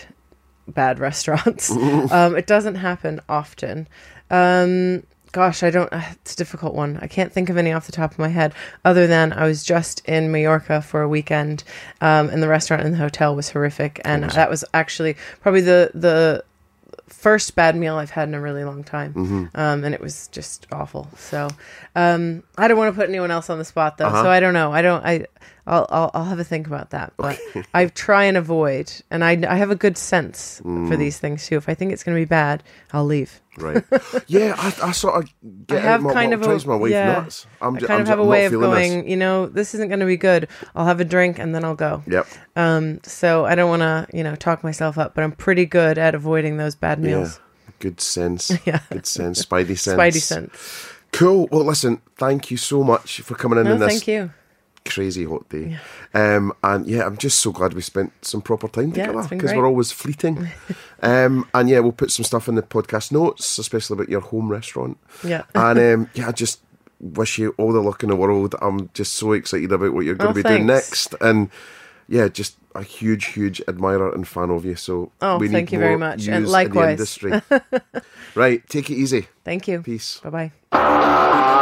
bad 0.68 1.00
restaurants. 1.00 1.70
um, 2.12 2.36
it 2.36 2.48
doesn't 2.48 2.76
happen 2.76 3.22
often. 3.30 3.88
Um, 4.30 5.04
gosh, 5.34 5.62
I 5.64 5.70
don't. 5.70 5.92
uh, 5.92 6.02
It's 6.22 6.34
a 6.34 6.38
difficult 6.38 6.74
one. 6.74 6.98
I 7.02 7.08
can't 7.08 7.34
think 7.34 7.50
of 7.50 7.58
any 7.58 7.74
off 7.74 7.86
the 7.86 7.92
top 7.92 8.12
of 8.14 8.20
my 8.20 8.30
head. 8.30 8.54
Other 8.86 9.06
than 9.08 9.34
I 9.34 9.46
was 9.46 9.64
just 9.66 10.00
in 10.08 10.32
Mallorca 10.32 10.82
for 10.82 11.02
a 11.02 11.10
weekend, 11.10 11.66
um, 12.00 12.30
and 12.30 12.42
the 12.42 12.48
restaurant 12.48 12.84
and 12.84 12.94
the 12.94 12.98
hotel 13.00 13.36
was 13.36 13.50
horrific, 13.50 14.00
and 14.06 14.24
that 14.32 14.50
was 14.50 14.64
actually 14.74 15.18
probably 15.42 15.62
the 15.62 15.92
the 15.94 16.46
first 17.08 17.56
bad 17.56 17.76
meal 17.76 17.96
I've 17.98 18.10
had 18.12 18.28
in 18.28 18.34
a 18.34 18.42
really 18.42 18.64
long 18.64 18.84
time, 18.84 19.14
Mm-hmm. 19.14 19.46
um, 19.56 19.84
and 19.84 19.94
it 19.94 20.02
was 20.02 20.28
just 20.30 20.66
awful. 20.72 21.10
So 21.18 21.50
um, 21.96 22.44
I 22.58 22.68
don't 22.68 22.78
want 22.78 22.94
to 22.94 23.00
put 23.00 23.10
anyone 23.10 23.30
else 23.32 23.50
on 23.50 23.58
the 23.60 23.66
spot 23.66 23.98
though, 23.98 24.08
Uh-huh. 24.08 24.24
so 24.24 24.30
I 24.30 24.40
don't 24.40 24.54
know. 24.54 24.72
I 24.74 24.82
don't. 24.82 25.04
I 25.06 25.28
I'll, 25.66 25.88
I'll 25.90 26.12
I'll 26.14 26.26
have 26.26 26.40
a 26.40 26.44
think 26.44 26.68
about 26.68 26.90
that, 26.90 27.14
but 27.18 27.40
I 27.74 27.86
try 27.86 28.26
and 28.26 28.36
avoid, 28.36 28.92
and 29.10 29.24
I 29.24 29.32
I 29.48 29.56
have 29.56 29.72
a 29.72 29.76
good 29.76 29.98
sense 29.98 30.62
Mm. 30.66 30.90
for 30.90 30.98
these 30.98 31.20
things 31.20 31.46
too. 31.48 31.56
If 31.58 31.70
I 31.70 31.74
think 31.74 31.92
it's 31.94 32.04
going 32.04 32.16
to 32.16 32.22
be 32.22 32.26
bad, 32.26 32.64
I'll 32.92 33.06
leave. 33.06 33.40
Right. 33.58 33.84
Yeah, 34.28 34.56
I, 34.58 34.74
I 34.90 34.92
sort 34.92 35.24
of 35.24 35.30
get 35.68 35.78
I 35.80 35.82
have 35.82 36.02
my, 36.02 36.12
kind 36.14 36.34
of 36.34 36.42
a 36.42 36.68
my 36.68 36.76
wife 36.76 36.92
yeah, 36.92 37.14
nuts. 37.14 37.46
I'm 37.62 37.76
I 37.78 37.80
kind 37.80 37.92
I'm 37.92 38.02
of 38.02 38.08
have 38.08 38.20
a 38.20 38.24
I'm 38.24 38.28
way 38.28 38.46
of 38.46 38.52
feeling 38.52 38.72
this. 38.72 38.90
going. 38.90 39.10
You 39.10 39.16
know, 39.18 39.46
this 39.48 39.74
isn't 39.76 39.88
going 39.90 40.00
to 40.02 40.06
be 40.06 40.18
good. 40.18 40.48
I'll 40.76 40.86
have 40.86 41.00
a 41.00 41.06
drink 41.06 41.40
and 41.40 41.54
then 41.56 41.64
I'll 41.64 41.76
go. 41.76 42.04
Yep. 42.08 42.28
Um, 42.56 43.00
so 43.04 43.46
I 43.46 43.56
don't 43.56 43.70
want 43.70 43.82
to 43.82 44.08
you 44.16 44.24
know 44.24 44.36
talk 44.36 44.64
myself 44.64 44.98
up, 44.98 45.14
but 45.16 45.24
I'm 45.24 45.32
pretty 45.34 45.66
good 45.66 45.98
at 45.98 46.14
avoiding 46.16 46.58
those 46.58 46.76
bad 46.76 47.00
meals. 47.00 47.40
Yeah. 47.40 47.72
Good 47.80 48.02
sense. 48.02 48.52
Yeah. 48.66 48.80
Good 48.92 49.06
sense. 49.06 49.46
Spidey 49.46 49.78
sense. 49.78 49.98
Spidey 50.00 50.22
sense. 50.22 50.88
Cool. 51.12 51.48
Well, 51.52 51.64
listen, 51.66 52.02
thank 52.18 52.50
you 52.50 52.58
so 52.58 52.84
much 52.84 53.22
for 53.22 53.36
coming 53.36 53.60
in 53.60 53.66
No, 53.66 53.74
on 53.74 53.80
this 53.80 53.90
thank 53.90 54.08
you. 54.08 54.32
Crazy 54.86 55.26
hot 55.26 55.48
day. 55.50 55.78
Um, 56.14 56.54
and 56.64 56.86
yeah, 56.88 57.06
I'm 57.06 57.18
just 57.18 57.40
so 57.40 57.52
glad 57.52 57.74
we 57.74 57.82
spent 57.82 58.12
some 58.26 58.42
proper 58.42 58.68
time 58.68 58.92
together 58.92 59.24
because 59.24 59.52
great. 59.52 59.58
we're 59.58 59.68
always 59.68 59.92
fleeting. 59.92 60.48
um, 61.02 61.48
and 61.54 61.70
yeah, 61.70 61.80
we'll 61.80 61.92
put 61.92 62.12
some 62.12 62.26
stuff 62.26 62.48
in 62.48 62.56
the 62.56 62.62
podcast 62.62 63.12
notes, 63.12 63.58
especially 63.58 63.96
about 63.96 64.10
your 64.10 64.22
home 64.22 64.50
restaurant. 64.50 64.98
Yeah. 65.24 65.44
And 65.56 65.80
um, 66.04 66.10
yeah, 66.14 66.28
I 66.30 66.32
just 66.32 66.60
wish 67.00 67.38
you 67.38 67.54
all 67.58 67.72
the 67.74 67.82
luck 67.82 68.04
in 68.04 68.10
the 68.10 68.16
world. 68.16 68.56
I'm 68.62 68.90
just 68.94 69.14
so 69.14 69.34
excited 69.34 69.72
about 69.72 69.94
what 69.94 70.06
you're 70.06 70.16
going 70.16 70.32
Oh, 70.32 70.34
to 70.34 70.44
be 70.44 70.48
doing 70.48 70.66
next. 70.66 71.16
And 71.22 71.50
yeah, 72.08 72.28
just 72.28 72.58
a 72.76 72.84
huge, 72.84 73.26
huge 73.26 73.62
admirer 73.68 74.14
and 74.14 74.28
fan 74.28 74.50
of 74.50 74.66
you. 74.66 74.76
So 74.76 75.12
Oh, 75.22 75.38
we 75.38 75.48
need 75.48 75.54
thank 75.54 75.72
you 75.72 75.80
very 75.80 75.98
much. 75.98 76.28
And 76.28 76.38
in 76.38 76.44
the 76.44 76.50
likewise. 76.50 76.92
industry. 76.92 77.42
right, 78.36 78.68
take 78.70 78.90
it 78.90 78.96
easy. 78.96 79.28
Thank 79.44 79.68
you. 79.68 79.82
Peace. 79.82 80.20
Bye 80.22 80.52
bye. 80.72 81.60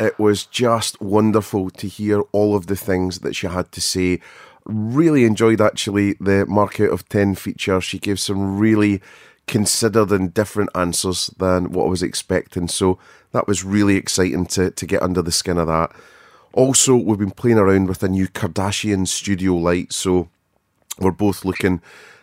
It 0.00 0.18
was 0.18 0.46
just 0.46 1.00
wonderful 1.00 1.70
to 1.70 1.88
hear 1.88 2.20
all 2.32 2.54
of 2.54 2.68
the 2.68 2.76
things 2.76 3.20
that 3.20 3.34
she 3.34 3.48
had 3.48 3.72
to 3.72 3.80
say. 3.80 4.20
Really 4.64 5.24
enjoyed 5.24 5.60
actually 5.60 6.12
the 6.14 6.46
mark 6.46 6.78
out 6.80 6.90
of 6.90 7.08
10 7.08 7.34
feature. 7.34 7.80
She 7.80 7.98
gave 7.98 8.20
some 8.20 8.58
really 8.58 9.00
considered 9.48 10.12
and 10.12 10.32
different 10.32 10.70
answers 10.74 11.28
than 11.38 11.72
what 11.72 11.86
I 11.86 11.88
was 11.88 12.02
expecting. 12.02 12.68
So 12.68 12.98
that 13.32 13.48
was 13.48 13.64
really 13.64 13.96
exciting 13.96 14.46
to, 14.46 14.70
to 14.70 14.86
get 14.86 15.02
under 15.02 15.22
the 15.22 15.32
skin 15.32 15.58
of 15.58 15.66
that. 15.66 15.92
Also, 16.52 16.94
we've 16.94 17.18
been 17.18 17.30
playing 17.30 17.58
around 17.58 17.88
with 17.88 18.02
a 18.02 18.08
new 18.08 18.28
Kardashian 18.28 19.08
studio 19.08 19.54
light. 19.54 19.92
So 19.92 20.28
we're 21.00 21.10
both 21.10 21.44
looking 21.44 21.80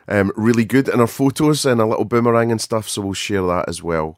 um, 0.07 0.31
really 0.37 0.65
good 0.65 0.87
in 0.87 1.01
our 1.01 1.07
photos 1.07 1.65
and 1.65 1.81
a 1.81 1.85
little 1.85 2.05
boomerang 2.05 2.51
and 2.51 2.61
stuff. 2.61 2.87
So 2.87 3.01
we'll 3.01 3.13
share 3.13 3.45
that 3.47 3.67
as 3.67 3.83
well 3.83 4.17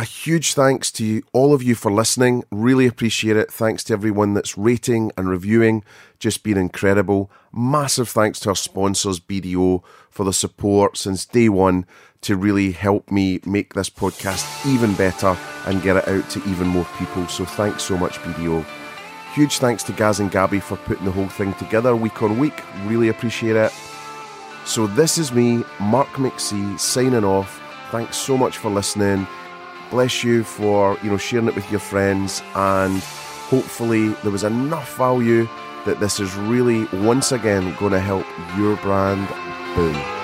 a 0.00 0.04
huge 0.04 0.54
thanks 0.54 0.90
to 0.90 1.04
you, 1.04 1.22
all 1.34 1.52
of 1.52 1.62
you 1.62 1.74
for 1.74 1.92
listening. 1.92 2.42
Really 2.50 2.86
appreciate 2.86 3.36
it. 3.36 3.52
Thanks 3.52 3.84
to 3.84 3.92
everyone 3.92 4.32
that's 4.32 4.56
rating 4.56 5.12
and 5.14 5.28
reviewing. 5.28 5.84
Just 6.18 6.42
been 6.42 6.56
incredible. 6.56 7.30
Massive 7.52 8.08
thanks 8.08 8.40
to 8.40 8.48
our 8.48 8.56
sponsors, 8.56 9.20
BDO, 9.20 9.82
for 10.08 10.24
the 10.24 10.32
support 10.32 10.96
since 10.96 11.26
day 11.26 11.50
one 11.50 11.84
to 12.22 12.34
really 12.34 12.72
help 12.72 13.10
me 13.10 13.40
make 13.44 13.74
this 13.74 13.90
podcast 13.90 14.66
even 14.66 14.94
better 14.94 15.36
and 15.66 15.82
get 15.82 15.98
it 15.98 16.08
out 16.08 16.30
to 16.30 16.42
even 16.48 16.66
more 16.66 16.86
people. 16.96 17.26
So 17.28 17.44
thanks 17.44 17.82
so 17.82 17.98
much, 17.98 18.18
BDO. 18.20 18.64
Huge 19.34 19.58
thanks 19.58 19.82
to 19.82 19.92
Gaz 19.92 20.18
and 20.18 20.30
Gabby 20.30 20.60
for 20.60 20.78
putting 20.78 21.04
the 21.04 21.12
whole 21.12 21.28
thing 21.28 21.52
together 21.54 21.94
week 21.94 22.22
on 22.22 22.38
week. 22.38 22.62
Really 22.86 23.10
appreciate 23.10 23.56
it. 23.56 23.72
So 24.64 24.86
this 24.86 25.18
is 25.18 25.30
me, 25.30 25.62
Mark 25.78 26.08
McC, 26.08 26.80
signing 26.80 27.24
off. 27.24 27.60
Thanks 27.90 28.16
so 28.16 28.38
much 28.38 28.56
for 28.56 28.70
listening 28.70 29.26
bless 29.90 30.22
you 30.22 30.44
for 30.44 30.96
you 31.02 31.10
know 31.10 31.16
sharing 31.16 31.48
it 31.48 31.54
with 31.54 31.70
your 31.70 31.80
friends 31.80 32.42
and 32.54 33.02
hopefully 33.50 34.08
there 34.22 34.30
was 34.30 34.44
enough 34.44 34.96
value 34.96 35.48
that 35.84 35.98
this 35.98 36.20
is 36.20 36.34
really 36.36 36.84
once 37.04 37.32
again 37.32 37.74
going 37.76 37.92
to 37.92 38.00
help 38.00 38.26
your 38.56 38.76
brand 38.76 39.26
boom 39.74 40.19